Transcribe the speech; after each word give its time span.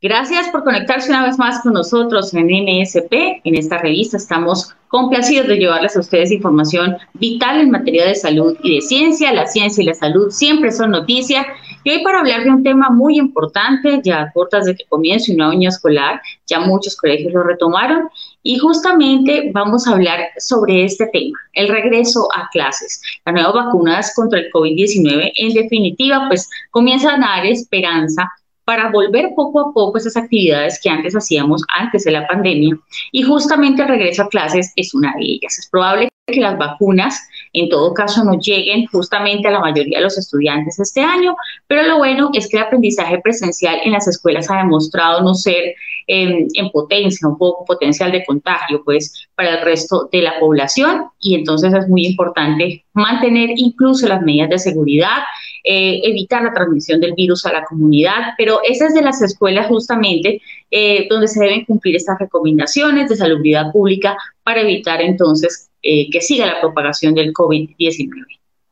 Gracias 0.00 0.48
por 0.50 0.62
conectarse 0.62 1.10
una 1.10 1.24
vez 1.24 1.38
más 1.38 1.60
con 1.60 1.72
nosotros 1.72 2.32
en 2.32 2.46
MSP. 2.46 3.40
En 3.42 3.56
esta 3.56 3.78
revista 3.78 4.16
estamos 4.16 4.72
complacidos 4.86 5.48
de 5.48 5.56
llevarles 5.56 5.96
a 5.96 6.00
ustedes 6.00 6.30
información 6.30 6.96
vital 7.14 7.60
en 7.60 7.72
materia 7.72 8.06
de 8.06 8.14
salud 8.14 8.56
y 8.62 8.76
de 8.76 8.80
ciencia. 8.80 9.32
La 9.32 9.48
ciencia 9.48 9.82
y 9.82 9.86
la 9.86 9.94
salud 9.94 10.30
siempre 10.30 10.70
son 10.70 10.92
noticia. 10.92 11.44
Y 11.82 11.90
hoy 11.90 12.04
para 12.04 12.20
hablar 12.20 12.44
de 12.44 12.50
un 12.50 12.62
tema 12.62 12.90
muy 12.90 13.18
importante, 13.18 14.00
ya 14.04 14.30
cortas 14.34 14.66
de 14.66 14.76
que 14.76 14.84
comience 14.88 15.34
un 15.34 15.42
año 15.42 15.68
escolar, 15.68 16.20
ya 16.46 16.60
muchos 16.60 16.96
colegios 16.96 17.32
lo 17.32 17.42
retomaron 17.42 18.08
y 18.44 18.56
justamente 18.58 19.50
vamos 19.52 19.88
a 19.88 19.92
hablar 19.92 20.28
sobre 20.38 20.84
este 20.84 21.06
tema, 21.12 21.36
el 21.54 21.66
regreso 21.66 22.28
a 22.36 22.48
clases. 22.52 23.02
Las 23.26 23.34
nuevas 23.34 23.52
vacunas 23.52 24.14
contra 24.14 24.38
el 24.38 24.52
COVID-19 24.52 25.32
en 25.34 25.54
definitiva 25.54 26.26
pues 26.28 26.48
comienzan 26.70 27.24
a 27.24 27.38
dar 27.38 27.46
esperanza 27.46 28.30
para 28.68 28.90
volver 28.90 29.30
poco 29.34 29.60
a 29.60 29.72
poco 29.72 29.96
esas 29.96 30.14
actividades 30.14 30.78
que 30.82 30.90
antes 30.90 31.16
hacíamos 31.16 31.64
antes 31.74 32.04
de 32.04 32.10
la 32.10 32.26
pandemia. 32.26 32.78
Y 33.12 33.22
justamente 33.22 33.80
el 33.80 33.88
regreso 33.88 34.24
a 34.24 34.28
clases 34.28 34.74
es 34.76 34.92
una 34.92 35.14
de 35.16 35.24
ellas. 35.24 35.58
Es 35.58 35.70
probable 35.70 36.10
que 36.26 36.38
las 36.38 36.58
vacunas 36.58 37.18
en 37.54 37.70
todo 37.70 37.94
caso 37.94 38.22
no 38.24 38.38
lleguen 38.38 38.84
justamente 38.88 39.48
a 39.48 39.52
la 39.52 39.60
mayoría 39.60 39.96
de 39.96 40.04
los 40.04 40.18
estudiantes 40.18 40.78
este 40.78 41.00
año, 41.00 41.34
pero 41.66 41.84
lo 41.84 41.96
bueno 41.96 42.28
es 42.34 42.46
que 42.50 42.58
el 42.58 42.64
aprendizaje 42.64 43.18
presencial 43.20 43.80
en 43.84 43.92
las 43.92 44.06
escuelas 44.06 44.50
ha 44.50 44.58
demostrado 44.58 45.22
no 45.22 45.32
ser 45.32 45.74
en 46.10 46.70
potencia, 46.70 47.28
un 47.28 47.36
poco 47.36 47.66
potencial 47.66 48.10
de 48.10 48.24
contagio, 48.24 48.82
pues 48.82 49.28
para 49.34 49.58
el 49.58 49.64
resto 49.64 50.08
de 50.10 50.22
la 50.22 50.40
población 50.40 51.04
y 51.20 51.34
entonces 51.34 51.72
es 51.74 51.86
muy 51.86 52.06
importante 52.06 52.84
mantener 52.94 53.50
incluso 53.56 54.08
las 54.08 54.22
medidas 54.22 54.48
de 54.48 54.58
seguridad, 54.58 55.18
eh, 55.64 56.00
evitar 56.04 56.42
la 56.42 56.54
transmisión 56.54 57.00
del 57.00 57.12
virus 57.14 57.44
a 57.44 57.52
la 57.52 57.64
comunidad, 57.64 58.32
pero 58.38 58.60
esa 58.66 58.86
es 58.86 58.94
de 58.94 59.02
las 59.02 59.20
escuelas 59.20 59.66
justamente 59.66 60.40
eh, 60.70 61.06
donde 61.10 61.28
se 61.28 61.40
deben 61.40 61.64
cumplir 61.64 61.96
estas 61.96 62.18
recomendaciones 62.18 63.08
de 63.08 63.16
salubridad 63.16 63.70
pública 63.70 64.16
para 64.42 64.62
evitar 64.62 65.02
entonces 65.02 65.68
eh, 65.82 66.08
que 66.10 66.20
siga 66.20 66.46
la 66.46 66.60
propagación 66.60 67.14
del 67.14 67.32
COVID-19. 67.32 68.10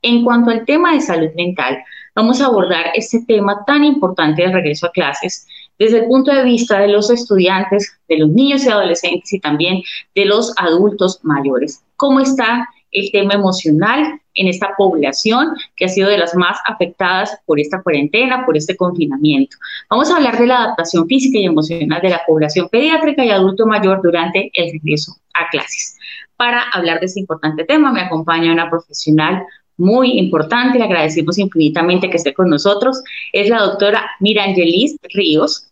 En 0.02 0.24
cuanto 0.24 0.50
al 0.50 0.64
tema 0.64 0.94
de 0.94 1.00
salud 1.00 1.30
mental, 1.36 1.78
vamos 2.14 2.40
a 2.40 2.46
abordar 2.46 2.86
este 2.94 3.24
tema 3.26 3.64
tan 3.66 3.84
importante 3.84 4.42
del 4.42 4.52
regreso 4.52 4.86
a 4.86 4.92
clases 4.92 5.46
desde 5.78 6.00
el 6.00 6.06
punto 6.06 6.32
de 6.32 6.44
vista 6.44 6.78
de 6.78 6.88
los 6.88 7.10
estudiantes, 7.10 7.98
de 8.08 8.18
los 8.18 8.30
niños 8.30 8.64
y 8.64 8.68
adolescentes 8.68 9.32
y 9.32 9.40
también 9.40 9.82
de 10.14 10.24
los 10.24 10.52
adultos 10.58 11.20
mayores. 11.22 11.82
¿Cómo 11.96 12.20
está 12.20 12.68
el 12.92 13.10
tema 13.12 13.34
emocional 13.34 14.20
en 14.34 14.48
esta 14.48 14.70
población 14.76 15.54
que 15.76 15.84
ha 15.84 15.88
sido 15.88 16.08
de 16.08 16.18
las 16.18 16.34
más 16.34 16.58
afectadas 16.66 17.38
por 17.44 17.60
esta 17.60 17.82
cuarentena, 17.82 18.44
por 18.46 18.56
este 18.56 18.76
confinamiento. 18.76 19.56
Vamos 19.90 20.10
a 20.10 20.16
hablar 20.16 20.38
de 20.38 20.46
la 20.46 20.58
adaptación 20.58 21.06
física 21.06 21.38
y 21.38 21.44
emocional 21.44 22.00
de 22.00 22.10
la 22.10 22.22
población 22.26 22.68
pediátrica 22.70 23.24
y 23.24 23.30
adulto 23.30 23.66
mayor 23.66 24.00
durante 24.02 24.50
el 24.54 24.72
regreso 24.72 25.16
a 25.34 25.48
clases. 25.50 25.96
Para 26.36 26.62
hablar 26.72 27.00
de 27.00 27.06
este 27.06 27.20
importante 27.20 27.64
tema 27.64 27.92
me 27.92 28.02
acompaña 28.02 28.52
una 28.52 28.70
profesional 28.70 29.44
muy 29.78 30.18
importante, 30.18 30.78
le 30.78 30.84
agradecemos 30.84 31.38
infinitamente 31.38 32.08
que 32.08 32.16
esté 32.16 32.32
con 32.32 32.48
nosotros, 32.48 33.02
es 33.32 33.50
la 33.50 33.60
doctora 33.60 34.10
Mirangelis 34.20 34.96
Ríos, 35.12 35.66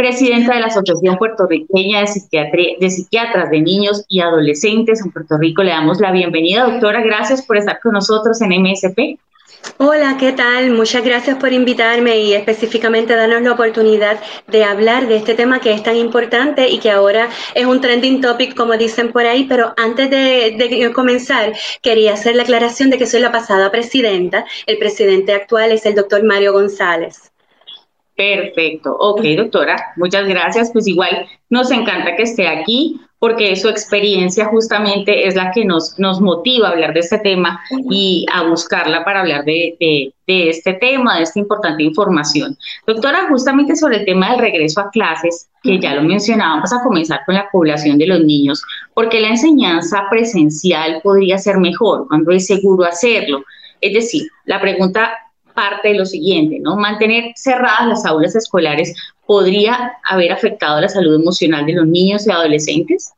presidenta 0.00 0.54
de 0.54 0.60
la 0.60 0.68
Asociación 0.68 1.18
Puertorriqueña 1.18 2.00
de, 2.00 2.76
de 2.80 2.90
Psiquiatras 2.90 3.50
de 3.50 3.60
Niños 3.60 4.02
y 4.08 4.20
Adolescentes 4.20 5.02
en 5.04 5.12
Puerto 5.12 5.36
Rico. 5.36 5.62
Le 5.62 5.72
damos 5.72 6.00
la 6.00 6.10
bienvenida, 6.10 6.64
doctora. 6.64 7.02
Gracias 7.02 7.44
por 7.44 7.58
estar 7.58 7.78
con 7.80 7.92
nosotros 7.92 8.40
en 8.40 8.62
MSP. 8.62 9.18
Hola, 9.76 10.16
¿qué 10.18 10.32
tal? 10.32 10.70
Muchas 10.70 11.04
gracias 11.04 11.36
por 11.36 11.52
invitarme 11.52 12.18
y 12.18 12.32
específicamente 12.32 13.14
darnos 13.14 13.42
la 13.42 13.52
oportunidad 13.52 14.18
de 14.46 14.64
hablar 14.64 15.06
de 15.06 15.16
este 15.16 15.34
tema 15.34 15.60
que 15.60 15.74
es 15.74 15.82
tan 15.82 15.96
importante 15.96 16.70
y 16.70 16.78
que 16.78 16.90
ahora 16.90 17.28
es 17.54 17.66
un 17.66 17.82
trending 17.82 18.22
topic, 18.22 18.54
como 18.54 18.78
dicen 18.78 19.12
por 19.12 19.26
ahí, 19.26 19.44
pero 19.44 19.74
antes 19.76 20.08
de, 20.08 20.56
de, 20.56 20.92
comenzar, 20.94 21.52
quería 21.82 22.14
hacer 22.14 22.36
la 22.36 22.44
aclaración 22.44 22.88
de 22.88 22.96
que 22.96 23.06
soy 23.06 23.20
la 23.20 23.32
pasada 23.32 23.70
presidenta. 23.70 24.46
El 24.64 24.78
presidente 24.78 25.34
actual 25.34 25.72
es 25.72 25.84
el 25.84 25.94
doctor 25.94 26.24
Mario 26.24 26.54
González. 26.54 27.29
Perfecto. 28.20 28.94
Ok, 28.98 29.22
doctora, 29.34 29.94
muchas 29.96 30.28
gracias. 30.28 30.70
Pues 30.74 30.86
igual 30.86 31.26
nos 31.48 31.70
encanta 31.70 32.16
que 32.16 32.24
esté 32.24 32.48
aquí 32.48 33.00
porque 33.18 33.56
su 33.56 33.70
experiencia 33.70 34.44
justamente 34.44 35.26
es 35.26 35.36
la 35.36 35.52
que 35.52 35.64
nos, 35.64 35.98
nos 35.98 36.20
motiva 36.20 36.68
a 36.68 36.72
hablar 36.72 36.92
de 36.92 37.00
este 37.00 37.18
tema 37.18 37.62
y 37.88 38.26
a 38.30 38.42
buscarla 38.42 39.06
para 39.06 39.20
hablar 39.20 39.46
de, 39.46 39.74
de, 40.26 40.50
este 40.50 40.74
tema, 40.74 41.16
de 41.16 41.22
esta 41.22 41.38
importante 41.38 41.82
información. 41.82 42.58
Doctora, 42.86 43.26
justamente 43.30 43.74
sobre 43.74 44.00
el 44.00 44.04
tema 44.04 44.32
del 44.32 44.40
regreso 44.40 44.82
a 44.82 44.90
clases, 44.90 45.48
que 45.62 45.78
ya 45.78 45.94
lo 45.94 46.02
mencionábamos, 46.02 46.74
a 46.74 46.82
comenzar 46.82 47.20
con 47.24 47.36
la 47.36 47.48
población 47.50 47.96
de 47.96 48.06
los 48.06 48.20
niños, 48.20 48.62
porque 48.92 49.20
la 49.20 49.28
enseñanza 49.28 50.04
presencial 50.10 51.00
podría 51.02 51.38
ser 51.38 51.56
mejor 51.56 52.06
cuando 52.06 52.32
es 52.32 52.46
seguro 52.46 52.84
hacerlo. 52.84 53.44
Es 53.80 53.94
decir, 53.94 54.28
la 54.44 54.60
pregunta 54.60 55.10
parte 55.54 55.88
de 55.88 55.94
lo 55.94 56.06
siguiente, 56.06 56.58
¿no? 56.60 56.76
Mantener 56.76 57.32
cerradas 57.36 57.86
las 57.86 58.06
aulas 58.06 58.34
escolares 58.34 58.94
podría 59.26 59.92
haber 60.08 60.32
afectado 60.32 60.80
la 60.80 60.88
salud 60.88 61.14
emocional 61.14 61.66
de 61.66 61.74
los 61.74 61.86
niños 61.86 62.26
y 62.26 62.30
adolescentes? 62.30 63.12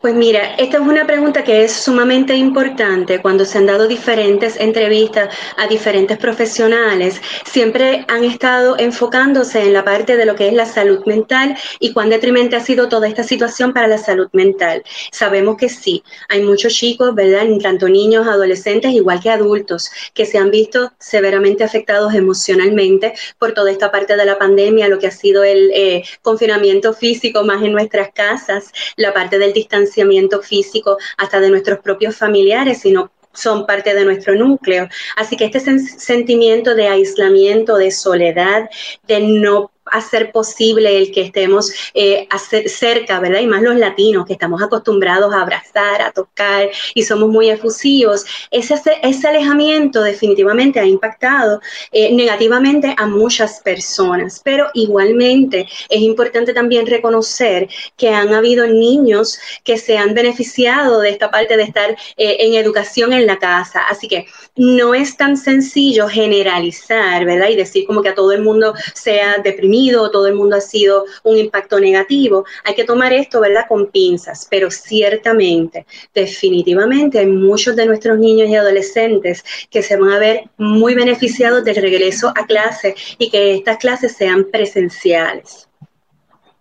Pues 0.00 0.14
mira, 0.14 0.54
esta 0.54 0.76
es 0.76 0.82
una 0.84 1.06
pregunta 1.06 1.42
que 1.42 1.64
es 1.64 1.72
sumamente 1.72 2.36
importante 2.36 3.20
cuando 3.20 3.44
se 3.44 3.58
han 3.58 3.66
dado 3.66 3.88
diferentes 3.88 4.54
entrevistas 4.60 5.34
a 5.56 5.66
diferentes 5.66 6.16
profesionales. 6.18 7.20
Siempre 7.44 8.04
han 8.06 8.22
estado 8.22 8.78
enfocándose 8.78 9.64
en 9.64 9.72
la 9.72 9.84
parte 9.84 10.16
de 10.16 10.24
lo 10.24 10.36
que 10.36 10.46
es 10.46 10.54
la 10.54 10.66
salud 10.66 11.04
mental 11.06 11.56
y 11.80 11.92
cuán 11.92 12.10
detrimente 12.10 12.54
ha 12.54 12.60
sido 12.60 12.88
toda 12.88 13.08
esta 13.08 13.24
situación 13.24 13.72
para 13.72 13.88
la 13.88 13.98
salud 13.98 14.28
mental. 14.32 14.84
Sabemos 15.10 15.56
que 15.56 15.68
sí, 15.68 16.04
hay 16.28 16.42
muchos 16.42 16.74
chicos, 16.74 17.14
¿verdad? 17.14 17.46
Tanto 17.60 17.88
niños, 17.88 18.28
adolescentes, 18.28 18.92
igual 18.92 19.20
que 19.20 19.30
adultos, 19.30 19.90
que 20.14 20.26
se 20.26 20.38
han 20.38 20.52
visto 20.52 20.92
severamente 21.00 21.64
afectados 21.64 22.14
emocionalmente 22.14 23.14
por 23.38 23.52
toda 23.52 23.72
esta 23.72 23.90
parte 23.90 24.16
de 24.16 24.24
la 24.24 24.38
pandemia, 24.38 24.88
lo 24.88 25.00
que 25.00 25.08
ha 25.08 25.10
sido 25.10 25.42
el 25.42 25.72
eh, 25.74 26.04
confinamiento 26.22 26.92
físico 26.92 27.42
más 27.42 27.62
en 27.62 27.72
nuestras 27.72 28.10
casas, 28.12 28.72
la 28.96 29.12
parte 29.12 29.37
del 29.38 29.52
distanciamiento 29.52 30.42
físico 30.42 30.98
hasta 31.16 31.40
de 31.40 31.50
nuestros 31.50 31.78
propios 31.80 32.16
familiares, 32.16 32.80
sino 32.80 33.10
son 33.32 33.66
parte 33.66 33.94
de 33.94 34.04
nuestro 34.04 34.34
núcleo. 34.34 34.88
Así 35.16 35.36
que 35.36 35.44
este 35.44 35.60
sentimiento 35.60 36.74
de 36.74 36.88
aislamiento, 36.88 37.76
de 37.76 37.90
soledad, 37.90 38.68
de 39.06 39.20
no 39.20 39.70
hacer 39.92 40.32
posible 40.32 40.96
el 40.96 41.12
que 41.12 41.22
estemos 41.22 41.72
eh, 41.94 42.28
cerca, 42.66 43.20
¿verdad? 43.20 43.40
Y 43.40 43.46
más 43.46 43.62
los 43.62 43.76
latinos, 43.76 44.26
que 44.26 44.34
estamos 44.34 44.62
acostumbrados 44.62 45.32
a 45.32 45.42
abrazar, 45.42 46.02
a 46.02 46.12
tocar 46.12 46.70
y 46.94 47.02
somos 47.02 47.28
muy 47.28 47.50
efusivos. 47.50 48.24
Ese, 48.50 48.74
ese 49.02 49.28
alejamiento 49.28 50.02
definitivamente 50.02 50.80
ha 50.80 50.84
impactado 50.84 51.60
eh, 51.92 52.12
negativamente 52.12 52.94
a 52.96 53.06
muchas 53.06 53.60
personas, 53.60 54.40
pero 54.44 54.68
igualmente 54.74 55.66
es 55.88 56.00
importante 56.00 56.52
también 56.52 56.86
reconocer 56.86 57.68
que 57.96 58.10
han 58.10 58.34
habido 58.34 58.66
niños 58.66 59.38
que 59.64 59.78
se 59.78 59.96
han 59.98 60.14
beneficiado 60.14 61.00
de 61.00 61.10
esta 61.10 61.30
parte 61.30 61.56
de 61.56 61.62
estar 61.64 61.90
eh, 62.16 62.36
en 62.40 62.54
educación 62.54 63.12
en 63.12 63.26
la 63.26 63.38
casa. 63.38 63.82
Así 63.88 64.08
que 64.08 64.26
no 64.56 64.94
es 64.94 65.16
tan 65.16 65.36
sencillo 65.36 66.08
generalizar, 66.08 67.24
¿verdad? 67.24 67.48
Y 67.48 67.56
decir 67.56 67.86
como 67.86 68.02
que 68.02 68.10
a 68.10 68.14
todo 68.14 68.32
el 68.32 68.42
mundo 68.42 68.74
sea 68.94 69.38
deprimido 69.38 69.77
todo 69.86 70.26
el 70.26 70.34
mundo 70.34 70.56
ha 70.56 70.60
sido 70.60 71.04
un 71.24 71.36
impacto 71.36 71.78
negativo. 71.78 72.44
Hay 72.64 72.74
que 72.74 72.84
tomar 72.84 73.12
esto, 73.12 73.40
¿verdad?, 73.40 73.66
con 73.68 73.86
pinzas, 73.86 74.46
pero 74.50 74.70
ciertamente, 74.70 75.86
definitivamente 76.14 77.18
hay 77.18 77.26
muchos 77.26 77.76
de 77.76 77.86
nuestros 77.86 78.18
niños 78.18 78.48
y 78.48 78.56
adolescentes 78.56 79.44
que 79.70 79.82
se 79.82 79.96
van 79.96 80.10
a 80.10 80.18
ver 80.18 80.44
muy 80.56 80.94
beneficiados 80.94 81.64
del 81.64 81.76
regreso 81.76 82.32
a 82.34 82.46
clase 82.46 82.94
y 83.18 83.30
que 83.30 83.54
estas 83.54 83.78
clases 83.78 84.16
sean 84.16 84.44
presenciales. 84.50 85.67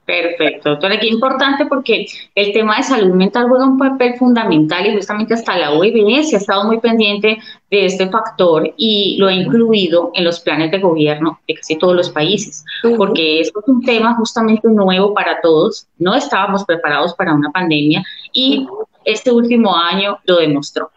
Perfecto, 0.08 0.70
doctora, 0.70 0.98
qué 1.02 1.08
importante 1.08 1.66
porque 1.66 2.06
el 2.34 2.54
tema 2.54 2.78
de 2.78 2.84
salud 2.84 3.14
mental 3.14 3.50
juega 3.50 3.66
un 3.66 3.78
papel 3.78 4.14
fundamental 4.14 4.88
y 4.88 4.96
justamente 4.96 5.34
hasta 5.34 5.58
la 5.58 5.74
OMS 5.74 6.34
ha 6.34 6.38
estado 6.38 6.64
muy 6.64 6.80
pendiente 6.80 7.38
de 7.70 7.86
este 7.86 8.08
factor 8.08 8.74
y 8.78 9.18
lo 9.20 9.28
ha 9.28 9.34
incluido 9.34 10.12
en 10.14 10.24
los 10.24 10.40
planes 10.40 10.72
de 10.72 10.80
gobierno 10.80 11.42
de 11.46 11.56
casi 11.56 11.78
todos 11.78 11.94
los 11.94 12.10
países, 12.10 12.64
porque 12.98 13.42
esto 13.42 13.60
es 13.60 13.68
un 13.68 13.84
tema 13.84 14.16
justamente 14.16 14.70
nuevo 14.70 15.14
para 15.14 15.42
todos, 15.42 15.88
no 16.00 16.16
estábamos 16.16 16.64
preparados 16.64 17.14
para 17.14 17.34
una 17.34 17.52
pandemia 17.52 18.02
y 18.32 18.66
este 19.04 19.30
último 19.30 19.76
año 19.76 20.20
lo 20.24 20.38
demostró. 20.38 20.90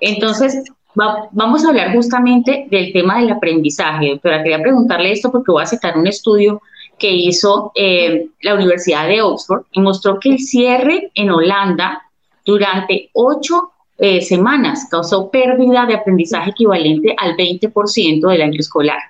Entonces, 0.00 0.64
vamos 0.94 1.62
a 1.66 1.68
hablar 1.68 1.92
justamente 1.92 2.66
del 2.70 2.90
tema 2.94 3.20
del 3.20 3.32
aprendizaje. 3.32 4.08
Doctora, 4.08 4.42
quería 4.42 4.62
preguntarle 4.62 5.12
esto 5.12 5.30
porque 5.30 5.52
voy 5.52 5.62
a 5.62 5.66
citar 5.66 5.98
un 5.98 6.06
estudio 6.06 6.62
que 7.00 7.10
hizo 7.10 7.72
eh, 7.74 8.28
la 8.42 8.54
Universidad 8.54 9.08
de 9.08 9.22
Oxford 9.22 9.62
y 9.72 9.80
mostró 9.80 10.20
que 10.20 10.28
el 10.28 10.38
cierre 10.38 11.10
en 11.14 11.30
Holanda 11.30 12.02
durante 12.44 13.08
ocho 13.14 13.72
eh, 13.98 14.20
semanas 14.20 14.86
causó 14.90 15.30
pérdida 15.30 15.86
de 15.86 15.94
aprendizaje 15.94 16.50
equivalente 16.50 17.14
al 17.18 17.36
20% 17.36 18.28
del 18.28 18.42
año 18.42 18.58
escolar. 18.58 19.00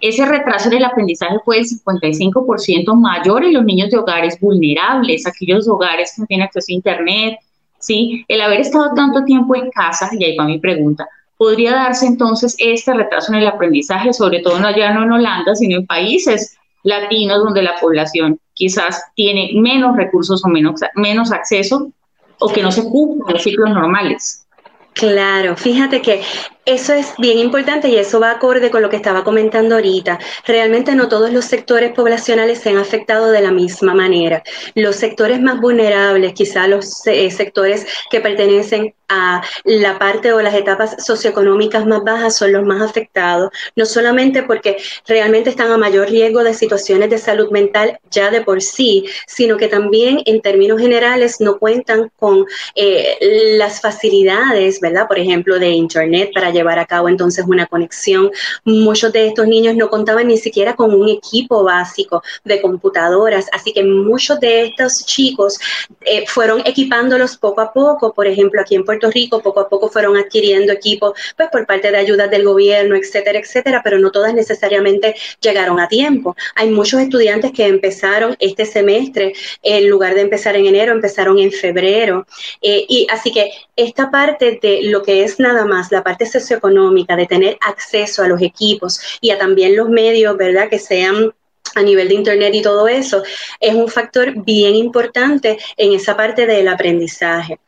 Ese 0.00 0.26
retraso 0.26 0.68
en 0.68 0.78
el 0.78 0.84
aprendizaje 0.84 1.36
fue 1.44 1.56
del 1.56 1.66
55% 1.66 2.94
mayor 2.94 3.44
en 3.44 3.54
los 3.54 3.64
niños 3.64 3.90
de 3.90 3.98
hogares 3.98 4.38
vulnerables, 4.40 5.26
aquellos 5.26 5.68
hogares 5.68 6.12
que 6.14 6.22
no 6.22 6.26
tienen 6.26 6.46
acceso 6.46 6.66
a 6.70 6.74
Internet. 6.74 7.38
¿sí? 7.78 8.24
El 8.26 8.40
haber 8.40 8.60
estado 8.60 8.92
tanto 8.94 9.24
tiempo 9.24 9.54
en 9.54 9.70
casa, 9.70 10.10
y 10.12 10.24
ahí 10.24 10.36
va 10.36 10.46
mi 10.46 10.58
pregunta, 10.58 11.08
podría 11.36 11.72
darse 11.72 12.06
entonces 12.06 12.56
este 12.58 12.92
retraso 12.92 13.32
en 13.32 13.40
el 13.40 13.46
aprendizaje, 13.46 14.12
sobre 14.12 14.40
todo 14.40 14.58
no 14.58 14.66
allá 14.66 14.92
no 14.92 15.04
en 15.04 15.12
Holanda, 15.12 15.54
sino 15.54 15.78
en 15.78 15.86
países 15.86 16.55
latinos 16.86 17.44
donde 17.44 17.62
la 17.62 17.76
población 17.80 18.40
quizás 18.54 19.02
tiene 19.14 19.50
menos 19.54 19.96
recursos 19.96 20.42
o 20.44 20.48
menos, 20.48 20.80
menos 20.94 21.32
acceso 21.32 21.90
o 22.38 22.48
que 22.48 22.62
no 22.62 22.70
se 22.70 22.82
cumplen 22.84 23.34
los 23.34 23.42
ciclos 23.42 23.70
normales. 23.70 24.46
Claro, 24.94 25.56
fíjate 25.56 26.00
que 26.00 26.22
eso 26.66 26.92
es 26.92 27.14
bien 27.18 27.38
importante 27.38 27.88
y 27.88 27.96
eso 27.96 28.18
va 28.18 28.32
acorde 28.32 28.70
con 28.70 28.82
lo 28.82 28.90
que 28.90 28.96
estaba 28.96 29.22
comentando 29.22 29.76
ahorita. 29.76 30.18
Realmente 30.44 30.96
no 30.96 31.08
todos 31.08 31.32
los 31.32 31.44
sectores 31.44 31.92
poblacionales 31.92 32.58
se 32.58 32.70
han 32.70 32.78
afectado 32.78 33.30
de 33.30 33.40
la 33.40 33.52
misma 33.52 33.94
manera. 33.94 34.42
Los 34.74 34.96
sectores 34.96 35.40
más 35.40 35.60
vulnerables, 35.60 36.34
quizá 36.34 36.66
los 36.66 37.06
eh, 37.06 37.30
sectores 37.30 37.86
que 38.10 38.20
pertenecen 38.20 38.94
a 39.08 39.42
la 39.64 39.98
parte 39.98 40.32
o 40.32 40.42
las 40.42 40.54
etapas 40.54 40.96
socioeconómicas 41.04 41.86
más 41.86 42.02
bajas 42.02 42.36
son 42.36 42.52
los 42.52 42.64
más 42.64 42.82
afectados, 42.82 43.50
no 43.76 43.86
solamente 43.86 44.42
porque 44.42 44.78
realmente 45.06 45.50
están 45.50 45.70
a 45.70 45.78
mayor 45.78 46.10
riesgo 46.10 46.42
de 46.42 46.54
situaciones 46.54 47.10
de 47.10 47.18
salud 47.18 47.50
mental 47.50 48.00
ya 48.10 48.30
de 48.30 48.40
por 48.40 48.60
sí, 48.60 49.06
sino 49.28 49.56
que 49.56 49.68
también 49.68 50.22
en 50.26 50.40
términos 50.40 50.80
generales 50.80 51.40
no 51.40 51.58
cuentan 51.58 52.10
con 52.16 52.46
eh, 52.74 53.16
las 53.56 53.80
facilidades, 53.80 54.80
¿verdad? 54.80 55.06
Por 55.06 55.18
ejemplo, 55.18 55.58
de 55.58 55.68
Internet 55.68 56.30
para 56.34 56.50
llevar 56.56 56.78
a 56.78 56.86
cabo 56.86 57.08
entonces 57.08 57.44
una 57.46 57.66
conexión. 57.66 58.30
Muchos 58.64 59.12
de 59.12 59.28
estos 59.28 59.46
niños 59.46 59.76
no 59.76 59.88
contaban 59.88 60.26
ni 60.28 60.36
siquiera 60.36 60.74
con 60.74 60.94
un 60.94 61.08
equipo 61.08 61.62
básico 61.62 62.22
de 62.44 62.60
computadoras, 62.60 63.46
así 63.52 63.72
que 63.72 63.84
muchos 63.84 64.40
de 64.40 64.66
estos 64.66 65.04
chicos 65.04 65.58
eh, 66.00 66.24
fueron 66.26 66.62
equipándolos 66.64 67.36
poco 67.36 67.60
a 67.60 67.72
poco, 67.72 68.12
por 68.12 68.26
ejemplo, 68.26 68.60
aquí 68.60 68.74
en 68.74 68.84
Puerto 68.84 69.10
Rico 69.10 69.40
poco 69.42 69.60
a 69.60 69.68
poco 69.68 69.88
fueron 69.88 70.16
adquiriendo 70.16 70.72
equipos 70.72 71.12
pues 71.36 71.48
por 71.50 71.66
parte 71.66 71.90
de 71.90 71.96
ayudas 71.98 72.30
del 72.30 72.44
gobierno, 72.44 72.96
etcétera, 72.96 73.38
etcétera, 73.38 73.80
pero 73.84 73.98
no 73.98 74.10
todas 74.10 74.34
necesariamente 74.34 75.14
llegaron 75.40 75.78
a 75.80 75.88
tiempo. 75.88 76.36
Hay 76.54 76.70
muchos 76.70 77.00
estudiantes 77.00 77.52
que 77.52 77.66
empezaron 77.66 78.36
este 78.38 78.64
semestre, 78.64 79.32
en 79.62 79.88
lugar 79.88 80.14
de 80.14 80.22
empezar 80.22 80.56
en 80.56 80.66
enero, 80.66 80.92
empezaron 80.92 81.38
en 81.38 81.52
febrero. 81.52 82.26
Eh, 82.62 82.84
y 82.88 83.06
así 83.10 83.32
que 83.32 83.50
esta 83.76 84.10
parte 84.10 84.58
de 84.60 84.80
lo 84.84 85.02
que 85.02 85.22
es 85.22 85.38
nada 85.38 85.66
más 85.66 85.92
la 85.92 86.02
parte 86.02 86.26
socioeconómica, 86.26 87.14
de 87.14 87.26
tener 87.26 87.58
acceso 87.60 88.22
a 88.22 88.28
los 88.28 88.40
equipos 88.42 88.98
y 89.20 89.30
a 89.30 89.38
también 89.38 89.76
los 89.76 89.88
medios, 89.88 90.36
¿verdad? 90.36 90.68
Que 90.68 90.78
sean 90.78 91.32
a 91.74 91.82
nivel 91.82 92.08
de 92.08 92.14
Internet 92.14 92.54
y 92.54 92.62
todo 92.62 92.88
eso, 92.88 93.22
es 93.60 93.74
un 93.74 93.88
factor 93.88 94.32
bien 94.44 94.74
importante 94.74 95.58
en 95.76 95.92
esa 95.92 96.16
parte 96.16 96.46
del 96.46 96.68
aprendizaje. 96.68 97.60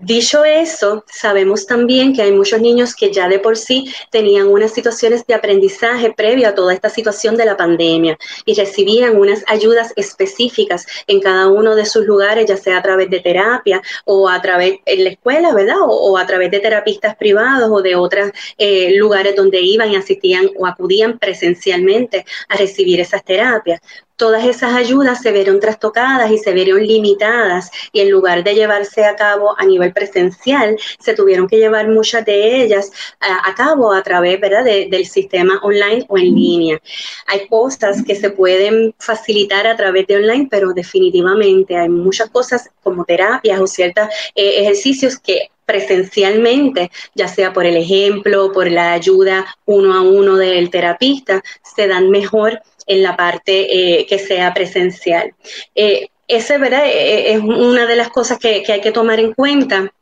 Dicho 0.00 0.44
eso, 0.44 1.04
sabemos 1.06 1.66
también 1.66 2.14
que 2.14 2.22
hay 2.22 2.32
muchos 2.32 2.60
niños 2.60 2.96
que 2.96 3.12
ya 3.12 3.28
de 3.28 3.38
por 3.38 3.56
sí 3.56 3.92
tenían 4.10 4.48
unas 4.48 4.72
situaciones 4.72 5.24
de 5.26 5.34
aprendizaje 5.34 6.12
previa 6.12 6.48
a 6.48 6.54
toda 6.54 6.72
esta 6.72 6.88
situación 6.88 7.36
de 7.36 7.44
la 7.44 7.56
pandemia 7.56 8.18
y 8.44 8.54
recibían 8.54 9.16
unas 9.16 9.44
ayudas 9.46 9.92
específicas 9.94 10.86
en 11.06 11.20
cada 11.20 11.48
uno 11.48 11.76
de 11.76 11.86
sus 11.86 12.04
lugares, 12.06 12.46
ya 12.46 12.56
sea 12.56 12.78
a 12.78 12.82
través 12.82 13.10
de 13.10 13.20
terapia 13.20 13.82
o 14.04 14.28
a 14.28 14.40
través 14.40 14.80
de 14.84 14.96
la 14.96 15.10
escuela, 15.10 15.54
¿verdad? 15.54 15.76
O, 15.86 16.16
a 16.16 16.26
través 16.26 16.50
de 16.50 16.60
terapistas 16.60 17.14
privados 17.14 17.70
o 17.70 17.82
de 17.82 17.94
otros 17.94 18.30
eh, 18.58 18.96
lugares 18.96 19.36
donde 19.36 19.60
iban 19.60 19.92
y 19.92 19.96
asistían 19.96 20.50
o 20.58 20.66
acudían 20.66 21.18
presencialmente 21.18 22.24
a 22.48 22.56
recibir 22.56 22.98
esas 22.98 23.22
terapias 23.24 23.80
todas 24.22 24.44
esas 24.44 24.72
ayudas 24.74 25.20
se 25.20 25.32
vieron 25.32 25.58
trastocadas 25.58 26.30
y 26.30 26.38
se 26.38 26.52
vieron 26.52 26.86
limitadas 26.86 27.72
y 27.92 28.02
en 28.02 28.08
lugar 28.12 28.44
de 28.44 28.54
llevarse 28.54 29.04
a 29.04 29.16
cabo 29.16 29.56
a 29.58 29.64
nivel 29.64 29.92
presencial, 29.92 30.78
se 31.00 31.14
tuvieron 31.14 31.48
que 31.48 31.56
llevar 31.56 31.88
muchas 31.88 32.24
de 32.24 32.62
ellas 32.62 32.92
a, 33.18 33.52
cabo 33.56 33.92
a 33.92 34.00
través 34.04 34.40
¿verdad? 34.40 34.64
del 34.64 35.06
sistema 35.06 35.58
online 35.64 36.06
o 36.08 36.18
en 36.18 36.36
línea. 36.36 36.80
Hay 37.26 37.48
cosas 37.48 38.04
que 38.04 38.14
se 38.14 38.30
pueden 38.30 38.94
facilitar 38.96 39.66
a 39.66 39.76
través 39.76 40.06
de 40.06 40.14
online, 40.14 40.46
pero 40.48 40.72
definitivamente 40.72 41.76
hay 41.76 41.88
muchas 41.88 42.30
cosas 42.30 42.70
como 42.80 43.04
terapias 43.04 43.58
o 43.58 43.66
ciertos 43.66 44.06
eh, 44.36 44.60
ejercicios 44.60 45.18
que 45.18 45.48
presencialmente, 45.66 46.90
ya 47.14 47.28
sea 47.28 47.52
por 47.52 47.66
el 47.66 47.76
ejemplo, 47.76 48.52
por 48.52 48.70
la 48.70 48.92
ayuda 48.92 49.46
uno 49.64 49.94
a 49.94 50.02
uno 50.02 50.36
del 50.36 50.70
terapista, 50.70 51.42
se 51.62 51.88
dan 51.88 52.10
mejor 52.10 52.60
en 52.86 53.02
la 53.02 53.16
parte 53.16 54.00
eh, 54.00 54.06
que 54.06 54.18
sea 54.18 54.52
presencial. 54.54 55.34
Eh, 55.74 56.08
ese, 56.28 56.58
¿verdad? 56.58 56.86
Eh, 56.86 57.32
es 57.32 57.40
una 57.40 57.86
de 57.86 57.96
las 57.96 58.08
cosas 58.10 58.38
que, 58.38 58.62
que 58.62 58.72
hay 58.72 58.80
que 58.80 58.92
tomar 58.92 59.20
en 59.20 59.34
cuenta. 59.34 59.92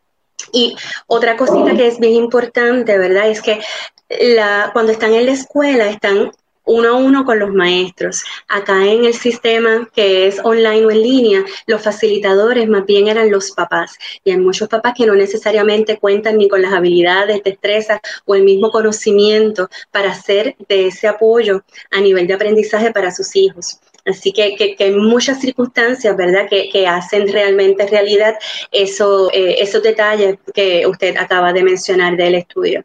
Y 0.53 0.75
otra 1.06 1.37
cosita 1.37 1.77
que 1.77 1.87
es 1.87 1.99
bien 1.99 2.15
importante, 2.15 2.97
¿verdad? 2.99 3.29
Es 3.29 3.43
que 3.43 3.61
la, 4.09 4.71
cuando 4.73 4.93
están 4.93 5.15
en 5.15 5.27
la 5.27 5.32
escuela 5.32 5.88
están 5.88 6.32
uno 6.70 6.88
a 6.90 6.94
uno 6.94 7.25
con 7.25 7.38
los 7.38 7.52
maestros. 7.52 8.22
Acá 8.49 8.87
en 8.87 9.05
el 9.05 9.14
sistema 9.14 9.88
que 9.94 10.26
es 10.28 10.40
online 10.44 10.87
o 10.87 10.90
en 10.90 11.02
línea, 11.02 11.44
los 11.67 11.82
facilitadores 11.82 12.69
más 12.69 12.87
bien 12.87 13.08
eran 13.08 13.31
los 13.31 13.50
papás. 13.50 13.99
Y 14.25 14.31
hay 14.31 14.38
muchos 14.38 14.69
papás 14.69 14.94
que 14.96 15.06
no 15.06 15.14
necesariamente 15.14 15.99
cuentan 15.99 16.38
ni 16.38 16.49
con 16.49 16.62
las 16.62 16.72
habilidades, 16.72 17.43
destrezas 17.43 18.00
o 18.25 18.34
el 18.34 18.44
mismo 18.44 18.70
conocimiento 18.70 19.69
para 19.90 20.12
hacer 20.12 20.56
de 20.69 20.87
ese 20.87 21.08
apoyo 21.08 21.62
a 21.90 22.00
nivel 22.00 22.26
de 22.26 22.34
aprendizaje 22.34 22.93
para 22.93 23.11
sus 23.11 23.34
hijos. 23.34 23.81
Así 24.06 24.32
que, 24.32 24.56
que, 24.56 24.76
hay 24.78 24.93
muchas 24.93 25.40
circunstancias, 25.40 26.16
¿verdad?, 26.16 26.49
que, 26.49 26.87
hacen 26.87 27.28
realmente 27.28 27.87
realidad 27.87 28.35
eso, 28.73 29.30
eh, 29.33 29.56
esos 29.61 29.83
detalles 29.83 30.38
que 30.54 30.87
usted 30.87 31.16
acaba 31.16 31.52
de 31.52 31.62
mencionar 31.62 32.16
del 32.16 32.37
estudio. 32.37 32.85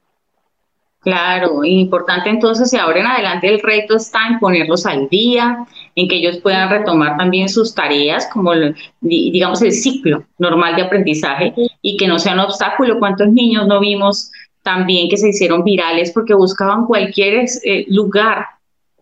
Claro, 1.05 1.63
importante 1.63 2.31
entonces, 2.31 2.71
si 2.71 2.77
ahora 2.77 2.99
en 2.99 3.05
adelante 3.05 3.47
el 3.47 3.61
reto 3.61 3.95
está 3.95 4.25
en 4.25 4.39
ponerlos 4.39 4.87
al 4.87 5.07
día, 5.07 5.63
en 5.95 6.07
que 6.07 6.15
ellos 6.15 6.37
puedan 6.37 6.67
retomar 6.67 7.15
también 7.15 7.47
sus 7.47 7.75
tareas, 7.75 8.27
como 8.33 8.53
digamos 9.01 9.61
el 9.61 9.71
ciclo 9.71 10.25
normal 10.39 10.75
de 10.75 10.81
aprendizaje 10.81 11.53
y 11.83 11.95
que 11.95 12.07
no 12.07 12.17
sea 12.17 12.33
un 12.33 12.39
obstáculo. 12.39 12.97
¿Cuántos 12.97 13.27
niños 13.27 13.67
no 13.67 13.79
vimos 13.79 14.31
también 14.63 15.07
que 15.07 15.17
se 15.17 15.29
hicieron 15.29 15.63
virales 15.63 16.11
porque 16.11 16.33
buscaban 16.33 16.87
cualquier 16.87 17.45
eh, 17.63 17.85
lugar 17.87 18.47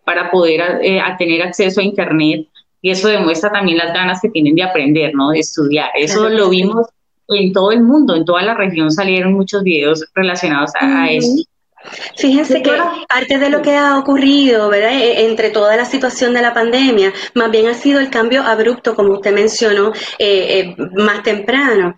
para 0.04 0.30
poder 0.30 0.80
eh, 0.82 1.00
tener 1.16 1.40
acceso 1.40 1.80
a 1.80 1.84
Internet? 1.84 2.46
Y 2.82 2.90
eso 2.90 3.08
demuestra 3.08 3.50
también 3.50 3.78
las 3.78 3.94
ganas 3.94 4.20
que 4.20 4.28
tienen 4.28 4.56
de 4.56 4.62
aprender, 4.62 5.14
¿no? 5.14 5.30
De 5.30 5.38
estudiar. 5.38 5.88
Eso 5.94 6.28
lo 6.28 6.50
vimos 6.50 6.86
en 7.28 7.54
todo 7.54 7.72
el 7.72 7.82
mundo, 7.82 8.14
en 8.14 8.26
toda 8.26 8.42
la 8.42 8.52
región 8.52 8.90
salieron 8.90 9.32
muchos 9.32 9.62
videos 9.62 10.04
relacionados 10.14 10.70
a, 10.78 11.04
a 11.04 11.10
eso. 11.10 11.44
Fíjense 12.16 12.62
que 12.62 12.72
parte 13.08 13.38
de 13.38 13.50
lo 13.50 13.62
que 13.62 13.76
ha 13.76 13.98
ocurrido, 13.98 14.68
¿verdad? 14.68 14.92
E, 14.92 15.24
entre 15.24 15.50
toda 15.50 15.76
la 15.76 15.84
situación 15.84 16.32
de 16.34 16.42
la 16.42 16.54
pandemia, 16.54 17.12
más 17.34 17.50
bien 17.50 17.66
ha 17.66 17.74
sido 17.74 18.00
el 18.00 18.10
cambio 18.10 18.42
abrupto, 18.42 18.94
como 18.94 19.14
usted 19.14 19.32
mencionó, 19.32 19.92
eh, 20.18 20.60
eh, 20.60 20.76
más 20.96 21.22
temprano. 21.22 21.96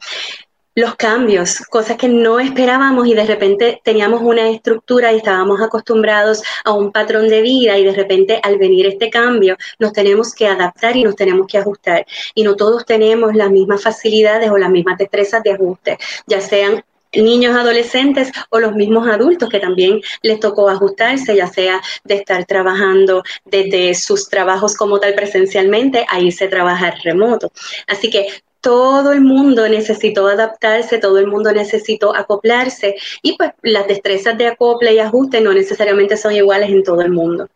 Los 0.74 0.94
cambios, 0.96 1.60
cosas 1.70 1.96
que 1.96 2.06
no 2.06 2.38
esperábamos 2.38 3.06
y 3.06 3.14
de 3.14 3.24
repente 3.24 3.80
teníamos 3.82 4.20
una 4.20 4.50
estructura 4.50 5.10
y 5.10 5.16
estábamos 5.16 5.62
acostumbrados 5.62 6.42
a 6.64 6.72
un 6.72 6.92
patrón 6.92 7.28
de 7.28 7.40
vida 7.40 7.78
y 7.78 7.84
de 7.84 7.94
repente 7.94 8.38
al 8.42 8.58
venir 8.58 8.84
este 8.86 9.08
cambio 9.08 9.56
nos 9.78 9.94
tenemos 9.94 10.34
que 10.34 10.46
adaptar 10.46 10.94
y 10.94 11.04
nos 11.04 11.16
tenemos 11.16 11.46
que 11.46 11.56
ajustar. 11.56 12.04
Y 12.34 12.42
no 12.42 12.56
todos 12.56 12.84
tenemos 12.84 13.34
las 13.34 13.50
mismas 13.50 13.82
facilidades 13.82 14.50
o 14.50 14.58
las 14.58 14.68
mismas 14.68 14.98
destrezas 14.98 15.42
de 15.42 15.52
ajuste, 15.52 15.96
ya 16.26 16.42
sean 16.42 16.84
niños 17.16 17.56
adolescentes 17.56 18.30
o 18.50 18.60
los 18.60 18.74
mismos 18.74 19.08
adultos 19.08 19.48
que 19.48 19.60
también 19.60 20.00
les 20.22 20.40
tocó 20.40 20.68
ajustarse, 20.68 21.36
ya 21.36 21.46
sea 21.46 21.82
de 22.04 22.14
estar 22.16 22.44
trabajando 22.44 23.22
desde 23.44 23.94
sus 23.94 24.28
trabajos 24.28 24.76
como 24.76 24.98
tal 25.00 25.14
presencialmente 25.14 26.06
a 26.08 26.20
irse 26.20 26.44
a 26.44 26.50
trabajar 26.50 26.94
remoto. 27.02 27.52
Así 27.86 28.10
que 28.10 28.28
todo 28.60 29.12
el 29.12 29.20
mundo 29.20 29.68
necesitó 29.68 30.26
adaptarse, 30.26 30.98
todo 30.98 31.18
el 31.18 31.28
mundo 31.28 31.52
necesitó 31.52 32.16
acoplarse 32.16 32.96
y 33.22 33.36
pues 33.36 33.52
las 33.62 33.86
destrezas 33.86 34.36
de 34.36 34.48
acople 34.48 34.92
y 34.92 34.98
ajuste 34.98 35.40
no 35.40 35.52
necesariamente 35.52 36.16
son 36.16 36.34
iguales 36.34 36.70
en 36.70 36.82
todo 36.82 37.00
el 37.02 37.10
mundo. 37.10 37.48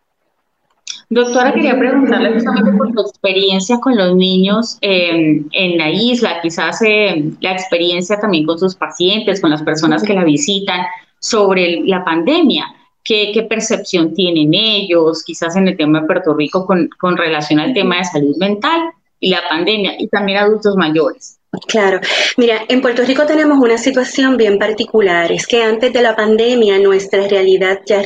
Doctora, 1.13 1.53
quería 1.53 1.77
preguntarle 1.77 2.35
justamente 2.35 2.71
por 2.79 2.93
tu 2.93 3.01
experiencia 3.01 3.81
con 3.81 3.97
los 3.97 4.15
niños 4.15 4.79
eh, 4.81 5.43
en 5.51 5.77
la 5.77 5.91
isla, 5.91 6.41
quizás 6.41 6.81
eh, 6.83 7.33
la 7.41 7.51
experiencia 7.51 8.21
también 8.21 8.47
con 8.47 8.61
sus 8.61 8.77
pacientes, 8.77 9.41
con 9.41 9.51
las 9.51 9.65
personas 9.65 10.05
que 10.05 10.15
la 10.15 10.23
visitan 10.23 10.87
sobre 11.19 11.81
la 11.85 12.05
pandemia. 12.05 12.65
¿Qué, 13.03 13.33
¿Qué, 13.35 13.43
percepción 13.43 14.15
tienen 14.15 14.55
ellos, 14.55 15.25
quizás 15.25 15.57
en 15.57 15.67
el 15.67 15.77
tema 15.77 16.03
de 16.03 16.07
Puerto 16.07 16.33
Rico 16.33 16.65
con, 16.65 16.89
con 17.01 17.17
relación 17.17 17.59
al 17.59 17.75
tema 17.75 17.97
de 17.97 18.05
salud 18.05 18.37
mental 18.37 18.81
y 19.19 19.31
la 19.31 19.41
pandemia, 19.49 19.97
y 19.99 20.07
también 20.07 20.39
adultos 20.39 20.77
mayores? 20.77 21.40
Claro, 21.67 21.99
mira, 22.37 22.65
en 22.69 22.81
Puerto 22.81 23.03
Rico 23.03 23.27
tenemos 23.27 23.59
una 23.59 23.77
situación 23.77 24.37
bien 24.37 24.57
particular, 24.57 25.33
es 25.33 25.49
que 25.49 25.65
antes 25.65 25.93
de 25.93 26.01
la 26.01 26.15
pandemia 26.15 26.79
nuestra 26.79 27.27
realidad 27.27 27.81
ya 27.85 28.05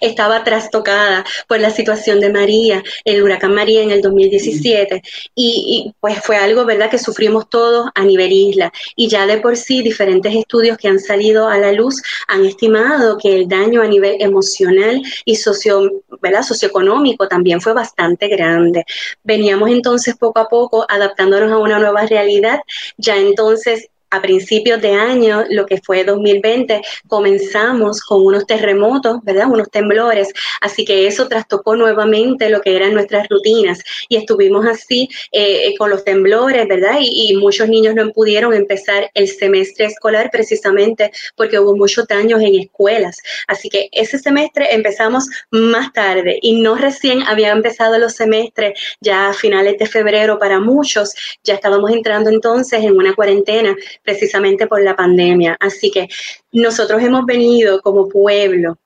estaba 0.00 0.44
trastocada 0.44 1.24
por 1.48 1.58
la 1.58 1.70
situación 1.70 2.20
de 2.20 2.30
María, 2.30 2.84
el 3.04 3.20
huracán 3.20 3.52
María 3.52 3.82
en 3.82 3.90
el 3.90 4.00
2017, 4.00 5.02
y, 5.34 5.92
pues 5.98 6.20
fue 6.20 6.36
algo, 6.36 6.64
¿verdad?, 6.64 6.88
que 6.88 6.98
sufrimos 7.00 7.48
todos 7.48 7.88
a 7.96 8.04
nivel 8.04 8.30
isla, 8.32 8.72
y 8.94 9.08
ya 9.08 9.26
de 9.26 9.38
por 9.38 9.56
sí 9.56 9.82
diferentes 9.82 10.32
estudios 10.32 10.78
que 10.78 10.86
han 10.86 11.00
salido 11.00 11.48
a 11.48 11.58
la 11.58 11.72
luz 11.72 12.00
han 12.28 12.44
estimado 12.46 13.18
que 13.18 13.34
el 13.34 13.48
daño 13.48 13.82
a 13.82 13.88
nivel 13.88 14.18
emocional 14.20 15.02
y 15.24 15.34
socio, 15.34 15.90
¿verdad? 16.22 16.42
socioeconómico 16.44 17.26
también 17.26 17.60
fue 17.60 17.72
bastante 17.72 18.28
grande. 18.28 18.84
Veníamos 19.24 19.68
entonces 19.70 20.16
poco 20.16 20.38
a 20.38 20.48
poco 20.48 20.86
adaptándonos 20.88 21.50
a 21.50 21.58
una 21.58 21.80
nueva 21.80 22.06
realidad 22.06 22.60
ya 22.96 23.16
entonces 23.16 23.88
a 24.10 24.20
principios 24.20 24.80
de 24.80 24.92
año, 24.92 25.44
lo 25.50 25.66
que 25.66 25.80
fue 25.80 26.04
2020, 26.04 26.82
comenzamos 27.06 28.00
con 28.00 28.24
unos 28.24 28.46
terremotos, 28.46 29.18
¿verdad? 29.22 29.48
Unos 29.50 29.70
temblores. 29.70 30.28
Así 30.60 30.84
que 30.84 31.06
eso 31.06 31.28
trastocó 31.28 31.76
nuevamente 31.76 32.48
lo 32.48 32.60
que 32.60 32.74
eran 32.76 32.94
nuestras 32.94 33.28
rutinas 33.28 33.80
y 34.08 34.16
estuvimos 34.16 34.66
así 34.66 35.08
eh, 35.32 35.74
con 35.78 35.90
los 35.90 36.04
temblores, 36.04 36.66
¿verdad? 36.68 36.98
Y, 37.00 37.28
muchos 37.38 37.68
niños 37.68 37.94
no 37.94 38.10
pudieron 38.10 38.52
empezar 38.52 39.10
el 39.14 39.28
semestre 39.28 39.86
escolar 39.86 40.30
precisamente 40.30 41.12
porque 41.36 41.58
hubo 41.58 41.76
muchos 41.76 42.06
daños 42.08 42.40
en 42.42 42.54
escuelas. 42.58 43.18
Así 43.46 43.68
que 43.68 43.88
ese 43.92 44.18
semestre 44.18 44.74
empezamos 44.74 45.26
más 45.50 45.92
tarde 45.92 46.38
y 46.42 46.60
no 46.60 46.74
recién 46.74 47.22
había 47.22 47.50
empezado 47.50 47.98
los 47.98 48.14
semestres 48.14 48.78
ya 49.00 49.28
a 49.28 49.34
finales 49.34 49.78
de 49.78 49.86
febrero 49.86 50.38
para 50.38 50.58
muchos. 50.58 51.14
Ya 51.44 51.54
estábamos 51.54 51.90
entrando 51.92 52.30
entonces 52.30 52.82
en 52.82 52.96
una 52.96 53.14
cuarentena 53.14 53.76
precisamente 54.02 54.66
por 54.66 54.82
la 54.82 54.96
pandemia. 54.96 55.56
Así 55.60 55.90
que 55.90 56.08
nosotros 56.52 57.02
hemos 57.02 57.26
venido 57.26 57.80
como 57.80 58.08
pueblo 58.08 58.78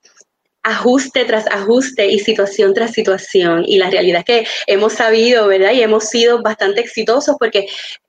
ajuste 0.63 1.25
tras 1.25 1.47
ajuste 1.49 2.07
y 2.07 2.19
situación 2.19 2.73
tras 2.75 2.93
situación. 2.93 3.65
Y 3.67 3.79
la 3.79 3.91
realidad 3.91 4.21
es 4.21 4.25
que 4.25 4.47
hemos 4.67 4.95
sabido, 4.95 5.49
¿verdad? 5.49 5.73
Y 5.73 5.83
hemos 5.83 6.05
sido 6.05 6.43
bastante 6.43 6.81
exitosos 6.81 7.37
porque 7.39 7.67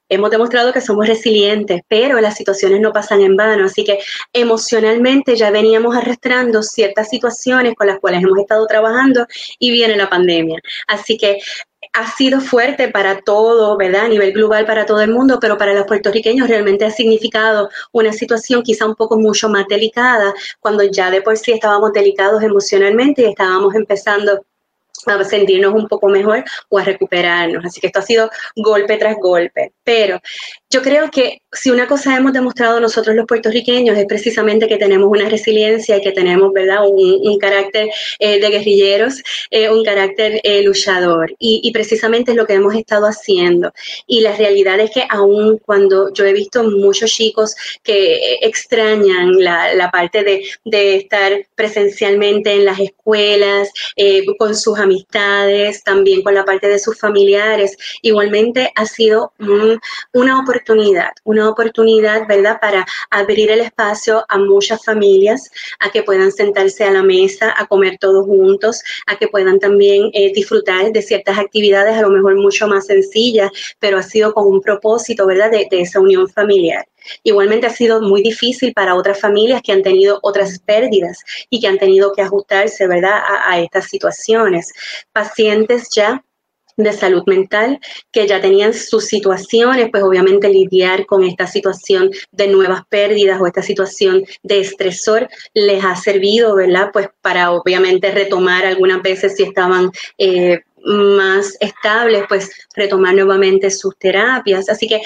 hemos 0.09 0.29
demostrado 0.29 0.71
que 0.71 0.81
somos 0.81 1.07
resilientes, 1.07 1.81
pero 1.87 2.21
las 2.21 2.35
situaciones 2.35 2.79
no 2.81 2.93
pasan 2.93 3.21
en 3.21 3.35
vano. 3.35 3.65
Así 3.65 3.83
que 3.83 3.99
emocionalmente 4.31 5.35
ya 5.35 5.49
veníamos 5.49 5.95
arrastrando 5.95 6.61
ciertas 6.61 7.09
situaciones 7.09 7.73
con 7.75 7.87
las 7.87 7.99
cuales 7.99 8.23
hemos 8.23 8.37
estado 8.37 8.67
trabajando 8.67 9.25
y 9.57 9.71
viene 9.71 9.95
la 9.95 10.09
pandemia. 10.09 10.59
Así 10.87 11.17
que 11.17 11.39
ha 11.91 12.11
sido 12.15 12.39
fuerte 12.41 12.87
para 12.87 13.21
todo, 13.21 13.75
¿verdad? 13.77 14.05
A 14.05 14.07
nivel 14.07 14.31
global 14.33 14.65
para 14.65 14.85
todo 14.85 15.01
el 15.01 15.11
mundo, 15.11 15.39
pero 15.41 15.57
para 15.57 15.73
los 15.73 15.85
puertorriqueños 15.85 16.47
realmente 16.47 16.85
ha 16.85 16.91
significado 16.91 17.69
una 17.91 18.13
situación 18.13 18.63
quizá 18.63 18.85
un 18.85 18.95
poco 18.95 19.17
mucho 19.17 19.49
más 19.49 19.67
delicada, 19.67 20.33
cuando 20.59 20.83
ya 20.83 21.11
de 21.11 21.21
por 21.21 21.37
sí 21.37 21.51
estábamos 21.51 21.93
delicados 21.93 22.41
emocionalmente 22.43 23.23
y 23.23 23.25
estábamos 23.25 23.75
empezando 23.75 24.45
a 25.05 25.23
sentirnos 25.23 25.73
un 25.73 25.87
poco 25.87 26.07
mejor 26.07 26.43
o 26.69 26.77
a 26.77 26.83
recuperarnos. 26.83 27.65
Así 27.65 27.81
que 27.81 27.87
esto 27.87 27.99
ha 27.99 28.03
sido 28.03 28.29
golpe 28.55 28.97
tras 28.97 29.17
golpe. 29.17 29.73
Pero 29.83 30.19
yo 30.73 30.81
creo 30.81 31.11
que 31.11 31.37
si 31.51 31.69
una 31.69 31.87
cosa 31.87 32.17
hemos 32.17 32.33
demostrado 32.33 32.79
nosotros 32.79 33.15
los 33.15 33.27
puertorriqueños 33.27 33.95
es 33.95 34.07
precisamente 34.07 34.67
que 34.67 34.77
tenemos 34.77 35.07
una 35.07 35.29
resiliencia 35.29 35.97
y 35.97 36.01
que 36.01 36.11
tenemos, 36.11 36.51
¿verdad?, 36.51 36.79
un, 36.87 37.37
carácter 37.37 37.89
eh, 38.17 38.39
de 38.39 38.49
guerrilleros, 38.49 39.21
eh, 39.51 39.69
un 39.69 39.83
carácter 39.83 40.39
eh, 40.43 40.63
luchador. 40.63 41.35
Y, 41.37 41.71
precisamente 41.73 42.31
es 42.31 42.37
lo 42.37 42.45
que 42.45 42.53
hemos 42.53 42.73
estado 42.73 43.05
haciendo. 43.05 43.71
Y 44.07 44.21
la 44.21 44.35
realidad 44.35 44.79
es 44.79 44.91
que 44.91 45.05
aún 45.09 45.59
cuando 45.59 46.11
yo 46.13 46.25
he 46.25 46.33
visto 46.33 46.63
muchos 46.63 47.11
chicos 47.11 47.55
que 47.83 48.37
extrañan 48.41 49.33
la, 49.43 49.89
parte 49.91 50.23
de, 50.23 50.43
de, 50.65 50.95
estar 50.95 51.45
presencialmente 51.55 52.53
en 52.53 52.65
las 52.65 52.79
escuelas, 52.79 53.69
con 54.39 54.55
sus 54.55 54.79
amistades, 54.79 55.83
también 55.83 56.21
con 56.23 56.33
la 56.33 56.45
parte 56.45 56.67
de 56.67 56.79
sus 56.79 56.97
familiares, 56.99 57.77
igualmente 58.01 58.71
ha 58.75 58.85
sido 58.85 59.33
una 60.13 60.39
oportunidad 60.39 60.62
una 61.23 61.49
oportunidad, 61.49 62.27
¿verdad?, 62.27 62.59
para 62.59 62.85
abrir 63.09 63.51
el 63.51 63.61
espacio 63.61 64.25
a 64.27 64.37
muchas 64.37 64.83
familias, 64.83 65.49
a 65.79 65.89
que 65.91 66.03
puedan 66.03 66.31
sentarse 66.31 66.83
a 66.83 66.91
la 66.91 67.03
mesa, 67.03 67.53
a 67.57 67.65
comer 67.67 67.97
todos 67.99 68.25
juntos, 68.25 68.81
a 69.07 69.15
que 69.17 69.27
puedan 69.27 69.59
también 69.59 70.09
eh, 70.13 70.31
disfrutar 70.33 70.91
de 70.91 71.01
ciertas 71.01 71.37
actividades, 71.37 71.95
a 71.95 72.01
lo 72.01 72.09
mejor 72.09 72.35
mucho 72.35 72.67
más 72.67 72.87
sencillas, 72.87 73.51
pero 73.79 73.97
ha 73.97 74.03
sido 74.03 74.33
con 74.33 74.47
un 74.47 74.61
propósito, 74.61 75.25
¿verdad?, 75.25 75.51
de, 75.51 75.67
esa 75.71 75.99
unión 75.99 76.29
familiar. 76.29 76.85
Igualmente 77.23 77.67
ha 77.67 77.69
sido 77.69 78.01
muy 78.01 78.21
difícil 78.21 78.73
para 78.73 78.95
otras 78.95 79.19
familias 79.19 79.61
que 79.61 79.73
han 79.73 79.83
tenido 79.83 80.19
otras 80.21 80.59
pérdidas 80.59 81.19
y 81.49 81.59
que 81.59 81.67
han 81.67 81.77
tenido 81.77 82.13
que 82.13 82.21
ajustarse, 82.21 82.87
¿verdad?, 82.87 83.21
a 83.45 83.59
estas 83.59 83.85
situaciones. 83.85 84.71
Pacientes 85.11 85.89
ya 85.93 86.23
de 86.77 86.91
salud 86.93 87.23
mental 87.25 87.79
que 88.11 88.27
ya 88.27 88.41
tenían 88.41 88.73
sus 88.73 89.05
situaciones, 89.05 89.89
pues 89.91 90.03
obviamente 90.03 90.49
lidiar 90.49 91.05
con 91.05 91.23
esta 91.23 91.47
situación 91.47 92.11
de 92.31 92.47
nuevas 92.47 92.81
pérdidas 92.89 93.39
o 93.41 93.47
esta 93.47 93.61
situación 93.61 94.23
de 94.43 94.59
estresor 94.59 95.29
les 95.53 95.83
ha 95.83 95.95
servido, 95.95 96.55
¿verdad? 96.55 96.89
Pues 96.91 97.09
para 97.21 97.51
obviamente 97.51 98.11
retomar 98.11 98.65
algunas 98.65 99.01
veces 99.01 99.35
si 99.35 99.43
estaban... 99.43 99.91
Eh, 100.17 100.61
más 100.85 101.55
estables, 101.61 102.25
pues 102.27 102.51
retomar 102.75 103.15
nuevamente 103.15 103.71
sus 103.71 103.97
terapias. 103.97 104.69
Así 104.69 104.87
que 104.87 105.01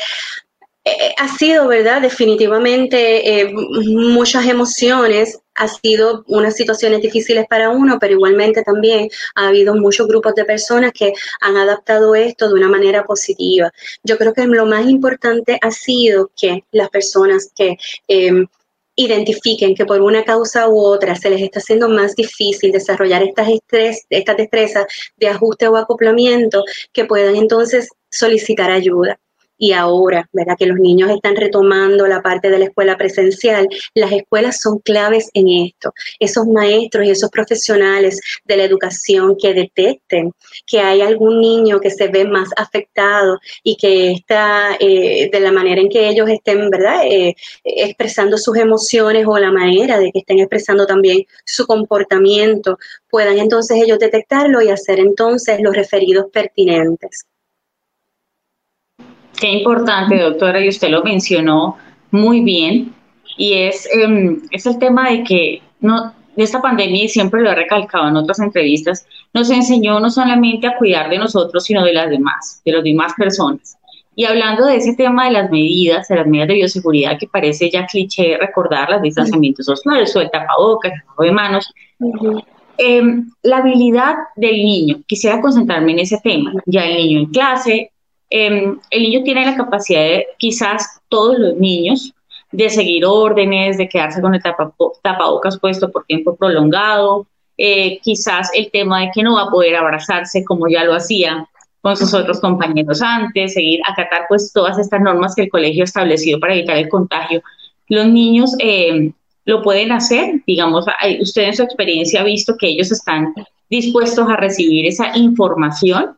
eh, 0.87 1.15
ha 1.17 1.27
sido, 1.37 1.67
¿verdad? 1.67 2.01
Definitivamente 2.01 3.41
eh, 3.41 3.51
muchas 3.53 4.45
emociones, 4.45 5.39
ha 5.55 5.67
sido 5.67 6.23
unas 6.27 6.55
situaciones 6.55 7.01
difíciles 7.01 7.45
para 7.49 7.69
uno, 7.69 7.97
pero 7.99 8.13
igualmente 8.13 8.61
también 8.63 9.09
ha 9.35 9.47
habido 9.47 9.75
muchos 9.75 10.07
grupos 10.07 10.35
de 10.35 10.45
personas 10.45 10.91
que 10.93 11.13
han 11.41 11.57
adaptado 11.57 12.15
esto 12.15 12.47
de 12.47 12.53
una 12.53 12.69
manera 12.69 13.03
positiva. 13.05 13.71
Yo 14.03 14.17
creo 14.17 14.33
que 14.33 14.45
lo 14.45 14.65
más 14.65 14.87
importante 14.87 15.57
ha 15.61 15.71
sido 15.71 16.31
que 16.39 16.63
las 16.71 16.89
personas 16.89 17.51
que 17.55 17.77
em, 18.07 18.47
identifiquen 18.95 19.75
que 19.75 19.85
por 19.85 20.01
una 20.01 20.23
causa 20.23 20.69
u 20.69 20.79
otra 20.79 21.15
se 21.15 21.29
les 21.29 21.41
está 21.41 21.59
haciendo 21.59 21.89
más 21.89 22.15
difícil 22.15 22.71
desarrollar 22.71 23.23
estas, 23.23 23.49
estrés, 23.49 24.05
estas 24.09 24.37
destrezas 24.37 24.85
de 25.17 25.27
ajuste 25.27 25.67
o 25.67 25.77
acoplamiento, 25.77 26.63
que 26.93 27.05
puedan 27.05 27.35
entonces 27.35 27.89
solicitar 28.09 28.71
ayuda 28.71 29.19
y 29.57 29.73
ahora, 29.73 30.29
¿verdad? 30.31 30.55
Que 30.57 30.65
los 30.65 30.77
niños 30.77 31.09
están 31.09 31.35
retomando 31.35 32.07
la 32.07 32.21
parte 32.21 32.49
de 32.49 32.59
la 32.59 32.65
escuela 32.65 32.97
presencial, 32.97 33.67
las 33.93 34.11
escuelas 34.11 34.59
son 34.61 34.79
claves 34.79 35.29
en 35.33 35.47
esto. 35.49 35.93
Esos 36.19 36.47
maestros 36.47 37.05
y 37.05 37.11
esos 37.11 37.29
profesionales 37.29 38.21
de 38.45 38.57
la 38.57 38.63
educación 38.63 39.35
que 39.39 39.53
detecten 39.53 40.31
que 40.65 40.79
hay 40.79 41.01
algún 41.01 41.39
niño 41.39 41.79
que 41.79 41.89
se 41.91 42.07
ve 42.07 42.25
más 42.25 42.49
afectado 42.57 43.39
y 43.63 43.75
que 43.77 44.11
está 44.11 44.75
eh, 44.79 45.29
de 45.31 45.39
la 45.39 45.51
manera 45.51 45.81
en 45.81 45.89
que 45.89 46.07
ellos 46.07 46.29
estén, 46.29 46.69
¿verdad? 46.69 47.01
Eh, 47.05 47.35
expresando 47.63 48.37
sus 48.37 48.57
emociones 48.57 49.25
o 49.27 49.37
la 49.37 49.51
manera 49.51 49.99
de 49.99 50.11
que 50.11 50.19
estén 50.19 50.39
expresando 50.39 50.85
también 50.85 51.25
su 51.45 51.65
comportamiento, 51.65 52.77
puedan 53.09 53.37
entonces 53.39 53.77
ellos 53.81 53.99
detectarlo 53.99 54.61
y 54.61 54.69
hacer 54.69 54.99
entonces 54.99 55.59
los 55.61 55.75
referidos 55.75 56.25
pertinentes. 56.31 57.25
Qué 59.39 59.51
importante, 59.51 60.17
doctora, 60.17 60.59
y 60.63 60.69
usted 60.69 60.89
lo 60.89 61.03
mencionó 61.03 61.77
muy 62.11 62.41
bien, 62.41 62.93
y 63.37 63.53
es, 63.53 63.87
em, 63.93 64.41
es 64.51 64.65
el 64.65 64.79
tema 64.79 65.09
de 65.09 65.23
que 65.23 65.61
no, 65.79 66.13
esta 66.35 66.61
pandemia, 66.61 67.03
y 67.03 67.07
siempre 67.07 67.41
lo 67.41 67.51
he 67.51 67.55
recalcado 67.55 68.07
en 68.07 68.15
otras 68.15 68.39
entrevistas, 68.39 69.05
nos 69.33 69.49
enseñó 69.51 69.99
no 69.99 70.09
solamente 70.09 70.67
a 70.67 70.77
cuidar 70.77 71.09
de 71.09 71.19
nosotros, 71.19 71.63
sino 71.63 71.83
de 71.83 71.93
las 71.93 72.09
demás, 72.09 72.61
de 72.65 72.71
las 72.71 72.83
demás 72.83 73.13
personas. 73.15 73.77
Y 74.15 74.25
hablando 74.25 74.65
de 74.65 74.77
ese 74.77 74.95
tema 74.95 75.25
de 75.25 75.31
las 75.31 75.51
medidas, 75.51 76.07
de 76.07 76.15
las 76.15 76.25
medidas 76.25 76.47
de 76.47 76.53
bioseguridad, 76.55 77.19
que 77.19 77.27
parece 77.27 77.69
ya 77.69 77.85
cliché 77.85 78.37
recordar, 78.39 78.89
las 78.89 79.03
distanciamientos 79.03 79.67
sociales, 79.67 80.15
o 80.15 80.21
el 80.21 80.31
tapabocas, 80.31 80.93
de 81.19 81.31
manos, 81.31 81.71
em, 82.79 83.29
la 83.43 83.57
habilidad 83.57 84.15
del 84.35 84.55
niño, 84.55 85.01
quisiera 85.05 85.39
concentrarme 85.39 85.91
en 85.91 85.99
ese 85.99 86.19
tema, 86.23 86.51
ya 86.65 86.85
el 86.85 86.95
niño 86.95 87.19
en 87.19 87.25
clase, 87.27 87.91
em, 88.29 88.79
el 88.89 89.01
niño 89.03 89.23
tiene 89.23 89.45
la 89.45 89.55
capacidad 89.55 90.01
de, 90.01 90.27
quizás 90.37 90.99
todos 91.09 91.37
los 91.39 91.55
niños, 91.55 92.13
de 92.51 92.69
seguir 92.69 93.05
órdenes, 93.05 93.77
de 93.77 93.89
quedarse 93.89 94.21
con 94.21 94.33
el 94.33 94.41
tapabocas 94.41 95.59
puesto 95.59 95.91
por 95.91 96.05
tiempo 96.05 96.35
prolongado, 96.35 97.27
eh, 97.57 97.99
quizás 98.01 98.51
el 98.53 98.69
tema 98.71 99.01
de 99.01 99.11
que 99.13 99.23
no 99.23 99.35
va 99.35 99.43
a 99.43 99.49
poder 99.49 99.75
abrazarse 99.75 100.43
como 100.43 100.67
ya 100.67 100.83
lo 100.83 100.93
hacía 100.93 101.47
con 101.81 101.97
sus 101.97 102.13
otros 102.13 102.39
compañeros 102.39 103.01
antes, 103.01 103.53
seguir 103.53 103.79
acatar 103.87 104.25
pues 104.27 104.51
todas 104.53 104.77
estas 104.77 105.01
normas 105.01 105.33
que 105.35 105.43
el 105.43 105.49
colegio 105.49 105.83
ha 105.83 105.85
establecido 105.85 106.39
para 106.39 106.53
evitar 106.53 106.77
el 106.77 106.89
contagio. 106.89 107.41
Los 107.87 108.07
niños 108.07 108.55
eh, 108.59 109.11
lo 109.45 109.61
pueden 109.61 109.91
hacer, 109.91 110.41
digamos, 110.45 110.85
usted 111.21 111.43
en 111.43 111.55
su 111.55 111.63
experiencia 111.63 112.21
ha 112.21 112.25
visto 112.25 112.57
que 112.57 112.67
ellos 112.67 112.91
están 112.91 113.33
dispuestos 113.69 114.27
a 114.29 114.35
recibir 114.35 114.85
esa 114.85 115.17
información 115.17 116.17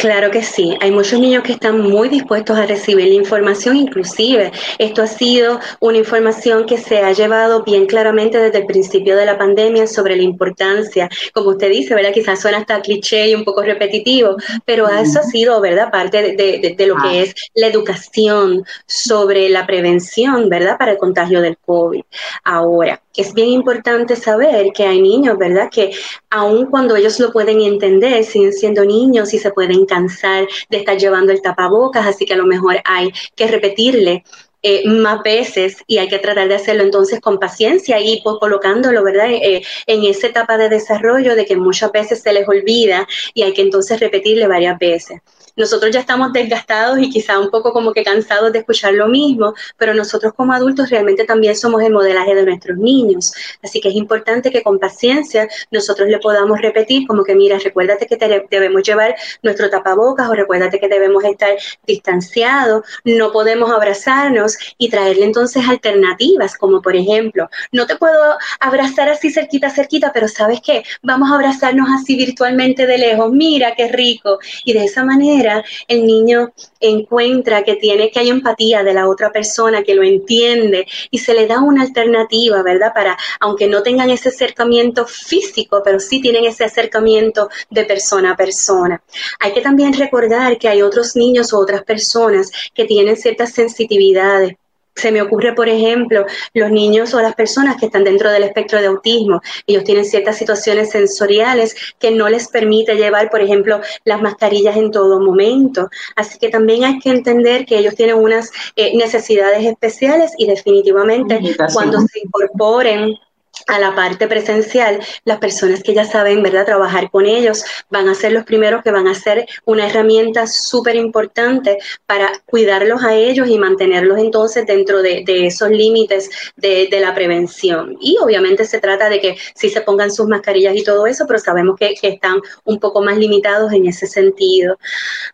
Claro 0.00 0.30
que 0.30 0.42
sí, 0.42 0.74
hay 0.80 0.90
muchos 0.90 1.20
niños 1.20 1.42
que 1.42 1.52
están 1.52 1.78
muy 1.78 2.08
dispuestos 2.08 2.56
a 2.56 2.64
recibir 2.64 3.08
la 3.08 3.14
información, 3.14 3.76
inclusive 3.76 4.50
esto 4.78 5.02
ha 5.02 5.06
sido 5.06 5.60
una 5.78 5.98
información 5.98 6.64
que 6.64 6.78
se 6.78 7.00
ha 7.00 7.12
llevado 7.12 7.64
bien 7.64 7.84
claramente 7.84 8.38
desde 8.38 8.60
el 8.60 8.64
principio 8.64 9.14
de 9.14 9.26
la 9.26 9.36
pandemia 9.36 9.86
sobre 9.86 10.16
la 10.16 10.22
importancia, 10.22 11.10
como 11.34 11.50
usted 11.50 11.68
dice, 11.68 11.94
¿verdad? 11.94 12.14
Quizás 12.14 12.40
suena 12.40 12.56
hasta 12.56 12.80
cliché 12.80 13.28
y 13.28 13.34
un 13.34 13.44
poco 13.44 13.62
repetitivo, 13.62 14.36
pero 14.64 14.88
eso 14.88 15.20
ha 15.20 15.22
sido, 15.22 15.60
¿verdad? 15.60 15.90
Parte 15.90 16.34
de, 16.34 16.74
de 16.74 16.86
lo 16.86 16.96
que 16.96 17.08
ah. 17.08 17.22
es 17.22 17.34
la 17.52 17.66
educación 17.66 18.64
sobre 18.86 19.50
la 19.50 19.66
prevención, 19.66 20.48
¿verdad? 20.48 20.78
Para 20.78 20.92
el 20.92 20.98
contagio 20.98 21.42
del 21.42 21.58
COVID. 21.58 22.00
Ahora, 22.44 23.02
es 23.16 23.34
bien 23.34 23.48
importante 23.48 24.16
saber 24.16 24.72
que 24.72 24.84
hay 24.84 25.02
niños, 25.02 25.36
¿verdad? 25.36 25.68
Que 25.70 25.92
aun 26.30 26.66
cuando 26.66 26.96
ellos 26.96 27.18
lo 27.18 27.32
pueden 27.32 27.60
entender, 27.60 28.24
siguen 28.24 28.52
siendo 28.52 28.84
niños 28.84 29.34
y 29.34 29.38
se 29.38 29.50
pueden 29.50 29.86
cansar 29.90 30.48
de 30.70 30.78
estar 30.78 30.96
llevando 30.96 31.32
el 31.32 31.42
tapabocas, 31.42 32.06
así 32.06 32.24
que 32.24 32.34
a 32.34 32.38
lo 32.38 32.46
mejor 32.46 32.80
hay 32.84 33.12
que 33.34 33.46
repetirle 33.46 34.24
eh, 34.62 34.86
más 34.86 35.22
veces 35.22 35.82
y 35.86 35.98
hay 35.98 36.08
que 36.08 36.18
tratar 36.18 36.46
de 36.46 36.54
hacerlo 36.54 36.82
entonces 36.82 37.18
con 37.20 37.38
paciencia 37.38 37.98
y 37.98 38.20
pues, 38.22 38.36
colocándolo, 38.38 39.02
¿verdad? 39.02 39.30
Eh, 39.30 39.62
en 39.86 40.04
esa 40.04 40.26
etapa 40.26 40.58
de 40.58 40.68
desarrollo 40.68 41.34
de 41.34 41.46
que 41.46 41.56
muchas 41.56 41.90
veces 41.92 42.22
se 42.22 42.32
les 42.32 42.46
olvida 42.46 43.08
y 43.32 43.42
hay 43.42 43.54
que 43.54 43.62
entonces 43.62 43.98
repetirle 44.00 44.46
varias 44.46 44.78
veces 44.78 45.20
nosotros 45.60 45.90
ya 45.92 46.00
estamos 46.00 46.32
desgastados 46.32 46.98
y 46.98 47.10
quizá 47.10 47.38
un 47.38 47.50
poco 47.50 47.72
como 47.72 47.92
que 47.92 48.02
cansados 48.02 48.50
de 48.52 48.60
escuchar 48.60 48.94
lo 48.94 49.08
mismo, 49.08 49.54
pero 49.76 49.94
nosotros 49.94 50.32
como 50.34 50.54
adultos 50.54 50.88
realmente 50.88 51.24
también 51.24 51.54
somos 51.54 51.82
el 51.82 51.92
modelaje 51.92 52.34
de 52.34 52.44
nuestros 52.44 52.78
niños. 52.78 53.32
Así 53.62 53.80
que 53.80 53.90
es 53.90 53.94
importante 53.94 54.50
que 54.50 54.62
con 54.62 54.78
paciencia 54.78 55.48
nosotros 55.70 56.08
le 56.08 56.18
podamos 56.18 56.60
repetir 56.60 57.06
como 57.06 57.22
que, 57.24 57.34
mira, 57.34 57.58
recuérdate 57.58 58.06
que 58.06 58.16
debemos 58.50 58.82
llevar 58.82 59.14
nuestro 59.42 59.68
tapabocas 59.68 60.30
o 60.30 60.34
recuérdate 60.34 60.80
que 60.80 60.88
debemos 60.88 61.22
estar 61.24 61.54
distanciados, 61.86 62.84
no 63.04 63.30
podemos 63.30 63.70
abrazarnos 63.70 64.56
y 64.78 64.88
traerle 64.88 65.26
entonces 65.26 65.68
alternativas, 65.68 66.56
como 66.56 66.80
por 66.80 66.96
ejemplo, 66.96 67.48
no 67.70 67.86
te 67.86 67.96
puedo 67.96 68.38
abrazar 68.60 69.10
así 69.10 69.30
cerquita, 69.30 69.68
cerquita, 69.68 70.10
pero 70.14 70.26
sabes 70.26 70.60
qué, 70.64 70.84
vamos 71.02 71.30
a 71.30 71.34
abrazarnos 71.34 71.88
así 71.94 72.16
virtualmente 72.16 72.86
de 72.86 72.96
lejos, 72.96 73.30
mira 73.30 73.74
qué 73.76 73.88
rico. 73.88 74.38
Y 74.64 74.72
de 74.72 74.84
esa 74.84 75.04
manera 75.04 75.49
el 75.88 76.06
niño 76.06 76.52
encuentra 76.80 77.62
que 77.62 77.76
tiene, 77.76 78.10
que 78.10 78.20
hay 78.20 78.30
empatía 78.30 78.82
de 78.82 78.94
la 78.94 79.08
otra 79.08 79.30
persona, 79.30 79.82
que 79.82 79.94
lo 79.94 80.02
entiende 80.02 80.86
y 81.10 81.18
se 81.18 81.34
le 81.34 81.46
da 81.46 81.60
una 81.60 81.82
alternativa, 81.82 82.62
¿verdad? 82.62 82.92
Para, 82.94 83.16
aunque 83.40 83.66
no 83.66 83.82
tengan 83.82 84.10
ese 84.10 84.28
acercamiento 84.28 85.06
físico, 85.06 85.82
pero 85.84 86.00
sí 86.00 86.20
tienen 86.20 86.44
ese 86.44 86.64
acercamiento 86.64 87.48
de 87.70 87.84
persona 87.84 88.32
a 88.32 88.36
persona. 88.36 89.02
Hay 89.40 89.52
que 89.52 89.60
también 89.60 89.92
recordar 89.92 90.58
que 90.58 90.68
hay 90.68 90.82
otros 90.82 91.16
niños 91.16 91.52
o 91.52 91.58
otras 91.58 91.82
personas 91.84 92.50
que 92.74 92.84
tienen 92.84 93.16
ciertas 93.16 93.52
sensitividades 93.52 94.59
se 95.00 95.12
me 95.12 95.22
ocurre, 95.22 95.54
por 95.54 95.68
ejemplo, 95.68 96.26
los 96.54 96.70
niños 96.70 97.14
o 97.14 97.20
las 97.20 97.34
personas 97.34 97.76
que 97.78 97.86
están 97.86 98.04
dentro 98.04 98.30
del 98.30 98.44
espectro 98.44 98.80
de 98.80 98.86
autismo. 98.86 99.40
Ellos 99.66 99.84
tienen 99.84 100.04
ciertas 100.04 100.38
situaciones 100.38 100.90
sensoriales 100.90 101.74
que 101.98 102.10
no 102.10 102.28
les 102.28 102.48
permite 102.48 102.96
llevar, 102.96 103.30
por 103.30 103.40
ejemplo, 103.40 103.80
las 104.04 104.20
mascarillas 104.20 104.76
en 104.76 104.90
todo 104.90 105.20
momento. 105.20 105.88
Así 106.16 106.38
que 106.38 106.48
también 106.48 106.84
hay 106.84 106.98
que 106.98 107.10
entender 107.10 107.64
que 107.66 107.78
ellos 107.78 107.94
tienen 107.94 108.16
unas 108.16 108.50
eh, 108.76 108.96
necesidades 108.96 109.64
especiales 109.64 110.32
y 110.38 110.46
definitivamente 110.46 111.40
cuando 111.72 112.00
se 112.00 112.20
incorporen 112.20 113.18
a 113.66 113.78
la 113.78 113.94
parte 113.94 114.26
presencial, 114.26 115.00
las 115.24 115.38
personas 115.38 115.82
que 115.82 115.94
ya 115.94 116.04
saben, 116.04 116.42
¿verdad?, 116.42 116.66
trabajar 116.66 117.10
con 117.10 117.26
ellos 117.26 117.64
van 117.88 118.08
a 118.08 118.14
ser 118.14 118.32
los 118.32 118.44
primeros 118.44 118.82
que 118.82 118.90
van 118.90 119.06
a 119.06 119.14
ser 119.14 119.46
una 119.64 119.86
herramienta 119.86 120.46
súper 120.46 120.96
importante 120.96 121.78
para 122.06 122.32
cuidarlos 122.46 123.02
a 123.02 123.14
ellos 123.14 123.48
y 123.48 123.58
mantenerlos 123.58 124.18
entonces 124.18 124.66
dentro 124.66 125.02
de, 125.02 125.24
esos 125.26 125.70
límites 125.70 126.30
de, 126.56 126.88
la 127.00 127.14
prevención. 127.14 127.96
Y 128.00 128.18
obviamente 128.20 128.64
se 128.64 128.78
trata 128.78 129.08
de 129.08 129.20
que 129.20 129.36
sí 129.54 129.70
se 129.70 129.80
pongan 129.80 130.10
sus 130.10 130.26
mascarillas 130.26 130.76
y 130.76 130.84
todo 130.84 131.06
eso, 131.06 131.24
pero 131.26 131.38
sabemos 131.38 131.76
que, 131.78 131.94
están 132.02 132.40
un 132.64 132.80
poco 132.80 133.02
más 133.02 133.16
limitados 133.16 133.72
en 133.72 133.86
ese 133.86 134.06
sentido. 134.06 134.78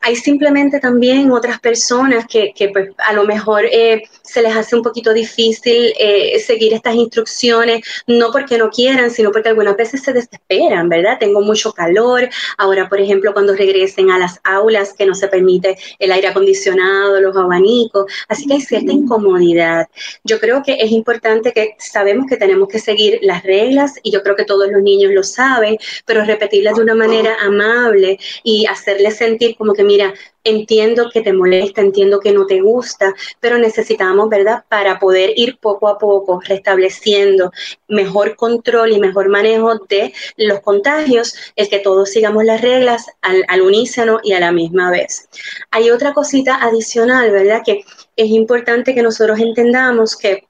Hay 0.00 0.14
simplemente 0.14 0.79
también 0.79 1.31
otras 1.31 1.59
personas 1.59 2.26
que, 2.26 2.52
pues, 2.72 2.90
a 2.98 3.12
lo 3.14 3.24
mejor 3.24 3.64
eh, 3.64 4.02
se 4.22 4.42
les 4.42 4.55
hace 4.55 4.76
un 4.76 4.83
poquito 4.83 5.12
difícil 5.14 5.92
eh, 5.98 6.38
seguir 6.38 6.74
estas 6.74 6.94
instrucciones 6.94 7.83
no 8.07 8.31
porque 8.31 8.59
no 8.59 8.71
quieran, 8.71 9.11
sino 9.11 9.33
porque 9.33 9.49
algunas 9.49 9.77
veces 9.77 10.03
se 10.03 10.12
desesperan, 10.12 10.88
¿verdad? 10.88 11.19
Tengo 11.19 11.40
mucho 11.40 11.73
calor, 11.73 12.29
ahora 12.59 12.88
por 12.88 13.01
ejemplo 13.01 13.33
cuando 13.33 13.55
regresen 13.55 14.11
a 14.11 14.19
las 14.19 14.40
aulas 14.45 14.92
que 14.92 15.07
no 15.07 15.14
se 15.14 15.29
permite 15.29 15.77
el 15.99 16.12
aire 16.12 16.29
acondicionado, 16.29 17.21
los 17.21 17.37
abanicos, 17.37 18.07
así 18.29 18.47
que 18.47 18.55
hay 18.55 18.61
cierta 18.61 18.92
incomodidad. 18.92 19.88
Yo 20.25 20.38
creo 20.40 20.62
que 20.62 20.75
es 20.75 20.90
importante 20.90 21.53
que 21.53 21.75
sabemos 21.79 22.27
que 22.29 22.37
tenemos 22.37 22.69
que 22.69 22.79
seguir 22.79 23.19
las 23.23 23.42
reglas 23.42 23.95
y 24.03 24.11
yo 24.11 24.23
creo 24.23 24.37
que 24.37 24.45
todos 24.45 24.71
los 24.71 24.83
niños 24.83 25.12
lo 25.12 25.23
saben, 25.23 25.77
pero 26.05 26.25
repetirlas 26.25 26.77
de 26.77 26.83
una 26.83 26.95
manera 26.95 27.37
amable 27.40 28.19
y 28.42 28.66
hacerles 28.66 29.16
sentir 29.16 29.57
como 29.57 29.73
que, 29.73 29.85
mira, 29.85 30.14
entiendo 30.46 31.11
que 31.12 31.20
te 31.20 31.32
molesta, 31.32 31.80
entiendo 31.80 32.20
que 32.20 32.32
no 32.32 32.46
te 32.46 32.61
gusta, 32.61 33.14
pero 33.40 33.59
necesitamos, 33.59 34.28
¿verdad? 34.28 34.64
Para 34.68 34.98
poder 34.98 35.32
ir 35.37 35.59
poco 35.59 35.88
a 35.88 35.98
poco 35.98 36.40
restableciendo 36.40 37.52
mejor 37.88 38.37
control 38.37 38.92
y 38.92 39.00
mejor 39.00 39.28
manejo 39.28 39.74
de 39.88 40.12
los 40.37 40.61
contagios, 40.61 41.35
el 41.56 41.68
que 41.68 41.80
todos 41.80 42.11
sigamos 42.11 42.44
las 42.44 42.61
reglas 42.61 43.06
al, 43.22 43.44
al 43.48 43.62
unísono 43.62 44.20
y 44.22 44.32
a 44.32 44.40
la 44.40 44.52
misma 44.52 44.90
vez. 44.90 45.28
Hay 45.70 45.90
otra 45.90 46.12
cosita 46.12 46.56
adicional, 46.56 47.30
¿verdad? 47.30 47.62
Que 47.64 47.85
es 48.16 48.30
importante 48.30 48.94
que 48.94 49.02
nosotros 49.02 49.38
entendamos 49.38 50.16
que 50.16 50.45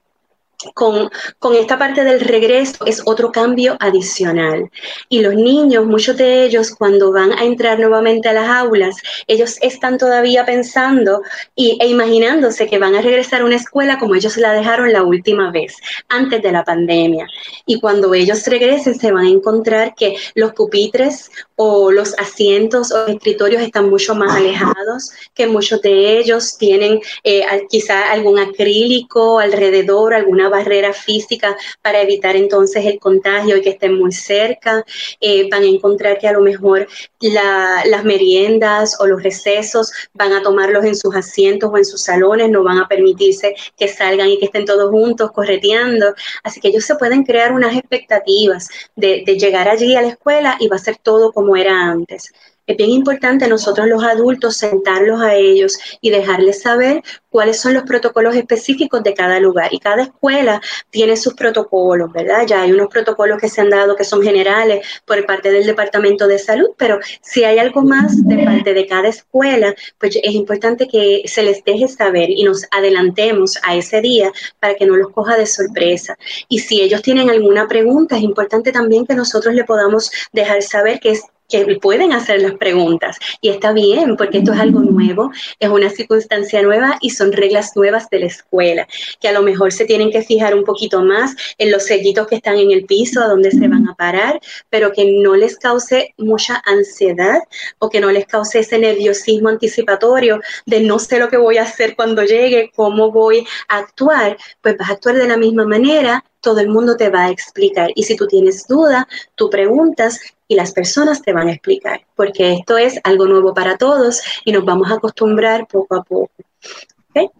con, 0.73 1.09
con, 1.39 1.55
esta 1.55 1.77
parte 1.77 2.03
del 2.03 2.19
regreso 2.19 2.85
es 2.85 3.01
otro 3.05 3.31
cambio 3.31 3.77
adicional. 3.79 4.69
Y 5.09 5.21
los 5.21 5.35
niños, 5.35 5.85
muchos 5.85 6.17
de 6.17 6.43
ellos, 6.43 6.71
cuando 6.71 7.11
van 7.11 7.31
a 7.33 7.43
entrar 7.43 7.79
nuevamente 7.79 8.29
a 8.29 8.33
las 8.33 8.49
aulas, 8.49 8.95
ellos 9.27 9.57
están 9.61 9.97
todavía 9.97 10.45
pensando 10.45 11.21
y, 11.55 11.77
e 11.79 11.87
imaginándose 11.87 12.67
que 12.67 12.79
van 12.79 12.95
a 12.95 13.01
regresar 13.01 13.41
a 13.41 13.45
una 13.45 13.55
escuela 13.55 13.99
como 13.99 14.15
ellos 14.15 14.37
la 14.37 14.53
dejaron 14.53 14.91
la 14.91 15.03
última 15.03 15.51
vez, 15.51 15.75
antes 16.09 16.41
de 16.41 16.51
la 16.51 16.63
pandemia. 16.63 17.27
Y 17.65 17.79
cuando 17.79 18.13
ellos 18.13 18.45
regresen, 18.47 18.99
se 18.99 19.11
van 19.11 19.25
a 19.25 19.29
encontrar 19.29 19.93
que 19.95 20.17
los 20.35 20.53
pupitres 20.53 21.29
o 21.59 21.91
los 21.91 22.13
asientos 22.19 22.91
o 22.91 23.07
escritorios 23.07 23.63
están 23.63 23.89
mucho 23.89 24.13
más 24.13 24.35
alejados, 24.35 25.11
que 25.33 25.47
muchos 25.47 25.81
de 25.81 26.19
ellos 26.19 26.55
tienen 26.57 27.01
eh, 27.23 27.43
quizá 27.67 28.11
algún 28.11 28.37
acrílico 28.37 29.39
alrededor, 29.39 30.13
alguna 30.13 30.49
barrera 30.49 30.93
física 30.93 31.57
para 31.81 32.01
evitar 32.01 32.35
entonces 32.35 32.85
el 32.85 32.99
contagio 32.99 33.57
y 33.57 33.61
que 33.61 33.71
estén 33.71 33.97
muy 33.97 34.11
cerca. 34.11 34.85
Eh, 35.19 35.49
van 35.49 35.63
a 35.63 35.65
encontrar 35.65 36.19
que 36.19 36.27
a 36.27 36.33
lo 36.33 36.41
mejor 36.41 36.87
las 37.19 38.03
meriendas 38.03 38.95
o 38.99 39.07
los 39.07 39.23
recesos 39.23 39.91
van 40.13 40.33
a 40.33 40.43
tomarlos 40.43 40.85
en 40.85 40.95
sus 40.95 41.15
asientos 41.15 41.71
o 41.73 41.77
en 41.77 41.85
sus 41.85 42.03
salones, 42.03 42.51
no 42.51 42.63
van 42.63 42.77
a 42.77 42.87
permitirse 42.87 43.55
que 43.75 43.87
salgan 43.87 44.29
y 44.29 44.37
que 44.37 44.45
estén 44.45 44.65
todos 44.65 44.91
juntos 44.91 45.31
correteando. 45.31 46.13
Así 46.43 46.59
que 46.59 46.67
ellos 46.67 46.85
se 46.85 46.95
pueden 46.95 47.23
crear 47.23 47.51
unas 47.51 47.75
expectativas 47.75 48.69
de, 48.95 49.23
de 49.25 49.39
llegar 49.39 49.67
allí 49.67 49.95
a 49.95 50.03
la 50.03 50.09
escuela 50.09 50.55
y 50.59 50.67
va 50.67 50.75
a 50.75 50.79
ser 50.79 50.97
todo 50.97 51.31
era 51.55 51.85
antes. 51.85 52.31
es 52.67 52.75
bien 52.75 52.89
importante 52.89 53.47
nosotros 53.47 53.87
los 53.87 54.03
adultos 54.03 54.57
sentarlos 54.57 55.21
a 55.21 55.35
ellos 55.35 55.77
y 56.01 56.09
dejarles 56.09 56.61
saber 56.61 57.01
cuáles 57.29 57.61
son 57.61 57.75
los 57.75 57.83
protocolos 57.83 58.35
específicos 58.35 59.03
de 59.03 59.13
cada 59.13 59.39
lugar. 59.39 59.73
Y 59.73 59.79
cada 59.79 60.03
escuela 60.03 60.59
tiene 60.89 61.15
sus 61.15 61.33
protocolos, 61.33 62.11
¿verdad? 62.11 62.45
Ya 62.45 62.63
hay 62.63 62.71
unos 62.71 62.87
protocolos 62.87 63.39
que 63.39 63.47
se 63.47 63.61
han 63.61 63.69
dado 63.69 63.95
que 63.95 64.03
son 64.03 64.21
generales 64.21 64.85
por 65.05 65.25
parte 65.25 65.51
del 65.51 65.65
Departamento 65.65 66.27
de 66.27 66.39
Salud, 66.39 66.71
pero 66.77 66.99
si 67.21 67.43
hay 67.45 67.57
algo 67.59 67.83
más 67.83 68.27
de 68.27 68.43
parte 68.43 68.73
de 68.73 68.85
cada 68.85 69.07
escuela, 69.07 69.73
pues 69.97 70.17
es 70.21 70.33
importante 70.33 70.87
que 70.87 71.23
se 71.25 71.43
les 71.43 71.63
deje 71.63 71.87
saber 71.87 72.29
y 72.29 72.43
nos 72.43 72.65
adelantemos 72.71 73.57
a 73.63 73.75
ese 73.75 74.01
día 74.01 74.31
para 74.59 74.75
que 74.75 74.85
no 74.85 74.97
los 74.97 75.11
coja 75.11 75.37
de 75.37 75.45
sorpresa. 75.45 76.17
Y 76.49 76.59
si 76.59 76.81
ellos 76.81 77.01
tienen 77.01 77.29
alguna 77.29 77.67
pregunta, 77.67 78.17
es 78.17 78.23
importante 78.23 78.71
también 78.71 79.05
que 79.05 79.15
nosotros 79.15 79.53
le 79.53 79.63
podamos 79.63 80.11
dejar 80.33 80.61
saber 80.63 80.99
que 80.99 81.11
es 81.11 81.21
que 81.49 81.77
pueden 81.81 82.13
hacer 82.13 82.41
las 82.41 82.53
preguntas. 82.53 83.17
Y 83.41 83.49
está 83.49 83.71
bien, 83.73 84.15
porque 84.17 84.39
esto 84.39 84.53
es 84.53 84.59
algo 84.59 84.81
nuevo, 84.81 85.31
es 85.59 85.69
una 85.69 85.89
circunstancia 85.89 86.61
nueva 86.61 86.97
y 87.01 87.11
son 87.11 87.31
reglas 87.31 87.71
nuevas 87.75 88.09
de 88.09 88.19
la 88.19 88.25
escuela, 88.25 88.87
que 89.19 89.27
a 89.27 89.31
lo 89.31 89.41
mejor 89.41 89.71
se 89.71 89.85
tienen 89.85 90.11
que 90.11 90.21
fijar 90.21 90.55
un 90.55 90.63
poquito 90.63 91.01
más 91.01 91.35
en 91.57 91.71
los 91.71 91.83
sellitos 91.83 92.27
que 92.27 92.35
están 92.35 92.57
en 92.57 92.71
el 92.71 92.85
piso, 92.85 93.21
a 93.21 93.27
dónde 93.27 93.51
se 93.51 93.67
van 93.67 93.87
a 93.87 93.95
parar, 93.95 94.39
pero 94.69 94.91
que 94.91 95.05
no 95.05 95.35
les 95.35 95.57
cause 95.57 96.13
mucha 96.17 96.61
ansiedad 96.65 97.39
o 97.79 97.89
que 97.89 97.99
no 97.99 98.11
les 98.11 98.25
cause 98.25 98.59
ese 98.59 98.79
nerviosismo 98.79 99.49
anticipatorio 99.49 100.41
de 100.65 100.81
no 100.81 100.99
sé 100.99 101.19
lo 101.19 101.29
que 101.29 101.37
voy 101.37 101.57
a 101.57 101.63
hacer 101.63 101.95
cuando 101.95 102.23
llegue, 102.23 102.71
cómo 102.75 103.11
voy 103.11 103.45
a 103.69 103.77
actuar, 103.77 104.37
pues 104.61 104.77
vas 104.77 104.89
a 104.89 104.93
actuar 104.93 105.15
de 105.15 105.27
la 105.27 105.37
misma 105.37 105.65
manera 105.65 106.23
todo 106.41 106.59
el 106.59 106.69
mundo 106.69 106.95
te 106.95 107.09
va 107.09 107.25
a 107.25 107.29
explicar. 107.29 107.91
Y 107.95 108.03
si 108.03 108.15
tú 108.15 108.25
tienes 108.25 108.67
duda, 108.67 109.05
tú 109.35 109.49
preguntas 109.49 110.19
y 110.47 110.55
las 110.55 110.71
personas 110.71 111.21
te 111.21 111.33
van 111.33 111.47
a 111.47 111.53
explicar, 111.53 112.01
porque 112.15 112.53
esto 112.53 112.77
es 112.77 112.99
algo 113.03 113.25
nuevo 113.25 113.53
para 113.53 113.77
todos 113.77 114.21
y 114.45 114.51
nos 114.51 114.65
vamos 114.65 114.89
a 114.89 114.95
acostumbrar 114.95 115.67
poco 115.67 115.95
a 115.95 116.03
poco. 116.03 116.31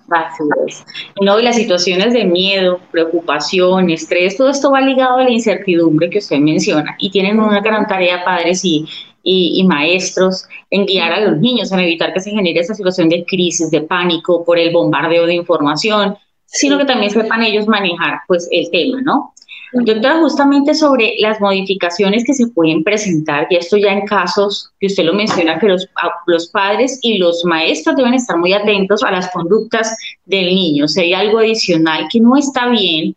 Así 0.10 0.44
es. 0.68 0.86
No, 1.22 1.40
y 1.40 1.44
las 1.44 1.56
situaciones 1.56 2.14
de 2.14 2.26
miedo, 2.26 2.80
preocupación, 2.92 3.90
estrés, 3.90 4.36
todo 4.36 4.50
esto 4.50 4.72
va 4.72 4.82
ligado 4.82 5.18
a 5.18 5.24
la 5.24 5.30
incertidumbre 5.30 6.10
que 6.10 6.18
usted 6.18 6.40
menciona 6.40 6.96
y 7.00 7.12
tienen 7.12 7.40
una 7.40 7.62
gran 7.62 7.86
tarea 7.86 8.24
padres 8.26 8.66
y, 8.66 8.88
y, 9.22 9.60
y, 9.60 9.64
maestros 9.68 10.48
en 10.72 10.86
guiar 10.86 11.14
a 11.14 11.20
los 11.20 11.38
niños, 11.40 11.72
en 11.72 11.80
evitar 11.80 12.14
que 12.14 12.22
se 12.22 12.32
genere 12.32 12.60
esa 12.60 12.74
situación 12.74 13.10
de 13.10 13.24
crisis, 13.26 13.70
de 13.70 13.82
pánico 13.82 14.44
por 14.44 14.58
el 14.58 14.74
bombardeo 14.74 15.26
de 15.26 15.36
información, 15.36 16.18
sino 16.46 16.78
que 16.78 16.86
también 16.86 17.12
sepan 17.12 17.44
ellos 17.44 17.68
manejar 17.68 18.22
pues 18.28 18.48
el 18.52 18.72
tema, 18.72 19.02
¿no? 19.02 19.34
Doctora, 19.74 20.20
justamente 20.20 20.74
sobre 20.74 21.16
las 21.20 21.42
modificaciones 21.42 22.24
que 22.26 22.34
se 22.34 22.48
pueden 22.48 22.84
presentar, 22.84 23.48
y 23.50 23.58
esto 23.58 23.76
ya 23.78 23.92
en 23.92 24.06
casos 24.06 24.72
que 24.80 24.88
usted 24.88 25.04
lo 25.04 25.14
menciona, 25.14 25.60
que 25.60 25.68
los, 25.68 25.88
los 26.26 26.48
padres 26.50 27.00
y 27.02 27.18
los 27.18 27.44
maestros 27.44 27.98
deben 27.98 28.14
estar 28.14 28.38
muy 28.38 28.54
atentos 28.54 29.04
a 29.04 29.12
las 29.12 29.30
conductas 29.32 29.96
del 30.26 30.46
niño. 30.46 30.88
Si 30.88 31.02
hay 31.02 31.14
algo 31.14 31.40
adicional 31.40 32.08
que 32.12 32.22
no 32.22 32.38
está 32.38 32.70
bien, 32.70 33.16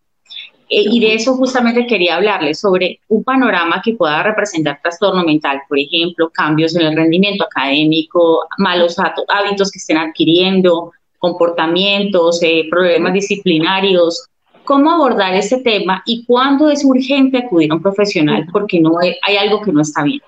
eh, 0.73 0.85
y 0.89 1.01
de 1.01 1.15
eso 1.15 1.35
justamente 1.35 1.87
quería 1.87 2.17
hablarles 2.17 2.61
sobre 2.61 3.01
un 3.09 3.25
panorama 3.25 3.83
que 3.85 3.95
pueda 3.95 4.23
representar 4.23 4.81
trastorno 4.81 5.25
mental, 5.25 5.61
por 5.69 5.79
ejemplo, 5.79 6.31
cambios 6.31 6.77
en 6.77 6.83
el 6.83 6.97
rendimiento 6.97 7.45
académico, 7.45 8.47
malos 8.59 8.97
hábitos 8.99 9.71
que 9.71 9.79
estén 9.79 9.99
adquiriendo, 9.99 10.93
comportamientos, 11.19 12.41
eh, 12.43 12.67
problemas 12.71 13.13
disciplinarios, 13.13 14.27
cómo 14.71 14.93
abordar 14.93 15.35
ese 15.35 15.59
tema 15.59 16.01
y 16.07 16.25
cuándo 16.25 16.71
es 16.71 16.85
urgente 16.85 17.39
acudir 17.39 17.73
a 17.73 17.75
un 17.75 17.83
profesional 17.83 18.47
porque 18.53 18.79
no 18.79 19.01
hay, 19.01 19.17
hay 19.27 19.37
algo 19.37 19.61
que 19.63 19.73
no 19.73 19.83
está 19.83 20.05
bien. 20.05 20.21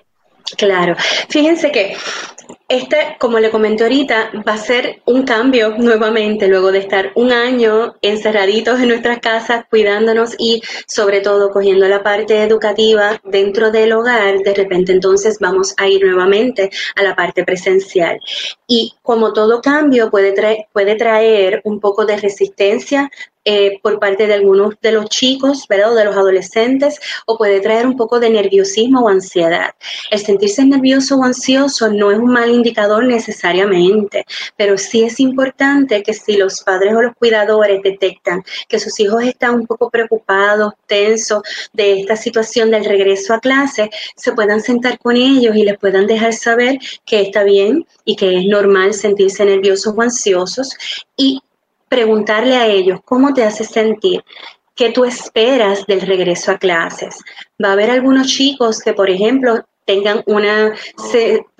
Claro, 0.57 0.97
fíjense 1.29 1.71
que 1.71 1.95
este, 2.67 3.17
como 3.19 3.39
le 3.39 3.51
comenté 3.51 3.83
ahorita, 3.83 4.31
va 4.47 4.53
a 4.53 4.57
ser 4.57 5.01
un 5.05 5.23
cambio 5.23 5.75
nuevamente 5.77 6.47
luego 6.47 6.71
de 6.71 6.79
estar 6.79 7.11
un 7.15 7.31
año 7.31 7.95
encerraditos 8.01 8.79
en 8.79 8.87
nuestras 8.87 9.19
casas, 9.19 9.65
cuidándonos 9.69 10.35
y 10.39 10.61
sobre 10.87 11.21
todo 11.21 11.51
cogiendo 11.51 11.87
la 11.87 12.01
parte 12.01 12.41
educativa 12.41 13.21
dentro 13.23 13.71
del 13.71 13.93
hogar. 13.93 14.39
De 14.39 14.53
repente 14.53 14.91
entonces 14.91 15.37
vamos 15.39 15.73
a 15.77 15.87
ir 15.87 16.03
nuevamente 16.03 16.71
a 16.95 17.03
la 17.03 17.15
parte 17.15 17.43
presencial. 17.43 18.19
Y 18.67 18.95
como 19.01 19.33
todo 19.33 19.61
cambio 19.61 20.09
puede 20.09 20.31
traer, 20.31 20.67
puede 20.73 20.95
traer 20.95 21.61
un 21.65 21.79
poco 21.79 22.05
de 22.05 22.17
resistencia, 22.17 23.11
eh, 23.45 23.79
por 23.81 23.99
parte 23.99 24.25
de 24.25 24.35
algunos 24.35 24.75
de 24.81 24.93
los 24.93 25.09
chicos, 25.09 25.67
¿verdad? 25.67 25.91
O 25.91 25.95
de 25.95 26.05
los 26.05 26.15
adolescentes, 26.15 27.01
o 27.25 27.37
puede 27.37 27.59
traer 27.59 27.85
un 27.85 27.97
poco 27.97 28.21
de 28.21 28.29
nerviosismo 28.29 29.01
o 29.01 29.09
ansiedad. 29.09 29.71
El 30.11 30.19
sentirse 30.19 30.63
nervioso 30.63 31.17
o 31.17 31.25
ansioso 31.25 31.91
no 31.91 32.09
es 32.09 32.19
un 32.19 32.31
mal 32.33 32.49
indicador 32.49 33.05
necesariamente, 33.05 34.25
pero 34.57 34.77
sí 34.77 35.03
es 35.03 35.19
importante 35.19 36.03
que 36.03 36.13
si 36.13 36.35
los 36.35 36.61
padres 36.61 36.93
o 36.93 37.01
los 37.01 37.15
cuidadores 37.15 37.81
detectan 37.81 38.43
que 38.67 38.79
sus 38.79 38.99
hijos 38.99 39.23
están 39.23 39.55
un 39.55 39.67
poco 39.67 39.89
preocupados, 39.89 40.73
tensos 40.87 41.41
de 41.71 42.01
esta 42.01 42.15
situación 42.15 42.71
del 42.71 42.85
regreso 42.85 43.33
a 43.33 43.39
clase, 43.39 43.89
se 44.15 44.33
puedan 44.33 44.61
sentar 44.61 44.99
con 44.99 45.15
ellos 45.15 45.55
y 45.55 45.63
les 45.63 45.77
puedan 45.77 46.07
dejar 46.07 46.33
saber 46.33 46.79
que 47.05 47.21
está 47.21 47.43
bien 47.43 47.85
y 48.03 48.15
que 48.15 48.37
es 48.39 48.45
normal 48.45 48.93
sentirse 48.93 49.45
nerviosos 49.45 49.93
o 49.95 50.01
ansiosos 50.01 50.75
y 51.15 51.41
preguntarle 51.87 52.55
a 52.55 52.67
ellos 52.67 52.99
cómo 53.05 53.33
te 53.33 53.43
hace 53.43 53.63
sentir, 53.63 54.23
qué 54.75 54.91
tú 54.91 55.05
esperas 55.05 55.85
del 55.85 56.01
regreso 56.01 56.51
a 56.51 56.57
clases. 56.57 57.17
Va 57.63 57.69
a 57.69 57.73
haber 57.73 57.91
algunos 57.91 58.27
chicos 58.27 58.79
que, 58.79 58.93
por 58.93 59.09
ejemplo, 59.09 59.63
tengan 59.85 60.23
una 60.25 60.73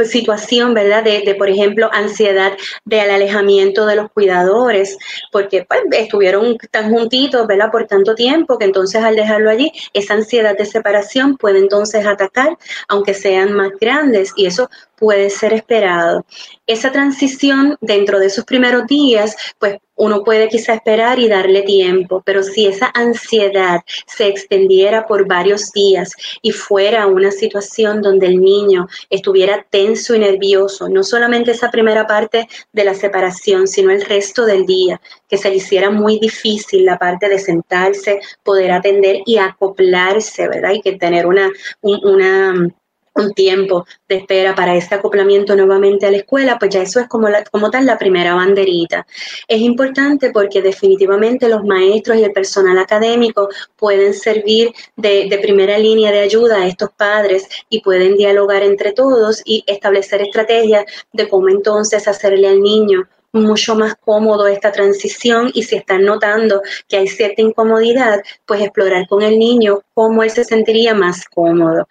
situación, 0.04 0.74
¿verdad? 0.74 1.04
De, 1.04 1.36
por 1.36 1.50
ejemplo, 1.50 1.90
ansiedad 1.92 2.54
del 2.86 3.10
alejamiento 3.10 3.86
de 3.86 3.96
los 3.96 4.12
cuidadores, 4.12 4.98
porque 5.32 5.66
pues, 5.68 5.82
estuvieron 5.92 6.58
tan 6.72 6.92
juntitos, 6.92 7.48
¿verdad? 7.48 7.72
Por 7.72 7.86
tanto 7.88 8.16
tiempo 8.16 8.58
que 8.58 8.66
entonces 8.66 9.04
al 9.04 9.16
dejarlo 9.16 9.50
allí, 9.50 9.72
esa 9.94 10.14
ansiedad 10.14 10.58
de 10.58 10.66
separación 10.66 11.38
puede 11.38 11.60
entonces 11.60 12.06
atacar, 12.06 12.58
aunque 12.88 13.14
sean 13.14 13.54
más 13.54 13.72
grandes, 13.80 14.32
y 14.36 14.46
eso 14.46 14.70
puede 14.96 15.30
ser 15.30 15.54
esperado. 15.54 16.26
Esa 16.66 16.92
transición 16.92 17.78
dentro 17.82 18.20
de 18.20 18.28
esos 18.28 18.46
primeros 18.46 18.88
días, 18.88 19.36
pues 19.60 19.78
uno 20.04 20.24
puede 20.24 20.50
quizá 20.50 20.74
esperar 20.74 21.18
y 21.20 21.30
darle 21.30 21.62
tiempo, 21.62 22.22
pero 22.26 22.44
si 22.44 22.68
esa 22.68 22.92
ansiedad 22.94 23.82
se 24.06 24.28
extendiera 24.28 25.08
por 25.08 25.26
varios 25.28 25.72
días 25.72 26.12
y 26.42 26.52
fuera 26.52 27.08
una 27.08 27.32
situación 27.32 28.02
donde 28.02 28.28
el 28.28 28.42
niño 28.42 28.88
estuviera 29.10 29.66
tenso 29.70 30.14
y 30.14 30.20
nervioso, 30.20 30.90
no 30.90 31.04
solamente 31.04 31.52
esa 31.52 31.72
primera 31.72 32.06
parte 32.06 32.48
de 32.74 32.84
la 32.84 32.94
separación, 32.94 33.68
sino 33.68 33.92
el 33.92 34.02
resto 34.02 34.46
del 34.46 34.66
día, 34.66 35.00
que 35.30 35.38
se 35.38 35.50
le 35.50 35.56
hiciera 35.56 35.90
muy 35.90 36.20
difícil 36.20 36.86
la 36.86 37.00
parte 37.00 37.30
de 37.30 37.40
sentarse, 37.40 38.20
poder 38.44 38.72
atender 38.72 39.22
y 39.26 39.38
acoplarse, 39.38 40.50
¿verdad? 40.50 40.72
Y 40.74 40.82
que 40.82 40.94
tener 40.98 41.26
una, 41.26 41.50
una 41.82 42.70
un 43.16 43.34
tiempo 43.34 43.86
de 44.08 44.18
espera 44.18 44.56
para 44.56 44.76
ese 44.76 44.96
acoplamiento 44.96 45.56
nuevamente 45.56 46.06
a 46.06 46.12
la 46.12 46.18
escuela, 46.18 46.58
pues 46.60 46.72
ya 46.72 46.82
eso 46.82 47.00
es 47.00 47.08
como, 47.08 47.28
como 47.52 47.70
tal 47.70 47.86
la 47.86 47.98
primera 47.98 48.36
banderita. 48.36 49.06
Es 49.48 49.62
importante 49.62 50.32
porque 50.32 50.62
definitivamente 50.62 51.48
los 51.48 51.64
maestros 51.64 52.18
y 52.18 52.24
el 52.24 52.32
personal 52.32 52.78
académico 52.78 53.50
pueden 53.76 54.14
servir 54.14 54.74
de, 54.96 55.28
de 55.30 55.38
primera 55.40 55.78
línea 55.78 56.12
de 56.12 56.20
ayuda 56.20 56.58
a 56.58 56.68
estos 56.68 56.92
padres 56.92 57.48
y 57.70 57.82
pueden 57.82 58.16
dialogar 58.16 58.64
entre 58.64 58.94
todos 58.94 59.42
y 59.46 59.64
establecer 59.68 60.22
estrategias 60.22 60.86
de 61.12 61.28
cómo 61.28 61.50
entonces 61.50 62.08
hacerle 62.08 62.48
al 62.48 62.62
niño 62.62 63.08
mucho 63.34 63.76
más 63.76 63.96
cómodo 63.96 64.48
esta 64.48 64.72
transición 64.72 65.50
y 65.54 65.64
si 65.64 65.76
están 65.76 66.06
notando 66.06 66.62
que 66.88 66.98
hay 66.98 67.08
cierta 67.08 67.42
incomodidad, 67.42 68.22
pues 68.46 68.62
explorar 68.62 69.08
con 69.08 69.24
el 69.24 69.40
niño 69.40 69.82
cómo 69.94 70.24
él 70.24 70.30
se 70.30 70.44
sentiría 70.44 70.94
más 70.94 71.26
cómodo. 71.26 71.88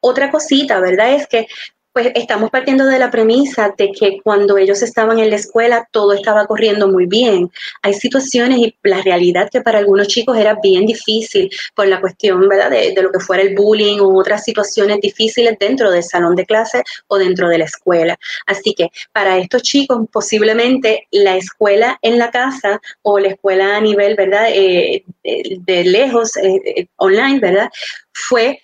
Otra 0.00 0.30
cosita, 0.30 0.80
¿verdad? 0.80 1.14
Es 1.14 1.26
que 1.26 1.46
pues 1.92 2.12
estamos 2.14 2.50
partiendo 2.50 2.86
de 2.86 2.98
la 2.98 3.10
premisa 3.10 3.74
de 3.76 3.90
que 3.90 4.20
cuando 4.22 4.58
ellos 4.58 4.80
estaban 4.82 5.18
en 5.18 5.30
la 5.30 5.36
escuela 5.36 5.88
todo 5.90 6.12
estaba 6.12 6.46
corriendo 6.46 6.88
muy 6.88 7.06
bien. 7.06 7.50
Hay 7.82 7.94
situaciones 7.94 8.58
y 8.58 8.76
la 8.84 9.02
realidad 9.02 9.48
que 9.50 9.60
para 9.60 9.78
algunos 9.78 10.06
chicos 10.06 10.36
era 10.36 10.56
bien 10.62 10.86
difícil 10.86 11.50
por 11.74 11.88
la 11.88 12.00
cuestión, 12.00 12.48
¿verdad? 12.48 12.70
De, 12.70 12.94
lo 13.02 13.10
que 13.10 13.18
fuera 13.18 13.42
el 13.42 13.56
bullying 13.56 13.98
o 13.98 14.16
otras 14.16 14.44
situaciones 14.44 15.00
difíciles 15.00 15.56
dentro 15.58 15.90
del 15.90 16.04
salón 16.04 16.36
de 16.36 16.46
clase 16.46 16.82
o 17.08 17.18
dentro 17.18 17.48
de 17.48 17.58
la 17.58 17.64
escuela. 17.64 18.16
Así 18.46 18.72
que 18.74 18.88
para 19.12 19.38
estos 19.38 19.62
chicos 19.62 20.06
posiblemente 20.12 21.08
la 21.10 21.36
escuela 21.36 21.98
en 22.02 22.18
la 22.18 22.30
casa 22.30 22.80
o 23.02 23.18
la 23.18 23.28
escuela 23.28 23.76
a 23.76 23.80
nivel, 23.80 24.14
¿verdad? 24.14 24.46
Eh, 24.52 25.04
de, 25.24 25.84
lejos, 25.84 26.36
eh, 26.36 26.60
eh, 26.64 26.86
online, 26.96 27.40
¿verdad? 27.40 27.68
Fue 28.12 28.60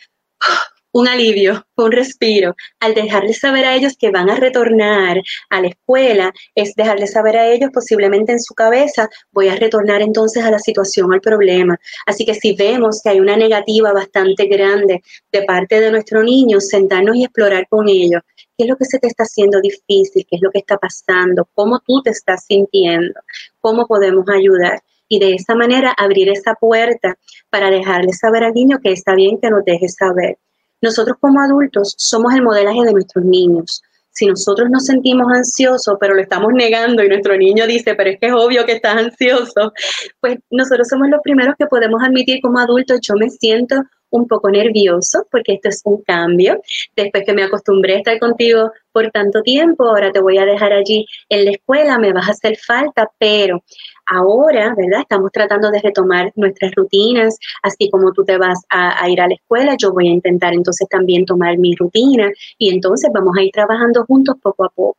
un 0.97 1.09
alivio, 1.09 1.63
un 1.77 1.93
respiro, 1.93 2.57
al 2.81 2.95
dejarles 2.95 3.41
saber 3.41 3.67
a 3.67 3.75
ellos 3.75 3.99
que 3.99 4.11
van 4.11 4.31
a 4.31 4.37
retornar 4.37 5.21
a 5.51 5.61
la 5.61 5.69
escuela, 5.69 6.33
es 6.55 6.75
dejarles 6.75 7.13
saber 7.13 7.37
a 7.37 7.47
ellos 7.53 7.69
posiblemente 7.71 8.33
en 8.33 8.41
su 8.41 8.55
cabeza, 8.55 9.07
voy 9.31 9.49
a 9.49 9.57
retornar 9.57 10.01
entonces 10.01 10.43
a 10.43 10.51
la 10.51 10.59
situación, 10.59 11.13
al 11.13 11.21
problema. 11.21 11.79
Así 12.07 12.25
que 12.25 12.33
si 12.33 12.57
vemos 12.57 13.03
que 13.03 13.11
hay 13.11 13.21
una 13.21 13.37
negativa 13.37 13.93
bastante 13.93 14.47
grande 14.47 15.03
de 15.31 15.43
parte 15.43 15.83
de 15.83 15.91
nuestro 15.91 16.23
niño, 16.23 16.61
sentarnos 16.61 17.15
y 17.17 17.25
explorar 17.25 17.69
con 17.69 17.91
ellos 17.91 18.23
qué 18.57 18.65
es 18.65 18.71
lo 18.71 18.77
que 18.77 18.87
se 18.87 18.99
te 18.99 19.09
está 19.09 19.25
haciendo 19.25 19.61
difícil, 19.61 20.25
qué 20.27 20.37
es 20.37 20.43
lo 20.43 20.51
que 20.51 20.61
está 20.61 20.79
pasando, 20.79 21.47
cómo 21.53 21.79
tú 21.87 22.01
te 22.03 22.09
estás 22.09 22.47
sintiendo, 22.47 23.21
cómo 23.61 23.87
podemos 23.87 24.25
ayudar. 24.35 24.81
Y 25.09 25.19
de 25.19 25.35
esa 25.35 25.55
manera 25.55 25.95
abrir 25.97 26.31
esa 26.31 26.55
puerta 26.55 27.19
para 27.51 27.71
dejarle 27.71 28.15
saber 28.15 28.45
al 28.45 28.55
niño 28.55 28.79
que 28.83 28.93
está 28.93 29.15
bien 29.15 29.39
que 29.39 29.51
nos 29.51 29.63
deje 29.63 29.91
saber. 29.91 30.39
Nosotros 30.83 31.17
como 31.21 31.41
adultos 31.41 31.95
somos 31.97 32.35
el 32.35 32.43
modelaje 32.43 32.85
de 32.85 32.93
nuestros 32.93 33.25
niños. 33.25 33.83
Si 34.11 34.25
nosotros 34.25 34.71
nos 34.71 34.87
sentimos 34.87 35.31
ansiosos, 35.31 35.97
pero 36.01 36.15
lo 36.15 36.23
estamos 36.23 36.51
negando 36.55 37.05
y 37.05 37.09
nuestro 37.09 37.37
niño 37.37 37.67
dice, 37.67 37.95
pero 37.95 38.09
es 38.09 38.19
que 38.19 38.29
es 38.29 38.33
obvio 38.33 38.65
que 38.65 38.73
estás 38.73 38.97
ansioso, 38.97 39.73
pues 40.21 40.39
nosotros 40.51 40.89
somos 40.89 41.09
los 41.11 41.21
primeros 41.23 41.55
que 41.59 41.67
podemos 41.67 42.03
admitir 42.03 42.41
como 42.41 42.59
adultos, 42.59 42.99
yo 43.03 43.15
me 43.15 43.29
siento 43.29 43.77
un 44.11 44.27
poco 44.27 44.51
nervioso 44.51 45.27
porque 45.31 45.55
esto 45.55 45.69
es 45.69 45.83
un 45.85 46.03
cambio. 46.03 46.61
Después 46.95 47.25
que 47.27 47.35
me 47.35 47.45
acostumbré 47.45 47.95
a 47.95 47.99
estar 47.99 48.19
contigo 48.19 48.73
por 48.93 49.11
tanto 49.11 49.43
tiempo, 49.43 49.85
ahora 49.85 50.11
te 50.11 50.21
voy 50.21 50.39
a 50.39 50.47
dejar 50.47 50.73
allí 50.73 51.05
en 51.29 51.45
la 51.45 51.51
escuela, 51.51 51.99
me 51.99 52.13
vas 52.13 52.29
a 52.29 52.33
hacer 52.33 52.57
falta, 52.57 53.11
pero 53.19 53.63
ahora, 54.07 54.75
¿verdad? 54.77 55.01
Estamos 55.01 55.31
tratando 55.33 55.71
de 55.71 55.81
retomar 55.81 56.33
nuestras 56.37 56.73
rutinas, 56.75 57.39
así 57.63 57.91
como 57.91 58.13
tú 58.13 58.25
te 58.25 58.39
vas 58.39 58.61
a, 58.71 59.09
ir 59.09 59.21
a 59.21 59.29
la 59.29 59.35
escuela, 59.35 59.77
yo 59.79 59.93
voy 59.93 60.09
a 60.09 60.13
intentar 60.13 60.55
entonces 60.55 60.89
también 60.89 61.25
tomar 61.25 61.59
mi 61.59 61.75
rutina 61.75 62.31
y 62.59 62.73
entonces 62.75 63.11
vamos 63.13 63.37
a 63.37 63.43
ir 63.43 63.51
trabajando 63.53 64.05
juntos 64.05 64.37
poco 64.43 64.65
a 64.65 64.69
poco. 64.69 64.99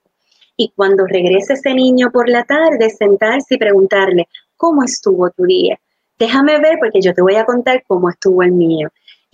Y 0.55 0.71
cuando 0.75 1.05
regrese 1.05 1.53
ese 1.53 1.73
niño 1.73 2.11
por 2.11 2.29
la 2.29 2.43
tarde, 2.43 2.89
sentarse 2.89 3.55
y 3.55 3.57
preguntarle, 3.57 4.27
¿cómo 4.55 4.83
estuvo 4.83 5.29
tu 5.29 5.43
día? 5.43 5.79
déjame 6.19 6.59
ver 6.59 6.77
porque 6.79 7.01
yo 7.01 7.13
te 7.13 7.21
voy 7.21 7.35
a 7.35 7.45
contar 7.45 7.83
cómo 7.87 8.09
estuvo 8.09 8.43
el 8.43 8.51
mío. 8.51 8.89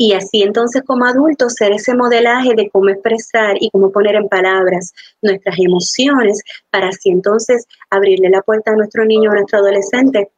Y 0.05 0.11
así 0.11 0.43
entonces 0.43 0.83
como 0.85 1.05
adultos 1.05 1.53
ser 1.53 1.71
ese 1.71 1.95
modelaje 1.95 2.55
de 2.57 2.69
cómo 2.69 2.89
expresar 2.89 3.55
y 3.61 3.69
cómo 3.69 3.89
poner 3.89 4.15
en 4.15 4.27
palabras 4.27 4.91
nuestras 5.21 5.57
emociones 5.57 6.43
para 6.69 6.89
así 6.89 7.09
entonces 7.09 7.65
abrirle 7.89 8.29
la 8.29 8.41
puerta 8.41 8.71
a 8.71 8.75
nuestro 8.75 9.05
niño 9.05 9.29
o 9.29 9.31
a 9.31 9.35
nuestro 9.35 9.59
adolescente 9.59 10.29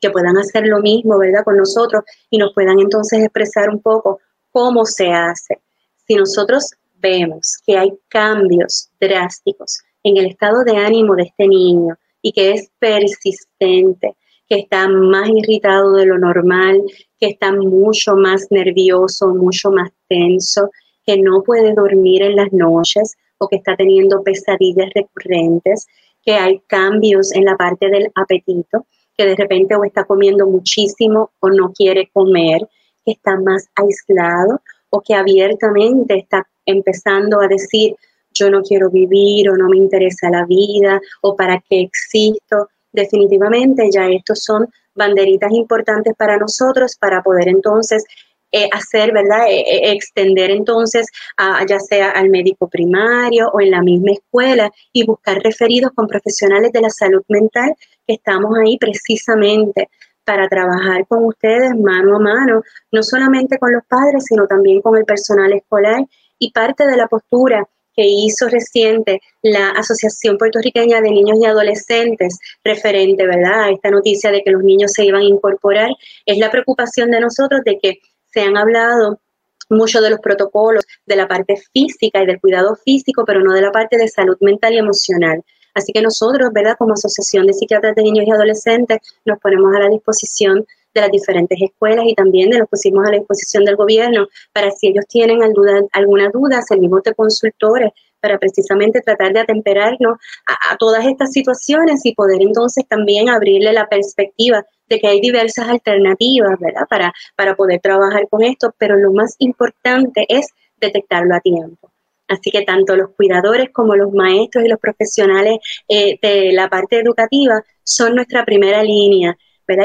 que 0.00 0.10
puedan 0.10 0.38
hacer 0.38 0.64
lo 0.68 0.78
mismo, 0.78 1.18
¿verdad? 1.18 1.42
Con 1.42 1.56
nosotros 1.56 2.04
y 2.30 2.38
nos 2.38 2.54
puedan 2.54 2.78
entonces 2.78 3.24
expresar 3.24 3.68
un 3.70 3.82
poco 3.82 4.20
cómo 4.52 4.86
se 4.86 5.08
hace. 5.08 5.58
Si 6.06 6.14
nosotros 6.14 6.70
vemos 7.00 7.58
que 7.66 7.76
hay 7.76 7.92
cambios 8.06 8.90
drásticos 9.00 9.80
en 10.04 10.18
el 10.18 10.26
estado 10.26 10.62
de 10.62 10.76
ánimo 10.76 11.16
de 11.16 11.24
este 11.24 11.48
niño 11.48 11.98
y 12.22 12.30
que 12.30 12.52
es 12.52 12.70
persistente, 12.78 14.14
que 14.48 14.60
está 14.60 14.86
más 14.86 15.28
irritado 15.30 15.94
de 15.94 16.06
lo 16.06 16.16
normal, 16.16 16.80
que 17.20 17.28
está 17.28 17.52
mucho 17.52 18.16
más 18.16 18.46
nervioso, 18.50 19.28
mucho 19.28 19.70
más 19.70 19.90
tenso, 20.08 20.70
que 21.04 21.18
no 21.18 21.42
puede 21.42 21.74
dormir 21.74 22.22
en 22.22 22.36
las 22.36 22.52
noches 22.52 23.14
o 23.38 23.48
que 23.48 23.56
está 23.56 23.76
teniendo 23.76 24.22
pesadillas 24.22 24.90
recurrentes, 24.94 25.86
que 26.22 26.32
hay 26.32 26.60
cambios 26.66 27.32
en 27.34 27.44
la 27.44 27.56
parte 27.56 27.88
del 27.88 28.10
apetito, 28.14 28.86
que 29.16 29.26
de 29.26 29.36
repente 29.36 29.76
o 29.76 29.84
está 29.84 30.04
comiendo 30.04 30.46
muchísimo 30.46 31.30
o 31.40 31.50
no 31.50 31.72
quiere 31.72 32.10
comer, 32.12 32.66
que 33.04 33.12
está 33.12 33.38
más 33.38 33.68
aislado 33.74 34.62
o 34.90 35.00
que 35.00 35.14
abiertamente 35.14 36.18
está 36.18 36.48
empezando 36.66 37.40
a 37.40 37.48
decir, 37.48 37.94
yo 38.32 38.50
no 38.50 38.62
quiero 38.62 38.90
vivir 38.90 39.50
o 39.50 39.56
no 39.56 39.68
me 39.68 39.76
interesa 39.76 40.30
la 40.30 40.44
vida 40.46 41.00
o 41.22 41.36
para 41.36 41.62
qué 41.68 41.80
existo 41.80 42.68
definitivamente 42.92 43.90
ya 43.90 44.08
estos 44.08 44.42
son 44.42 44.68
banderitas 45.00 45.50
importantes 45.52 46.14
para 46.14 46.36
nosotros 46.36 46.96
para 47.00 47.22
poder 47.22 47.48
entonces 47.48 48.04
eh, 48.52 48.68
hacer, 48.72 49.12
¿verdad? 49.12 49.46
Eh, 49.48 49.60
eh, 49.60 49.92
extender 49.92 50.50
entonces 50.50 51.06
a, 51.36 51.64
ya 51.64 51.78
sea 51.78 52.10
al 52.10 52.28
médico 52.28 52.68
primario 52.68 53.48
o 53.52 53.60
en 53.60 53.70
la 53.70 53.80
misma 53.80 54.12
escuela 54.12 54.70
y 54.92 55.06
buscar 55.06 55.38
referidos 55.38 55.92
con 55.94 56.06
profesionales 56.06 56.70
de 56.72 56.80
la 56.80 56.90
salud 56.90 57.22
mental 57.28 57.74
que 58.06 58.14
estamos 58.14 58.50
ahí 58.58 58.76
precisamente 58.76 59.88
para 60.24 60.48
trabajar 60.48 61.06
con 61.06 61.24
ustedes 61.24 61.70
mano 61.76 62.16
a 62.16 62.18
mano, 62.18 62.62
no 62.92 63.02
solamente 63.02 63.58
con 63.58 63.72
los 63.72 63.84
padres, 63.86 64.24
sino 64.28 64.46
también 64.46 64.82
con 64.82 64.96
el 64.96 65.04
personal 65.04 65.52
escolar 65.52 66.04
y 66.38 66.52
parte 66.52 66.86
de 66.86 66.96
la 66.96 67.06
postura 67.06 67.66
que 68.00 68.06
hizo 68.06 68.48
reciente 68.48 69.20
la 69.42 69.72
Asociación 69.72 70.38
Puertorriqueña 70.38 71.02
de 71.02 71.10
Niños 71.10 71.38
y 71.38 71.44
Adolescentes 71.44 72.38
referente, 72.64 73.26
¿verdad?, 73.26 73.64
a 73.64 73.70
esta 73.70 73.90
noticia 73.90 74.30
de 74.30 74.42
que 74.42 74.52
los 74.52 74.62
niños 74.62 74.92
se 74.92 75.04
iban 75.04 75.20
a 75.20 75.24
incorporar, 75.24 75.90
es 76.24 76.38
la 76.38 76.50
preocupación 76.50 77.10
de 77.10 77.20
nosotros 77.20 77.60
de 77.62 77.78
que 77.78 77.98
se 78.32 78.40
han 78.40 78.56
hablado 78.56 79.20
mucho 79.68 80.00
de 80.00 80.08
los 80.08 80.20
protocolos 80.20 80.82
de 81.04 81.16
la 81.16 81.28
parte 81.28 81.56
física 81.74 82.22
y 82.22 82.26
del 82.26 82.40
cuidado 82.40 82.74
físico, 82.74 83.24
pero 83.26 83.40
no 83.40 83.52
de 83.52 83.60
la 83.60 83.70
parte 83.70 83.98
de 83.98 84.08
salud 84.08 84.38
mental 84.40 84.72
y 84.72 84.78
emocional. 84.78 85.44
Así 85.74 85.92
que 85.92 86.00
nosotros, 86.00 86.48
¿verdad? 86.54 86.76
Como 86.78 86.94
Asociación 86.94 87.46
de 87.46 87.52
Psiquiatras 87.52 87.94
de 87.94 88.02
Niños 88.02 88.24
y 88.26 88.30
Adolescentes, 88.30 88.98
nos 89.26 89.38
ponemos 89.40 89.76
a 89.76 89.80
la 89.80 89.90
disposición 89.90 90.66
de 90.94 91.00
las 91.00 91.10
diferentes 91.10 91.58
escuelas 91.60 92.04
y 92.06 92.14
también 92.14 92.50
de 92.50 92.58
los 92.58 92.68
pusimos 92.68 93.06
a 93.06 93.10
la 93.10 93.18
disposición 93.18 93.64
del 93.64 93.76
gobierno 93.76 94.28
para 94.52 94.70
si 94.70 94.88
ellos 94.88 95.04
tienen 95.08 95.40
alguna 95.42 96.30
duda, 96.30 96.62
servimos 96.62 97.02
de 97.02 97.14
consultores 97.14 97.92
para 98.20 98.38
precisamente 98.38 99.00
tratar 99.00 99.32
de 99.32 99.40
atemperarnos 99.40 100.18
a, 100.46 100.76
todas 100.76 101.06
estas 101.06 101.32
situaciones 101.32 102.04
y 102.04 102.14
poder 102.14 102.42
entonces 102.42 102.86
también 102.86 103.28
abrirle 103.28 103.72
la 103.72 103.88
perspectiva 103.88 104.64
de 104.88 105.00
que 105.00 105.06
hay 105.06 105.20
diversas 105.20 105.68
alternativas, 105.68 106.58
¿verdad? 106.58 106.86
Para, 106.88 107.12
para 107.36 107.54
poder 107.54 107.80
trabajar 107.80 108.28
con 108.28 108.42
esto, 108.42 108.74
pero 108.76 108.96
lo 108.96 109.12
más 109.12 109.36
importante 109.38 110.26
es 110.28 110.48
detectarlo 110.78 111.34
a 111.34 111.40
tiempo. 111.40 111.90
Así 112.28 112.50
que 112.50 112.62
tanto 112.62 112.94
los 112.94 113.10
cuidadores 113.10 113.70
como 113.72 113.96
los 113.96 114.12
maestros 114.12 114.64
y 114.64 114.68
los 114.68 114.78
profesionales 114.78 115.58
eh, 115.88 116.18
de 116.22 116.52
la 116.52 116.68
parte 116.68 117.00
educativa 117.00 117.62
son 117.82 118.14
nuestra 118.14 118.44
primera 118.44 118.82
línea 118.82 119.36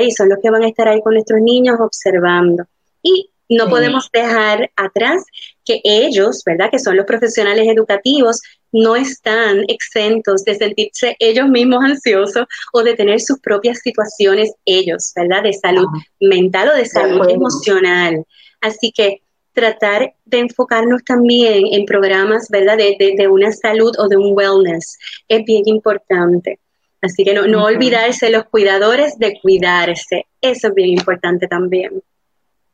y 0.02 0.12
son 0.12 0.30
los 0.30 0.40
que 0.42 0.50
van 0.50 0.64
a 0.64 0.68
estar 0.68 0.88
ahí 0.88 1.02
con 1.02 1.14
nuestros 1.14 1.42
niños 1.42 1.78
observando. 1.80 2.66
Y 3.02 3.30
no 3.50 3.70
podemos 3.70 4.10
dejar 4.12 4.72
atrás 4.76 5.24
que 5.64 5.80
ellos, 5.84 6.42
¿verdad? 6.46 6.70
Que 6.72 6.80
son 6.80 6.98
los 6.98 7.06
profesionales 7.06 7.68
educativos, 7.68 8.42
no 8.72 8.96
están 8.96 9.64
exentos 9.68 10.44
de 10.44 10.56
sentirse 10.56 11.16
ellos 11.20 11.48
mismos 11.48 11.84
ansiosos 11.84 12.46
o 12.74 12.84
de 12.84 12.96
tener 12.96 13.22
sus 13.22 13.40
propias 13.40 13.80
situaciones 13.80 14.52
ellos, 14.66 15.14
¿verdad? 15.16 15.44
De 15.44 15.54
salud 15.54 15.88
mental 16.20 16.70
o 16.70 16.76
de 16.76 16.86
salud 16.86 17.30
emocional. 17.30 18.26
Así 18.62 18.92
que 18.92 19.22
tratar 19.54 20.14
de 20.26 20.40
enfocarnos 20.40 21.04
también 21.04 21.68
en 21.72 21.86
programas, 21.86 22.50
¿verdad? 22.50 22.78
De, 22.78 23.16
de, 23.18 23.28
una 23.28 23.52
salud 23.52 23.92
o 23.98 24.08
de 24.08 24.18
un 24.18 24.34
wellness 24.36 24.98
es 25.28 25.44
bien 25.46 25.64
importante. 25.66 26.60
Así 27.06 27.24
que 27.24 27.34
no, 27.34 27.46
no 27.46 27.64
olvidarse 27.66 28.32
los 28.32 28.46
cuidadores 28.46 29.18
de 29.20 29.40
cuidarse. 29.40 30.26
Eso 30.42 30.68
es 30.70 30.74
bien 30.74 30.90
importante 30.90 31.48
también. 31.48 32.02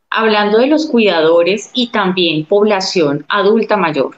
Hablando 0.09 0.57
de 0.59 0.67
los 0.67 0.87
cuidadores 0.87 1.69
y 1.73 1.87
también 1.87 2.45
población 2.45 3.25
adulta 3.27 3.75
mayor. 3.75 4.15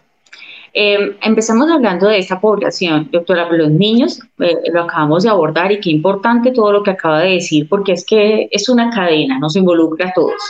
Eh, 0.75 1.17
empezamos 1.21 1.69
hablando 1.69 2.07
de 2.07 2.17
esta 2.17 2.39
población, 2.39 3.09
doctora, 3.11 3.47
los 3.51 3.69
niños 3.69 4.19
eh, 4.39 4.55
lo 4.71 4.83
acabamos 4.83 5.23
de 5.23 5.29
abordar 5.29 5.71
y 5.71 5.79
qué 5.79 5.91
importante 5.91 6.51
todo 6.51 6.71
lo 6.71 6.81
que 6.81 6.91
acaba 6.91 7.21
de 7.21 7.33
decir, 7.33 7.69
porque 7.69 7.91
es 7.91 8.03
que 8.03 8.49
es 8.51 8.69
una 8.69 8.89
cadena, 8.89 9.37
nos 9.37 9.55
involucra 9.55 10.09
a 10.09 10.13
todos. 10.13 10.41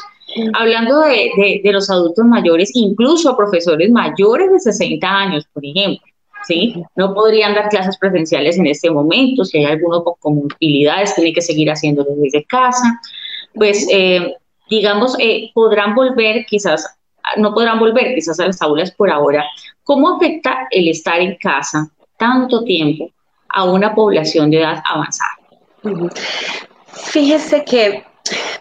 Hablando 0.54 1.02
de, 1.02 1.30
de, 1.36 1.62
de 1.62 1.72
los 1.74 1.90
adultos 1.90 2.26
mayores, 2.26 2.72
incluso 2.74 3.30
a 3.30 3.38
profesores 3.38 3.92
mayores 3.92 4.52
de 4.52 4.60
60 4.60 5.08
años, 5.08 5.46
por 5.54 5.66
ejemplo, 5.66 6.13
¿sí? 6.48 6.84
No 6.96 7.14
podrían 7.14 7.54
dar 7.54 7.70
clases 7.70 7.98
presenciales 7.98 8.58
en 8.58 8.68
este 8.68 8.90
momento, 8.90 9.46
si 9.46 9.60
hay 9.60 9.66
alguno 9.66 10.04
con 10.04 10.14
comorbilidades, 10.20 11.16
tiene 11.16 11.34
que 11.34 11.42
seguir 11.42 11.70
haciéndolo 11.70 12.12
desde 12.18 12.44
casa, 12.46 13.00
pues 13.54 13.88
eh, 13.92 14.36
digamos, 14.70 15.16
eh, 15.20 15.52
podrán 15.54 15.96
volver 15.96 16.46
quizás, 16.46 16.98
no 17.38 17.54
podrán 17.54 17.80
volver 17.80 18.16
quizás 18.16 18.40
a 18.40 18.48
las 18.48 18.62
aulas 18.62 18.92
por 18.92 19.10
ahora. 19.10 19.46
¿Cómo 19.84 20.16
afecta 20.16 20.68
el 20.72 20.88
estar 20.88 21.20
en 21.20 21.36
casa 21.38 21.90
tanto 22.18 22.64
tiempo 22.64 23.10
a 23.50 23.66
una 23.66 23.94
población 23.94 24.50
de 24.50 24.62
edad 24.62 24.82
avanzada? 24.90 25.38
Fíjese 26.88 27.64
que 27.66 28.04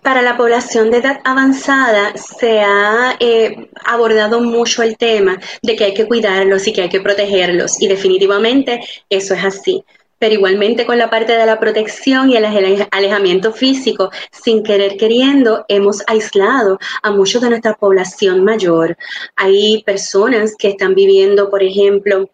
para 0.03 0.23
la 0.23 0.37
población 0.37 0.91
de 0.91 0.99
edad 0.99 1.21
avanzada 1.25 2.17
se 2.17 2.61
ha 2.61 3.17
eh, 3.21 3.69
abordado 3.85 4.41
mucho 4.41 4.83
el 4.83 4.97
tema 4.97 5.39
de 5.63 5.77
que 5.77 5.85
hay 5.85 5.95
que 5.95 6.07
cuidarlos 6.07 6.67
y 6.67 6.73
que 6.73 6.83
hay 6.83 6.89
que 6.89 7.01
protegerlos 7.01 7.81
y 7.81 7.89
definitivamente 7.89 8.81
eso 9.09 9.35
es 9.35 9.45
así. 9.45 9.85
Pero 10.19 10.35
igualmente 10.35 10.87
con 10.87 10.99
la 10.99 11.11
parte 11.11 11.37
de 11.37 11.47
la 11.47 11.59
protección 11.59 12.31
y 12.31 12.37
el 12.37 12.45
alejamiento 12.93 13.53
físico, 13.53 14.11
sin 14.31 14.63
querer 14.63 14.97
queriendo, 14.97 15.65
hemos 15.67 16.05
aislado 16.07 16.79
a 17.03 17.11
muchos 17.11 17.43
de 17.43 17.51
nuestra 17.51 17.75
población 17.75 18.45
mayor. 18.45 18.97
Hay 19.35 19.83
personas 19.85 20.55
que 20.57 20.69
están 20.69 20.95
viviendo, 20.95 21.51
por 21.51 21.65
ejemplo, 21.65 22.29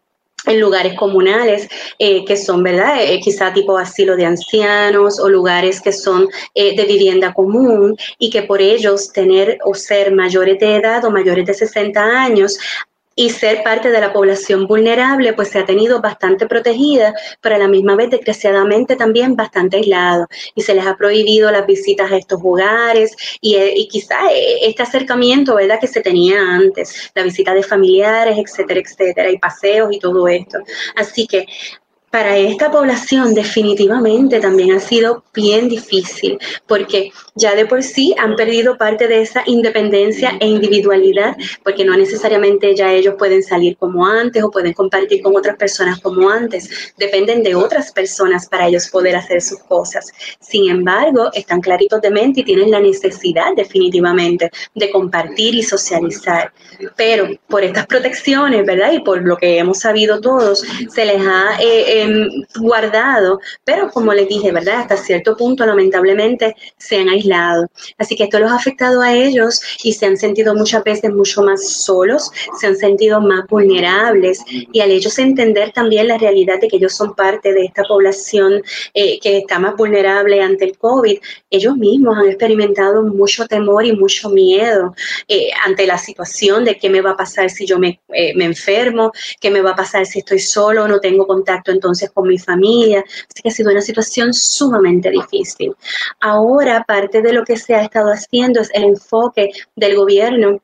en 0.47 0.61
lugares 0.61 0.95
comunales 0.95 1.69
eh, 1.99 2.25
que 2.25 2.37
son, 2.37 2.63
¿verdad? 2.63 3.03
Eh, 3.03 3.21
quizá 3.21 3.53
tipo 3.53 3.77
asilo 3.77 4.17
de 4.17 4.27
ancianos 4.27 5.19
o 5.19 5.29
lugares 5.29 5.81
que 5.81 5.93
son 5.93 6.29
eh, 6.55 6.77
de 6.77 6.85
vivienda 6.85 7.35
común 7.35 7.97
y 8.19 8.31
que 8.31 8.43
por 8.43 8.61
ellos 8.61 9.13
tener 9.13 9.59
o 9.65 9.75
ser 9.75 10.13
mayores 10.13 10.59
de 10.59 10.77
edad 10.77 11.05
o 11.05 11.11
mayores 11.11 11.47
de 11.47 11.55
60 11.55 12.01
años 12.01 12.59
y 13.19 13.31
ser 13.31 13.65
parte 13.65 13.91
de 13.91 14.01
la 14.01 14.13
población 14.13 14.69
vulnerable, 14.69 15.33
pues 15.33 15.49
se 15.49 15.59
ha 15.59 15.67
tenido 15.67 16.01
bastante 16.01 16.47
protegida, 16.47 17.13
pero 17.41 17.57
a 17.57 17.59
la 17.59 17.67
misma 17.67 17.97
vez 17.97 18.11
desgraciadamente 18.11 18.95
también 18.95 19.35
bastante 19.35 19.79
aislado 19.79 20.29
y 20.55 20.63
se 20.63 20.73
les 20.73 20.87
ha 20.87 20.97
prohibido 20.97 21.51
las 21.51 21.67
visitas 21.67 22.13
a 22.13 22.17
estos 22.17 22.41
hogares 22.45 23.17
y, 23.41 23.57
eh, 23.57 23.73
y 23.75 23.89
quizás 23.89 24.23
eh, 24.33 24.59
este 24.69 24.85
acercamiento, 24.85 25.57
¿verdad?, 25.57 25.81
que 25.81 25.89
se 25.89 26.01
tenía 26.01 26.41
antes, 26.41 27.11
la 27.13 27.25
visita 27.25 27.53
de 27.55 27.65
familiares, 27.65 28.39
etcétera, 28.39 28.79
etcétera, 28.79 29.31
y 29.33 29.39
paseos 29.39 29.89
y 29.91 29.99
todo 29.99 30.29
esto. 30.29 30.59
Así 30.95 31.27
que 31.27 31.45
para 32.11 32.37
esta 32.37 32.71
población 32.71 33.35
definitivamente 33.35 34.41
también 34.41 34.73
ha 34.73 34.81
sido 34.81 35.25
bien 35.35 35.69
difícil 35.69 36.39
porque 36.67 37.13
ya 37.35 37.55
de 37.55 37.67
por 37.67 37.83
sí 37.83 38.15
han 38.19 38.35
perdido 38.35 38.79
parte 38.79 39.09
de 39.09 39.23
esa 39.23 39.43
independencia 39.47 40.37
e 40.41 40.47
individualidad 40.47 41.37
porque 41.63 41.85
no 41.85 41.97
necesariamente 41.97 42.75
ya 42.75 42.93
ellos 42.93 43.15
pueden 43.19 43.43
salir 43.43 43.77
como 43.77 44.07
antes 44.07 44.43
o 44.43 44.51
pueden 44.51 44.73
compartir 44.73 45.23
con 45.23 45.37
otras 45.37 45.57
personas 45.57 46.01
como 46.01 46.31
antes. 46.31 46.93
Dependen 46.97 47.43
de 47.43 47.55
otras 47.55 47.93
personas 47.93 48.49
para 48.49 48.69
ellos 48.69 48.89
poder 48.89 49.17
hacer 49.17 49.43
sus 49.43 49.59
cosas. 49.61 50.11
Sin 50.41 50.71
embargo, 50.71 51.31
están 51.35 51.61
claritos 51.61 52.01
de 52.01 52.11
mente 52.11 52.41
y 52.41 52.45
tienen 52.45 52.71
la 52.71 52.81
necesidad 52.81 53.55
definitivamente 53.55 54.51
de 54.75 54.91
compartir 54.91 55.55
y 55.55 55.63
socializar. 55.63 56.53
Pero 56.97 57.29
por 57.49 57.65
estas 57.65 57.87
protecciones, 57.87 58.65
¿verdad? 58.65 58.93
Y 58.93 59.01
por 59.01 59.23
lo 59.23 59.37
que 59.37 59.59
hemos 59.59 59.81
sabido 59.81 60.21
todos, 60.21 60.63
se 60.89 61.05
les 61.05 61.21
ha... 61.21 61.57
Eh, 61.61 61.98
Em, 62.01 62.45
guardado, 62.61 63.41
pero 63.65 63.91
como 63.91 64.15
les 64.15 64.29
dije, 64.29 64.53
¿verdad? 64.53 64.83
Hasta 64.83 64.97
cierto 64.97 65.37
punto, 65.37 65.67
lamentablemente, 65.67 66.55
se 66.77 66.97
han 66.97 67.09
aislado. 67.09 67.67
Así 67.99 68.15
que 68.15 68.25
esto 68.25 68.39
los 68.39 68.53
ha 68.53 68.55
afectado 68.55 69.03
a 69.03 69.13
ellos 69.13 69.61
y 69.83 69.93
se 69.93 70.07
han 70.07 70.17
sentido 70.17 70.55
muchas 70.55 70.85
veces 70.85 71.13
mucho 71.13 71.43
más 71.43 71.69
solos, 71.69 72.31
se 72.61 72.69
han 72.69 72.77
sentido 72.77 73.21
más 73.21 73.49
vulnerables 73.49 74.45
y 74.49 74.81
al 74.81 74.93
ellos 74.93 75.19
entender 75.19 75.73
también 75.73 76.07
la 76.07 76.19
realidad 76.19 76.61
de 76.61 76.69
que 76.69 76.77
ellos 76.77 76.95
son 76.95 77.15
parte 77.15 77.53
de 77.53 77.65
esta 77.65 77.83
población 77.83 78.63
eh, 78.95 79.19
que 79.19 79.39
está 79.39 79.59
más 79.59 79.75
vulnerable 79.75 80.41
ante 80.41 80.67
el 80.67 80.79
COVID, 80.79 81.19
ellos 81.51 81.77
mismos 81.77 82.17
han 82.17 82.29
experimentado 82.29 83.03
mucho 83.03 83.47
temor 83.47 83.85
y 83.85 83.93
mucho 83.93 84.31
miedo 84.31 84.95
eh, 85.27 85.51
ante 85.67 85.85
la 85.87 85.99
situación 85.99 86.65
de 86.65 86.79
qué 86.79 86.91
me 86.91 87.01
va 87.01 87.11
a 87.11 87.17
pasar 87.17 87.51
si 87.51 87.67
yo 87.67 87.79
me, 87.79 88.01
eh, 88.13 88.35
me 88.37 88.45
enfermo, 88.45 89.11
qué 89.41 89.51
me 89.51 89.63
va 89.63 89.71
a 89.71 89.77
pasar 89.77 90.07
si 90.07 90.21
estoy 90.21 90.39
solo, 90.39 90.87
no 90.87 91.01
tengo 91.01 91.27
contacto 91.27 91.73
entonces 91.73 91.88
entonces 91.89 92.11
con 92.11 92.29
mi 92.29 92.39
familia. 92.39 93.03
Así 93.03 93.43
que 93.43 93.49
ha 93.49 93.53
sido 93.53 93.71
una 93.71 93.81
situación 93.81 94.35
sumamente 94.35 95.11
difícil. 95.11 95.75
Ahora, 96.21 96.85
parte 96.87 97.23
de 97.23 97.33
lo 97.33 97.45
que 97.45 97.57
se 97.57 97.75
ha 97.75 97.83
estado 97.83 98.11
haciendo 98.11 98.61
es 98.61 98.71
el 98.75 98.85
enfoque 98.85 99.51
del 99.75 99.97
gobierno 99.97 100.61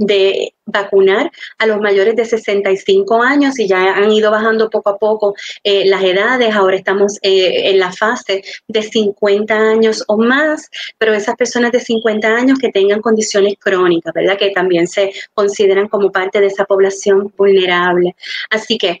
de 0.00 0.54
vacunar 0.64 1.30
a 1.58 1.66
los 1.66 1.78
mayores 1.78 2.16
de 2.16 2.24
65 2.24 3.22
años 3.22 3.58
y 3.58 3.68
ya 3.68 3.94
han 3.94 4.10
ido 4.10 4.30
bajando 4.30 4.70
poco 4.70 4.90
a 4.90 4.98
poco 4.98 5.34
eh, 5.62 5.84
las 5.84 6.02
edades. 6.02 6.54
Ahora 6.54 6.76
estamos 6.76 7.18
eh, 7.20 7.70
en 7.70 7.78
la 7.78 7.92
fase 7.92 8.42
de 8.66 8.82
50 8.82 9.54
años 9.54 10.02
o 10.08 10.16
más, 10.16 10.70
pero 10.96 11.12
esas 11.12 11.36
personas 11.36 11.72
de 11.72 11.80
50 11.80 12.26
años 12.26 12.58
que 12.58 12.70
tengan 12.70 13.02
condiciones 13.02 13.56
crónicas, 13.60 14.14
¿verdad? 14.14 14.38
Que 14.38 14.50
también 14.52 14.86
se 14.86 15.12
consideran 15.34 15.88
como 15.88 16.10
parte 16.10 16.40
de 16.40 16.46
esa 16.46 16.64
población 16.64 17.34
vulnerable. 17.36 18.16
Así 18.48 18.78
que 18.78 19.00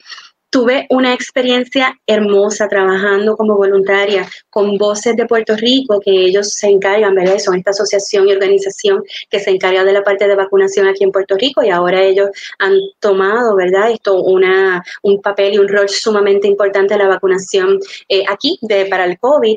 Tuve 0.50 0.86
una 0.90 1.14
experiencia 1.14 1.96
hermosa 2.06 2.66
trabajando 2.66 3.36
como 3.36 3.56
voluntaria 3.56 4.28
con 4.50 4.76
Voces 4.78 5.14
de 5.14 5.26
Puerto 5.26 5.54
Rico, 5.56 6.00
que 6.00 6.10
ellos 6.10 6.52
se 6.54 6.68
encargan, 6.68 7.14
¿verdad? 7.14 7.38
Son 7.38 7.54
esta 7.56 7.70
asociación 7.70 8.28
y 8.28 8.32
organización 8.32 9.04
que 9.30 9.38
se 9.38 9.50
encarga 9.50 9.84
de 9.84 9.92
la 9.92 10.02
parte 10.02 10.26
de 10.26 10.34
vacunación 10.34 10.88
aquí 10.88 11.04
en 11.04 11.12
Puerto 11.12 11.36
Rico 11.36 11.62
y 11.62 11.70
ahora 11.70 12.02
ellos 12.02 12.30
han 12.58 12.74
tomado, 12.98 13.54
¿verdad? 13.54 13.92
Esto, 13.92 14.20
una, 14.22 14.82
un 15.02 15.22
papel 15.22 15.54
y 15.54 15.58
un 15.58 15.68
rol 15.68 15.88
sumamente 15.88 16.48
importante 16.48 16.94
en 16.94 17.00
la 17.00 17.08
vacunación 17.08 17.78
eh, 18.08 18.24
aquí 18.28 18.58
de, 18.62 18.86
para 18.86 19.04
el 19.04 19.18
COVID. 19.20 19.56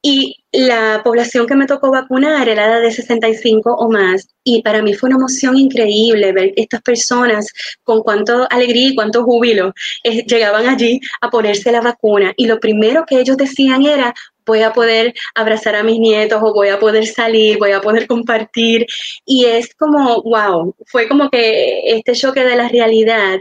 Y 0.00 0.44
la 0.52 1.02
población 1.04 1.46
que 1.46 1.56
me 1.56 1.66
tocó 1.66 1.90
vacunar 1.90 2.48
era 2.48 2.68
la 2.68 2.80
de 2.80 2.92
65 2.92 3.74
o 3.74 3.90
más. 3.90 4.28
Y 4.44 4.62
para 4.62 4.80
mí 4.80 4.94
fue 4.94 5.08
una 5.08 5.16
emoción 5.16 5.58
increíble 5.58 6.32
ver 6.32 6.52
estas 6.56 6.82
personas 6.82 7.52
con 7.82 8.02
cuánto 8.02 8.46
alegría 8.50 8.88
y 8.88 8.94
cuánto 8.94 9.24
júbilo 9.24 9.72
eh, 10.04 10.24
llegaban 10.24 10.66
allí 10.68 11.00
a 11.20 11.30
ponerse 11.30 11.72
la 11.72 11.80
vacuna. 11.80 12.32
Y 12.36 12.46
lo 12.46 12.60
primero 12.60 13.04
que 13.06 13.18
ellos 13.18 13.36
decían 13.36 13.84
era, 13.84 14.14
voy 14.46 14.62
a 14.62 14.72
poder 14.72 15.14
abrazar 15.34 15.74
a 15.74 15.82
mis 15.82 15.98
nietos 15.98 16.40
o 16.42 16.54
voy 16.54 16.68
a 16.68 16.78
poder 16.78 17.06
salir, 17.06 17.58
voy 17.58 17.72
a 17.72 17.80
poder 17.80 18.06
compartir. 18.06 18.86
Y 19.26 19.46
es 19.46 19.74
como, 19.74 20.22
wow, 20.22 20.74
fue 20.86 21.08
como 21.08 21.28
que 21.28 21.80
este 21.84 22.12
choque 22.12 22.44
de 22.44 22.56
la 22.56 22.68
realidad 22.68 23.38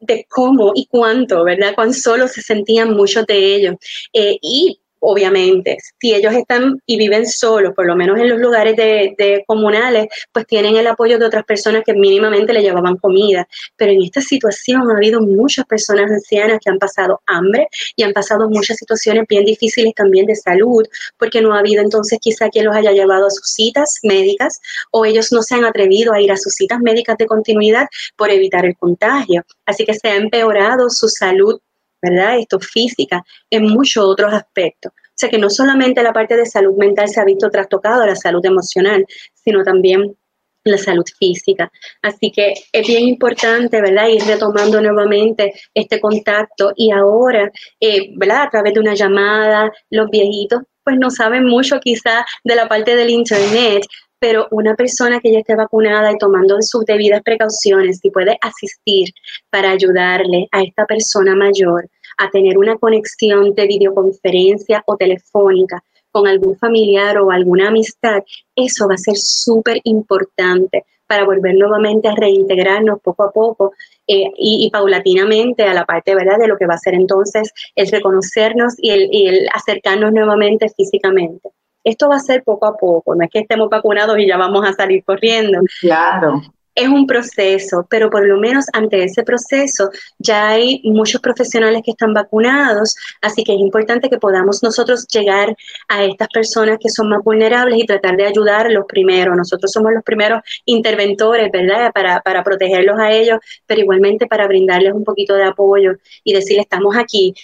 de 0.00 0.26
cómo 0.28 0.72
y 0.74 0.86
cuánto, 0.86 1.44
¿verdad? 1.44 1.74
Cuán 1.74 1.94
solo 1.94 2.28
se 2.28 2.42
sentían 2.42 2.94
muchos 2.94 3.24
de 3.26 3.54
ellos. 3.56 3.76
Eh, 4.12 4.36
y 4.42 4.80
obviamente. 5.04 5.76
Si 6.00 6.14
ellos 6.14 6.32
están 6.34 6.80
y 6.86 6.96
viven 6.96 7.26
solos, 7.26 7.74
por 7.74 7.86
lo 7.86 7.94
menos 7.94 8.18
en 8.18 8.30
los 8.30 8.38
lugares 8.38 8.74
de, 8.76 9.44
comunales, 9.46 10.08
pues 10.32 10.46
tienen 10.46 10.76
el 10.76 10.86
apoyo 10.86 11.18
de 11.18 11.26
otras 11.26 11.44
personas 11.44 11.82
que 11.84 11.92
mínimamente 11.92 12.52
le 12.52 12.62
llevaban 12.62 12.96
comida. 12.96 13.46
Pero 13.76 13.92
en 13.92 14.02
esta 14.02 14.20
situación 14.20 14.90
ha 14.90 14.96
habido 14.96 15.20
muchas 15.20 15.66
personas 15.66 16.10
ancianas 16.10 16.58
que 16.62 16.70
han 16.70 16.78
pasado 16.78 17.20
hambre 17.26 17.68
y 17.96 18.02
han 18.02 18.12
pasado 18.12 18.48
muchas 18.48 18.78
situaciones 18.78 19.24
bien 19.28 19.44
difíciles 19.44 19.92
también 19.94 20.26
de 20.26 20.36
salud, 20.36 20.84
porque 21.18 21.40
no 21.40 21.54
ha 21.54 21.58
habido 21.58 21.82
entonces 21.82 22.18
quizá 22.20 22.48
quien 22.48 22.64
los 22.64 22.74
haya 22.74 22.92
llevado 22.92 23.26
a 23.26 23.30
sus 23.30 23.46
citas 23.46 23.98
médicas 24.02 24.60
o 24.90 25.04
ellos 25.04 25.32
no 25.32 25.42
se 25.42 25.54
han 25.54 25.64
atrevido 25.64 26.12
a 26.12 26.20
ir 26.20 26.32
a 26.32 26.36
sus 26.36 26.54
citas 26.54 26.80
médicas 26.80 27.18
de 27.18 27.26
continuidad 27.26 27.86
por 28.16 28.30
evitar 28.30 28.64
el 28.64 28.76
contagio. 28.76 29.44
Así 29.66 29.84
que 29.84 29.94
se 29.94 30.08
ha 30.08 30.16
empeorado 30.16 30.88
su 30.90 31.08
salud 31.08 31.60
¿verdad? 32.04 32.38
Esto 32.38 32.60
física, 32.60 33.24
en 33.50 33.64
muchos 33.64 34.04
otros 34.04 34.32
aspectos. 34.32 34.92
O 34.92 35.16
sea 35.16 35.28
que 35.28 35.38
no 35.38 35.48
solamente 35.48 36.02
la 36.02 36.12
parte 36.12 36.36
de 36.36 36.44
salud 36.44 36.76
mental 36.76 37.08
se 37.08 37.20
ha 37.20 37.24
visto 37.24 37.48
trastocado, 37.48 38.04
la 38.04 38.16
salud 38.16 38.44
emocional, 38.44 39.06
sino 39.34 39.62
también 39.62 40.16
la 40.64 40.78
salud 40.78 41.04
física. 41.18 41.70
Así 42.02 42.32
que 42.32 42.54
es 42.72 42.86
bien 42.86 43.06
importante, 43.06 43.80
¿verdad? 43.80 44.08
Ir 44.08 44.22
retomando 44.24 44.80
nuevamente 44.80 45.52
este 45.74 46.00
contacto 46.00 46.72
y 46.74 46.90
ahora, 46.90 47.50
eh, 47.80 48.10
¿verdad? 48.16 48.42
A 48.44 48.50
través 48.50 48.74
de 48.74 48.80
una 48.80 48.94
llamada, 48.94 49.70
los 49.90 50.10
viejitos 50.10 50.62
pues 50.82 50.96
no 50.98 51.10
saben 51.10 51.46
mucho 51.46 51.80
quizá 51.80 52.26
de 52.44 52.54
la 52.54 52.68
parte 52.68 52.94
del 52.94 53.08
Internet, 53.08 53.84
pero 54.18 54.48
una 54.50 54.74
persona 54.74 55.20
que 55.20 55.32
ya 55.32 55.38
esté 55.38 55.54
vacunada 55.54 56.12
y 56.12 56.18
tomando 56.18 56.56
sus 56.60 56.84
debidas 56.84 57.22
precauciones 57.22 58.00
y 58.02 58.10
puede 58.10 58.38
asistir 58.40 59.08
para 59.50 59.70
ayudarle 59.70 60.46
a 60.50 60.62
esta 60.62 60.84
persona 60.86 61.34
mayor 61.34 61.88
a 62.18 62.30
tener 62.30 62.58
una 62.58 62.76
conexión 62.76 63.54
de 63.54 63.66
videoconferencia 63.66 64.82
o 64.86 64.96
telefónica 64.96 65.82
con 66.10 66.28
algún 66.28 66.56
familiar 66.56 67.18
o 67.18 67.30
alguna 67.30 67.68
amistad, 67.68 68.22
eso 68.54 68.86
va 68.86 68.94
a 68.94 68.98
ser 68.98 69.16
súper 69.16 69.80
importante 69.82 70.84
para 71.08 71.24
volver 71.24 71.56
nuevamente 71.56 72.08
a 72.08 72.14
reintegrarnos 72.14 73.00
poco 73.02 73.24
a 73.24 73.32
poco 73.32 73.72
eh, 74.06 74.30
y, 74.36 74.70
paulatinamente 74.70 75.64
a 75.64 75.74
la 75.74 75.84
parte 75.84 76.14
¿verdad? 76.14 76.38
de 76.38 76.46
lo 76.46 76.56
que 76.56 76.66
va 76.66 76.74
a 76.74 76.78
ser 76.78 76.94
entonces 76.94 77.52
el 77.74 77.90
reconocernos 77.90 78.74
y 78.78 78.90
el, 78.90 79.08
y 79.10 79.26
el 79.26 79.48
acercarnos 79.52 80.12
nuevamente 80.12 80.68
físicamente. 80.76 81.50
Esto 81.82 82.08
va 82.08 82.16
a 82.16 82.20
ser 82.20 82.42
poco 82.44 82.66
a 82.66 82.76
poco, 82.76 83.14
no 83.14 83.24
es 83.24 83.30
que 83.30 83.40
estemos 83.40 83.68
vacunados 83.68 84.18
y 84.18 84.26
ya 84.26 84.38
vamos 84.38 84.64
a 84.66 84.72
salir 84.72 85.04
corriendo. 85.04 85.58
Claro 85.80 86.42
es 86.74 86.88
un 86.88 87.06
proceso, 87.06 87.86
pero 87.88 88.10
por 88.10 88.26
lo 88.26 88.36
menos 88.38 88.66
ante 88.72 89.04
ese 89.04 89.22
proceso 89.22 89.90
ya 90.18 90.48
hay 90.48 90.80
muchos 90.84 91.20
profesionales 91.20 91.82
que 91.84 91.92
están 91.92 92.12
vacunados, 92.12 92.96
así 93.20 93.44
que 93.44 93.54
es 93.54 93.60
importante 93.60 94.10
que 94.10 94.18
podamos 94.18 94.62
nosotros 94.62 95.06
llegar 95.08 95.54
a 95.88 96.04
estas 96.04 96.28
personas 96.28 96.78
que 96.80 96.88
son 96.88 97.08
más 97.08 97.22
vulnerables 97.22 97.78
y 97.78 97.86
tratar 97.86 98.16
de 98.16 98.26
ayudarlos 98.26 98.84
primero. 98.88 99.34
Nosotros 99.36 99.70
somos 99.70 99.92
los 99.92 100.02
primeros 100.02 100.40
interventores, 100.64 101.50
¿verdad? 101.52 101.92
Para, 101.92 102.20
para 102.20 102.42
protegerlos 102.42 102.98
a 102.98 103.12
ellos, 103.12 103.38
pero 103.66 103.80
igualmente 103.80 104.26
para 104.26 104.46
brindarles 104.46 104.92
un 104.94 105.04
poquito 105.04 105.34
de 105.34 105.44
apoyo 105.44 105.92
y 106.24 106.34
decirles, 106.34 106.64
estamos 106.64 106.96
aquí, 106.96 107.34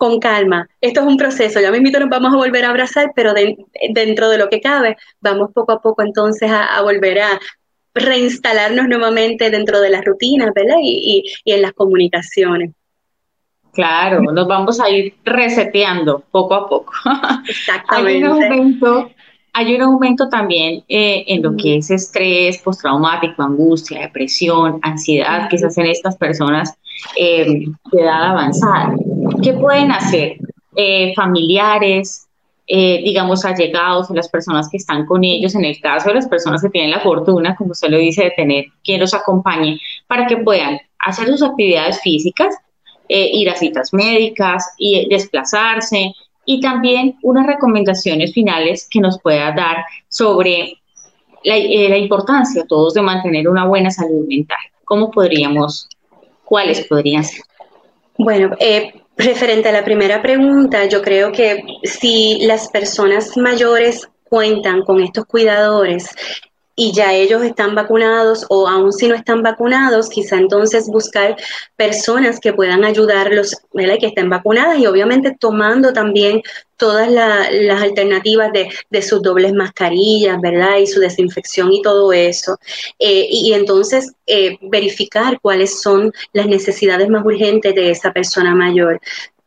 con 0.00 0.18
calma. 0.18 0.66
Esto 0.80 1.00
es 1.00 1.06
un 1.06 1.18
proceso, 1.18 1.60
ya 1.60 1.70
mismo 1.70 1.90
nos 1.98 2.08
vamos 2.08 2.32
a 2.32 2.36
volver 2.38 2.64
a 2.64 2.70
abrazar, 2.70 3.12
pero 3.14 3.34
dentro 3.34 4.30
de 4.30 4.38
lo 4.38 4.48
que 4.48 4.62
cabe, 4.62 4.96
vamos 5.20 5.50
poco 5.52 5.72
a 5.72 5.82
poco 5.82 6.00
entonces 6.00 6.50
a, 6.50 6.80
volver 6.80 7.20
a 7.20 7.38
reinstalarnos 7.94 8.86
nuevamente 8.88 9.50
dentro 9.50 9.80
de 9.80 9.90
las 9.90 10.04
rutinas, 10.04 10.50
¿verdad? 10.54 10.76
Y, 10.82 11.24
en 11.44 11.62
las 11.62 11.72
comunicaciones. 11.72 12.72
Claro, 13.72 14.20
nos 14.20 14.48
vamos 14.48 14.80
a 14.80 14.90
ir 14.90 15.14
reseteando 15.24 16.24
poco 16.30 16.54
a 16.54 16.68
poco. 16.68 16.92
Exactamente. 17.48 18.10
hay, 18.12 18.24
un 18.24 18.42
aumento, 18.42 19.10
hay 19.52 19.74
un 19.74 19.82
aumento 19.82 20.28
también 20.28 20.82
eh, 20.88 21.24
en 21.28 21.42
lo 21.42 21.56
que 21.56 21.76
es 21.76 21.90
estrés 21.90 22.58
postraumático, 22.58 23.42
angustia, 23.42 24.00
depresión, 24.00 24.80
ansiedad 24.82 25.48
que 25.48 25.58
se 25.58 25.66
hacen 25.66 25.86
estas 25.86 26.16
personas 26.16 26.74
eh, 27.16 27.66
de 27.92 28.02
edad 28.02 28.30
avanzada. 28.30 28.94
¿Qué 29.42 29.52
pueden 29.52 29.92
hacer? 29.92 30.36
Eh, 30.76 31.12
familiares, 31.14 32.28
eh, 32.72 33.02
digamos, 33.02 33.44
allegados 33.44 34.08
o 34.08 34.14
las 34.14 34.28
personas 34.28 34.68
que 34.70 34.76
están 34.76 35.04
con 35.04 35.24
ellos, 35.24 35.56
en 35.56 35.64
el 35.64 35.80
caso 35.80 36.10
de 36.10 36.14
las 36.14 36.28
personas 36.28 36.62
que 36.62 36.68
tienen 36.68 36.92
la 36.92 37.00
fortuna, 37.00 37.56
como 37.56 37.72
usted 37.72 37.88
lo 37.88 37.98
dice, 37.98 38.22
de 38.22 38.30
tener 38.30 38.66
quien 38.84 39.00
los 39.00 39.12
acompañe, 39.12 39.80
para 40.06 40.24
que 40.28 40.36
puedan 40.36 40.78
hacer 41.00 41.26
sus 41.26 41.42
actividades 41.42 42.00
físicas, 42.00 42.54
eh, 43.08 43.28
ir 43.32 43.50
a 43.50 43.56
citas 43.56 43.92
médicas 43.92 44.64
y 44.78 45.08
desplazarse, 45.08 46.12
y 46.44 46.60
también 46.60 47.16
unas 47.22 47.44
recomendaciones 47.44 48.32
finales 48.32 48.86
que 48.88 49.00
nos 49.00 49.20
pueda 49.20 49.50
dar 49.50 49.78
sobre 50.08 50.74
la, 51.42 51.56
eh, 51.56 51.88
la 51.88 51.98
importancia 51.98 52.64
todos 52.68 52.94
de 52.94 53.02
mantener 53.02 53.48
una 53.48 53.66
buena 53.66 53.90
salud 53.90 54.28
mental. 54.28 54.58
¿Cómo 54.84 55.10
podríamos, 55.10 55.88
cuáles 56.44 56.86
podrían 56.86 57.24
ser? 57.24 57.42
Bueno, 58.16 58.54
eh, 58.60 58.92
referente 59.20 59.68
a 59.68 59.72
la 59.72 59.84
primera 59.84 60.22
pregunta, 60.22 60.84
yo 60.86 61.02
creo 61.02 61.32
que 61.32 61.62
si 61.84 62.40
las 62.46 62.68
personas 62.68 63.36
mayores 63.36 64.08
cuentan 64.24 64.82
con 64.82 65.02
estos 65.02 65.24
cuidadores 65.26 66.08
y 66.80 66.92
ya 66.92 67.12
ellos 67.12 67.42
están 67.42 67.74
vacunados 67.74 68.46
o 68.48 68.66
aún 68.66 68.90
si 68.90 69.06
no 69.06 69.14
están 69.14 69.42
vacunados, 69.42 70.08
quizá 70.08 70.38
entonces 70.38 70.88
buscar 70.88 71.36
personas 71.76 72.40
que 72.40 72.54
puedan 72.54 72.84
ayudarlos, 72.84 73.54
¿verdad? 73.74 73.98
que 74.00 74.06
estén 74.06 74.30
vacunadas 74.30 74.78
y 74.78 74.86
obviamente 74.86 75.36
tomando 75.38 75.92
también 75.92 76.40
todas 76.78 77.10
las 77.10 77.82
alternativas 77.82 78.50
de, 78.54 79.02
sus 79.02 79.20
dobles 79.20 79.52
mascarillas, 79.52 80.40
¿verdad? 80.40 80.78
Y 80.78 80.86
su 80.86 81.00
desinfección 81.00 81.70
y 81.70 81.82
todo 81.82 82.14
eso. 82.14 82.58
Eh, 82.98 83.26
y, 83.30 83.52
entonces 83.52 84.14
eh, 84.26 84.56
verificar 84.62 85.38
cuáles 85.42 85.82
son 85.82 86.10
las 86.32 86.46
necesidades 86.46 87.10
más 87.10 87.26
urgentes 87.26 87.74
de 87.74 87.90
esa 87.90 88.10
persona 88.14 88.54
mayor 88.54 88.98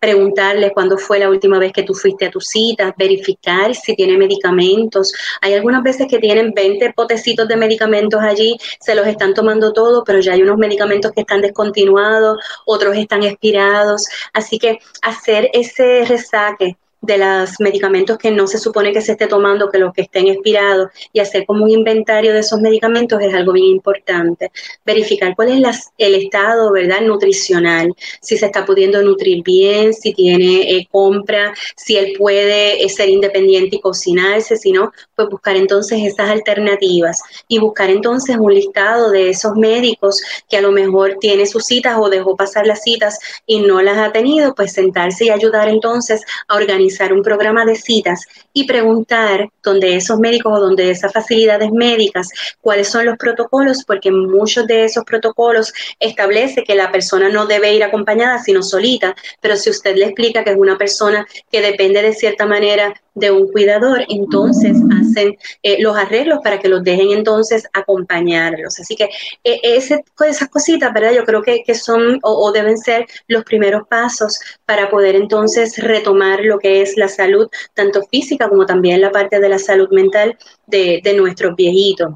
preguntarle 0.03 0.73
cuándo 0.73 0.97
fue 0.97 1.17
la 1.17 1.29
última 1.29 1.59
vez 1.59 1.71
que 1.71 1.83
tú 1.83 1.93
fuiste 1.93 2.25
a 2.25 2.29
tu 2.29 2.41
cita, 2.41 2.93
verificar 2.97 3.73
si 3.73 3.95
tiene 3.95 4.17
medicamentos. 4.17 5.13
Hay 5.39 5.53
algunas 5.53 5.81
veces 5.81 6.07
que 6.09 6.19
tienen 6.19 6.51
20 6.53 6.91
potecitos 6.91 7.47
de 7.47 7.55
medicamentos 7.55 8.19
allí, 8.21 8.57
se 8.81 8.95
los 8.95 9.07
están 9.07 9.33
tomando 9.33 9.71
todo, 9.71 10.03
pero 10.03 10.19
ya 10.19 10.33
hay 10.33 10.41
unos 10.41 10.57
medicamentos 10.57 11.13
que 11.13 11.21
están 11.21 11.39
descontinuados, 11.39 12.37
otros 12.65 12.97
están 12.97 13.23
expirados. 13.23 14.05
Así 14.33 14.59
que 14.59 14.79
hacer 15.01 15.49
ese 15.53 16.03
resaque 16.03 16.75
de 17.03 17.17
los 17.17 17.59
medicamentos 17.59 18.17
que 18.17 18.31
no 18.31 18.47
se 18.47 18.57
supone 18.57 18.93
que 18.93 19.01
se 19.01 19.11
esté 19.11 19.27
tomando, 19.27 19.69
que 19.69 19.77
los 19.77 19.93
que 19.93 20.03
estén 20.03 20.27
expirados, 20.27 20.89
y 21.11 21.19
hacer 21.19 21.45
como 21.45 21.65
un 21.65 21.69
inventario 21.69 22.31
de 22.31 22.39
esos 22.39 22.61
medicamentos 22.61 23.21
es 23.21 23.33
algo 23.33 23.51
bien 23.51 23.67
importante. 23.67 24.51
Verificar 24.85 25.35
cuál 25.35 25.49
es 25.65 25.91
el 25.97 26.15
estado, 26.15 26.71
¿verdad?, 26.71 27.01
nutricional, 27.01 27.93
si 28.21 28.37
se 28.37 28.45
está 28.45 28.65
pudiendo 28.65 29.01
nutrir 29.01 29.43
bien, 29.43 29.93
si 29.93 30.13
tiene 30.13 30.61
eh, 30.61 30.87
compra, 30.89 31.53
si 31.75 31.97
él 31.97 32.13
puede 32.17 32.81
eh, 32.81 32.87
ser 32.87 33.09
independiente 33.09 33.75
y 33.75 33.81
cocinarse, 33.81 34.55
si 34.55 34.71
no, 34.71 34.93
pues 35.13 35.27
buscar 35.27 35.57
entonces 35.57 35.99
esas 36.03 36.29
alternativas 36.29 37.21
y 37.49 37.59
buscar 37.59 37.89
entonces 37.89 38.37
un 38.39 38.53
listado 38.53 39.11
de 39.11 39.29
esos 39.29 39.55
médicos 39.55 40.21
que 40.49 40.55
a 40.55 40.61
lo 40.61 40.71
mejor 40.71 41.17
tiene 41.19 41.45
sus 41.47 41.65
citas 41.65 41.97
o 41.99 42.09
dejó 42.09 42.37
pasar 42.37 42.65
las 42.65 42.81
citas 42.81 43.19
y 43.45 43.59
no 43.59 43.81
las 43.81 43.97
ha 43.97 44.13
tenido, 44.13 44.55
pues 44.55 44.71
sentarse 44.71 45.25
y 45.25 45.29
ayudar 45.29 45.67
entonces 45.67 46.21
a 46.47 46.55
organizar 46.55 46.92
un 47.13 47.23
programa 47.23 47.65
de 47.65 47.75
citas 47.75 48.25
y 48.53 48.65
preguntar 48.65 49.49
donde 49.63 49.95
esos 49.95 50.19
médicos 50.19 50.53
o 50.55 50.61
donde 50.61 50.91
esas 50.91 51.11
facilidades 51.11 51.71
médicas, 51.71 52.27
cuáles 52.61 52.87
son 52.87 53.05
los 53.05 53.17
protocolos, 53.17 53.83
porque 53.85 54.11
muchos 54.11 54.67
de 54.67 54.85
esos 54.85 55.03
protocolos 55.03 55.73
establece 55.99 56.63
que 56.63 56.75
la 56.75 56.91
persona 56.91 57.29
no 57.29 57.45
debe 57.45 57.73
ir 57.73 57.83
acompañada, 57.83 58.39
sino 58.39 58.61
solita, 58.61 59.15
pero 59.41 59.57
si 59.57 59.69
usted 59.69 59.95
le 59.95 60.05
explica 60.05 60.43
que 60.43 60.51
es 60.51 60.57
una 60.57 60.77
persona 60.77 61.25
que 61.51 61.61
depende 61.61 62.01
de 62.01 62.13
cierta 62.13 62.45
manera 62.45 62.93
de 63.15 63.31
un 63.31 63.51
cuidador, 63.51 64.03
entonces 64.09 64.77
hacen 64.99 65.37
eh, 65.61 65.81
los 65.81 65.95
arreglos 65.95 66.39
para 66.43 66.59
que 66.59 66.67
los 66.67 66.83
dejen 66.83 67.11
entonces 67.11 67.67
acompañarlos. 67.73 68.79
Así 68.79 68.95
que 68.95 69.09
ese, 69.43 70.03
esas 70.27 70.49
cositas, 70.49 70.91
¿verdad? 70.93 71.13
Yo 71.13 71.23
creo 71.23 71.41
que, 71.41 71.63
que 71.63 71.75
son 71.75 72.19
o, 72.23 72.51
deben 72.51 72.77
ser 72.77 73.05
los 73.27 73.43
primeros 73.43 73.87
pasos 73.87 74.39
para 74.65 74.89
poder 74.89 75.15
entonces 75.15 75.77
retomar 75.77 76.41
lo 76.41 76.59
que 76.59 76.81
es 76.81 76.97
la 76.97 77.07
salud, 77.07 77.49
tanto 77.73 78.03
física 78.03 78.49
como 78.49 78.65
también 78.65 79.01
la 79.01 79.11
parte 79.11 79.39
de 79.39 79.49
la 79.49 79.59
salud 79.59 79.89
mental 79.91 80.37
de, 80.65 81.01
de 81.03 81.13
nuestros 81.13 81.55
viejitos. 81.55 82.13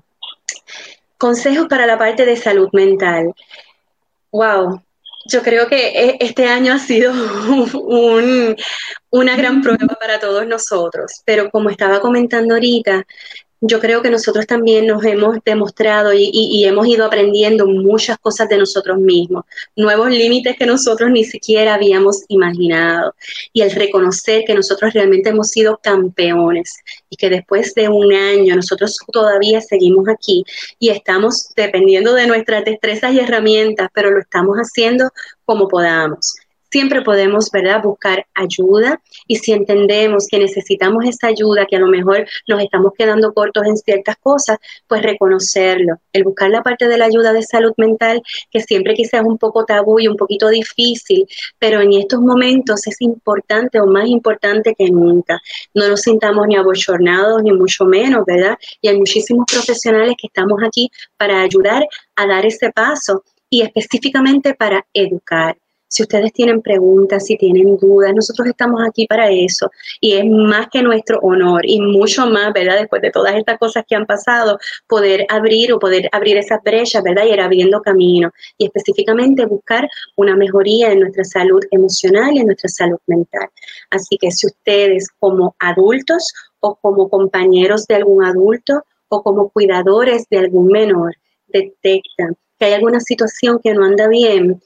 Consejos 1.18 1.68
para 1.68 1.88
la 1.88 1.98
parte 1.98 2.26
de 2.26 2.36
salud 2.36 2.70
mental. 2.74 3.34
Wow, 4.32 4.82
yo 5.28 5.42
creo 5.44 5.68
que 5.68 5.88
e, 5.90 6.18
este 6.20 6.46
año 6.46 6.74
ha 6.74 6.80
sido 6.80 7.12
una 9.10 9.36
gran 9.36 9.62
prueba 9.62 9.96
para 10.00 10.20
todos 10.20 10.48
nosotros, 10.48 11.22
pero 11.26 11.50
como 11.50 11.70
estaba 11.70 12.00
comentando 12.00 12.56
ahorita, 12.56 13.06
yo 13.62 13.80
creo 13.80 14.02
que 14.02 14.10
nosotros 14.10 14.46
también 14.46 14.86
nos 14.86 15.04
hemos 15.04 15.38
demostrado 15.44 16.14
y, 16.14 16.64
hemos 16.66 16.88
ido 16.88 17.06
aprendiendo 17.06 17.66
muchas 17.66 18.18
cosas 18.20 18.50
de 18.50 18.58
nosotros 18.58 19.00
mismos, 19.00 19.46
nuevos 19.76 20.10
límites 20.10 20.58
que 20.58 20.66
nosotros 20.66 21.10
ni 21.12 21.24
siquiera 21.24 21.74
habíamos 21.74 22.24
imaginado. 22.28 23.16
Y 23.54 23.62
el 23.62 23.72
reconocer 23.72 24.44
que 24.46 24.54
nosotros 24.54 24.94
realmente 24.94 25.30
hemos 25.30 25.50
sido 25.50 25.78
campeones 25.82 26.78
y 27.10 27.16
que 27.16 27.30
después 27.30 27.74
de 27.74 27.90
un 27.90 28.14
año 28.14 28.56
nosotros 28.56 28.98
todavía 29.12 29.62
seguimos 29.62 30.08
aquí 30.08 30.44
y 30.80 30.90
estamos 30.90 31.50
dependiendo 31.56 32.14
de 32.14 32.28
nuestras 32.28 32.66
destrezas 32.66 33.14
y 33.14 33.20
herramientas, 33.20 33.90
pero 33.94 34.12
lo 34.12 34.20
estamos 34.20 34.58
haciendo 34.58 35.10
como 35.46 35.68
podamos 35.68 36.36
siempre 36.70 37.02
podemos, 37.02 37.50
¿verdad?, 37.52 37.82
buscar 37.84 38.26
ayuda 38.34 39.02
y 39.28 39.38
si 39.38 39.52
entendemos 39.52 40.28
que 40.30 40.40
necesitamos 40.40 41.06
esa 41.06 41.28
ayuda, 41.28 41.66
que 41.66 41.76
a 41.76 41.80
lo 41.80 41.88
mejor 41.88 42.28
nos 42.48 42.62
estamos 42.62 42.94
quedando 42.98 43.34
cortos 43.34 43.66
en 43.66 43.78
ciertas 43.78 44.18
cosas, 44.18 44.58
pues 44.88 45.02
reconocerlo, 45.02 46.00
el 46.14 46.24
buscar 46.24 46.50
la 46.50 46.64
parte 46.64 46.88
de 46.88 46.98
la 46.98 47.06
ayuda 47.06 47.34
de 47.34 47.44
salud 47.44 47.74
mental, 47.78 48.22
que 48.52 48.62
siempre 48.62 48.94
quizás 48.94 49.22
es 49.22 49.28
un 49.28 49.38
poco 49.38 49.66
tabú 49.66 50.00
y 50.00 50.08
un 50.08 50.18
poquito 50.18 50.50
difícil, 50.50 51.28
pero 51.60 51.82
en 51.82 51.94
estos 51.94 52.20
momentos 52.22 52.86
es 52.88 53.02
importante 53.02 53.80
o 53.80 53.88
más 53.88 54.08
importante 54.08 54.76
que 54.78 54.90
nunca. 54.90 55.40
No 55.74 55.88
nos 55.88 56.02
sintamos 56.02 56.48
ni 56.48 56.56
abochornados, 56.56 57.44
ni 57.44 57.52
mucho 57.52 57.86
menos, 57.86 58.26
¿verdad? 58.26 58.58
Y 58.82 58.90
hay 58.90 58.98
muchísimos 58.98 59.46
profesionales 59.52 60.16
que 60.20 60.28
estamos 60.28 60.60
aquí 60.64 60.90
para 61.18 61.42
ayudar 61.42 61.88
a 62.16 62.28
dar 62.28 62.46
ese 62.46 62.72
paso 62.72 63.24
y 63.50 63.62
específicamente 63.62 64.54
para 64.54 64.86
educar. 64.94 65.58
Si 65.88 66.04
ustedes 66.04 66.34
tienen 66.34 66.62
preguntas, 66.62 67.26
si 67.26 67.38
tienen 67.38 67.78
dudas, 67.78 68.14
nosotros 68.14 68.48
estamos 68.48 68.82
aquí 68.86 69.08
para 69.08 69.30
eso 69.30 69.72
y 70.02 70.14
es 70.14 70.26
más 70.26 70.68
que 70.72 70.82
nuestro 70.82 71.20
honor 71.20 71.66
y 71.66 71.80
mucho 71.80 72.28
más, 72.28 72.52
¿verdad? 72.54 72.80
Después 72.80 73.02
de 73.02 73.12
todas 73.12 73.36
estas 73.36 73.58
cosas 73.58 73.86
que 73.88 73.96
han 73.96 74.06
pasado, 74.06 74.60
poder 74.88 75.26
abrir 75.30 75.72
o 75.72 75.80
poder 75.80 76.10
abrir 76.12 76.38
esas 76.38 76.62
brechas, 76.64 77.02
¿verdad? 77.04 77.26
Y 77.26 77.34
ir 77.34 77.42
abriendo 77.42 77.82
camino 77.82 78.32
y 78.58 78.66
específicamente 78.66 79.46
buscar 79.46 79.90
una 80.16 80.36
mejoría 80.36 80.92
en 80.92 81.00
nuestra 81.00 81.24
salud 81.24 81.64
emocional 81.72 82.36
y 82.36 82.40
en 82.40 82.48
nuestra 82.48 82.70
salud 82.70 83.00
mental. 83.08 83.50
Así 83.90 84.18
que 84.18 84.32
si 84.32 84.48
ustedes 84.48 85.08
como 85.20 85.56
adultos 85.60 86.34
o 86.60 86.76
como 86.76 87.10
compañeros 87.10 87.86
de 87.88 87.96
algún 87.96 88.24
adulto 88.24 88.84
o 89.10 89.24
como 89.24 89.50
cuidadores 89.50 90.26
de 90.30 90.40
algún 90.40 90.68
menor 90.68 91.16
detectan 91.48 92.36
que 92.60 92.66
hay 92.66 92.74
alguna 92.74 93.00
situación 93.00 93.60
que 93.64 93.74
no 93.74 93.86
anda 93.86 94.08
bien, 94.08 94.62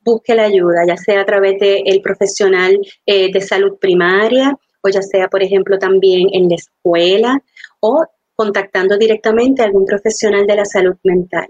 busque 0.00 0.34
la 0.34 0.44
ayuda, 0.44 0.86
ya 0.86 0.96
sea 0.96 1.20
a 1.20 1.26
través 1.26 1.58
del 1.60 1.82
el 1.86 2.00
profesional 2.00 2.78
eh, 3.06 3.32
de 3.32 3.40
salud 3.40 3.78
primaria 3.80 4.56
o 4.82 4.88
ya 4.88 5.02
sea, 5.02 5.28
por 5.28 5.42
ejemplo, 5.42 5.78
también 5.78 6.28
en 6.32 6.48
la 6.48 6.54
escuela 6.54 7.42
o 7.80 8.04
contactando 8.34 8.96
directamente 8.96 9.62
a 9.62 9.66
algún 9.66 9.84
profesional 9.84 10.46
de 10.46 10.56
la 10.56 10.64
salud 10.64 10.96
mental. 11.04 11.48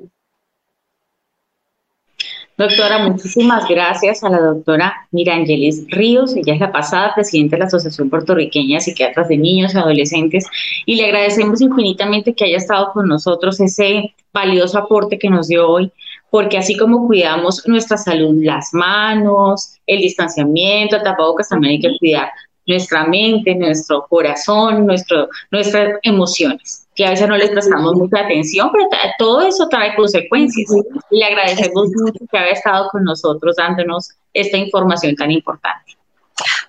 Doctora, 2.60 2.98
muchísimas 3.08 3.66
gracias 3.66 4.22
a 4.22 4.28
la 4.28 4.38
doctora 4.38 5.08
Mirangelis 5.12 5.86
Ríos. 5.88 6.36
Ella 6.36 6.52
es 6.52 6.60
la 6.60 6.70
pasada 6.70 7.14
presidenta 7.14 7.56
de 7.56 7.60
la 7.60 7.66
Asociación 7.66 8.10
Puertorriqueña 8.10 8.76
de 8.76 8.80
Psiquiatras 8.82 9.28
de 9.28 9.38
Niños 9.38 9.74
y 9.74 9.78
Adolescentes 9.78 10.46
y 10.84 10.96
le 10.96 11.06
agradecemos 11.06 11.62
infinitamente 11.62 12.34
que 12.34 12.44
haya 12.44 12.58
estado 12.58 12.92
con 12.92 13.08
nosotros 13.08 13.58
ese 13.60 14.14
valioso 14.34 14.78
aporte 14.78 15.18
que 15.18 15.30
nos 15.30 15.48
dio 15.48 15.70
hoy 15.70 15.90
porque 16.30 16.58
así 16.58 16.76
como 16.76 17.06
cuidamos 17.06 17.66
nuestra 17.66 17.96
salud, 17.96 18.42
las 18.42 18.72
manos, 18.72 19.74
el 19.86 20.00
distanciamiento, 20.00 20.96
el 20.96 21.02
tapabocas, 21.02 21.48
también 21.48 21.72
hay 21.72 21.80
que 21.80 21.98
cuidar 21.98 22.30
nuestra 22.66 23.04
mente, 23.04 23.54
nuestro 23.54 24.06
corazón, 24.08 24.86
nuestro, 24.86 25.28
nuestras 25.50 25.98
emociones, 26.02 26.86
que 26.94 27.04
a 27.04 27.10
veces 27.10 27.28
no 27.28 27.36
les 27.36 27.50
prestamos 27.50 27.94
mucha 27.94 28.20
atención, 28.20 28.70
pero 28.72 28.88
todo 29.18 29.40
eso 29.42 29.68
trae 29.68 29.94
consecuencias. 29.96 30.70
Le 31.10 31.24
agradecemos 31.24 31.88
mucho 31.88 32.24
que 32.30 32.38
haya 32.38 32.52
estado 32.52 32.88
con 32.90 33.04
nosotros 33.04 33.56
dándonos 33.56 34.10
esta 34.32 34.56
información 34.56 35.16
tan 35.16 35.30
importante. 35.30 35.96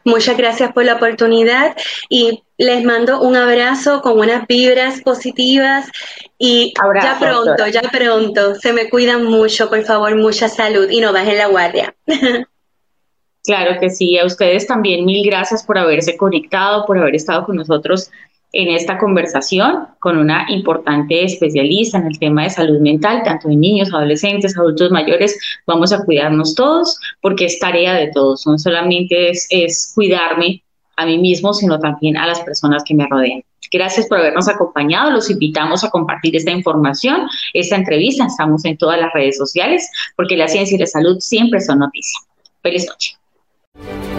Muchas 0.04 0.38
gracias 0.38 0.72
por 0.74 0.86
la 0.86 0.96
oportunidad 0.96 1.76
y 2.10 2.44
les 2.58 2.84
mando 2.84 3.22
un 3.22 3.36
abrazo 3.36 4.02
con 4.02 4.20
unas 4.20 4.48
vibras 4.48 5.02
positivas 5.02 5.90
y 6.38 6.74
ya 7.02 7.18
pronto, 7.20 7.68
ya 7.68 7.82
pronto, 7.82 8.56
se 8.56 8.74
me 8.74 8.90
cuidan 8.90 9.26
mucho, 9.26 9.70
por 9.70 9.84
favor, 9.84 10.16
mucha 10.16 10.50
salud 10.50 10.90
y 10.90 11.02
no 11.02 11.14
bajen 11.14 11.38
la 11.38 11.48
guardia. 11.48 11.96
Claro 13.44 13.80
que 13.80 13.90
sí, 13.90 14.20
a 14.20 14.26
ustedes 14.26 14.68
también 14.68 15.04
mil 15.04 15.26
gracias 15.26 15.64
por 15.64 15.76
haberse 15.76 16.16
conectado, 16.16 16.86
por 16.86 17.00
haber 17.00 17.16
estado 17.16 17.44
con 17.44 17.56
nosotros 17.56 18.12
en 18.54 18.70
esta 18.70 18.98
conversación 18.98 19.88
con 20.00 20.18
una 20.18 20.46
importante 20.50 21.24
especialista 21.24 21.98
en 21.98 22.08
el 22.08 22.20
tema 22.20 22.44
de 22.44 22.50
salud 22.50 22.80
mental, 22.80 23.24
tanto 23.24 23.48
de 23.48 23.56
niños, 23.56 23.94
adolescentes, 23.94 24.58
adultos 24.58 24.92
mayores. 24.92 25.38
Vamos 25.66 25.94
a 25.94 26.04
cuidarnos 26.04 26.56
todos 26.56 27.00
porque 27.22 27.46
es 27.46 27.60
tarea 27.60 27.94
de 27.94 28.12
todos, 28.14 28.46
no 28.46 28.58
solamente 28.58 29.30
es, 29.30 29.48
es 29.50 29.92
cuidarme 29.96 30.64
a 30.98 31.06
mí 31.06 31.18
mismo, 31.18 31.54
sino 31.54 31.80
también 31.80 32.18
a 32.18 32.28
las 32.28 32.42
personas 32.42 32.84
que 32.84 32.94
me 32.94 33.08
rodean. 33.08 33.44
Gracias 33.72 34.08
por 34.08 34.20
habernos 34.20 34.50
acompañado. 34.50 35.12
Los 35.12 35.30
invitamos 35.30 35.84
a 35.84 35.90
compartir 35.90 36.36
esta 36.36 36.52
información, 36.52 37.28
esta 37.54 37.78
entrevista. 37.78 38.26
Estamos 38.26 38.66
en 38.66 38.78
todas 38.78 39.00
las 39.00 39.14
redes 39.14 39.38
sociales 39.38 39.90
porque 40.18 40.36
la 40.36 40.50
ciencia 40.50 40.76
y 40.76 40.80
la 40.80 40.88
salud 40.88 41.18
siempre 41.20 41.62
son 41.62 41.80
noticias. 41.80 42.22
Feliz 42.62 42.86
noche. 42.88 44.11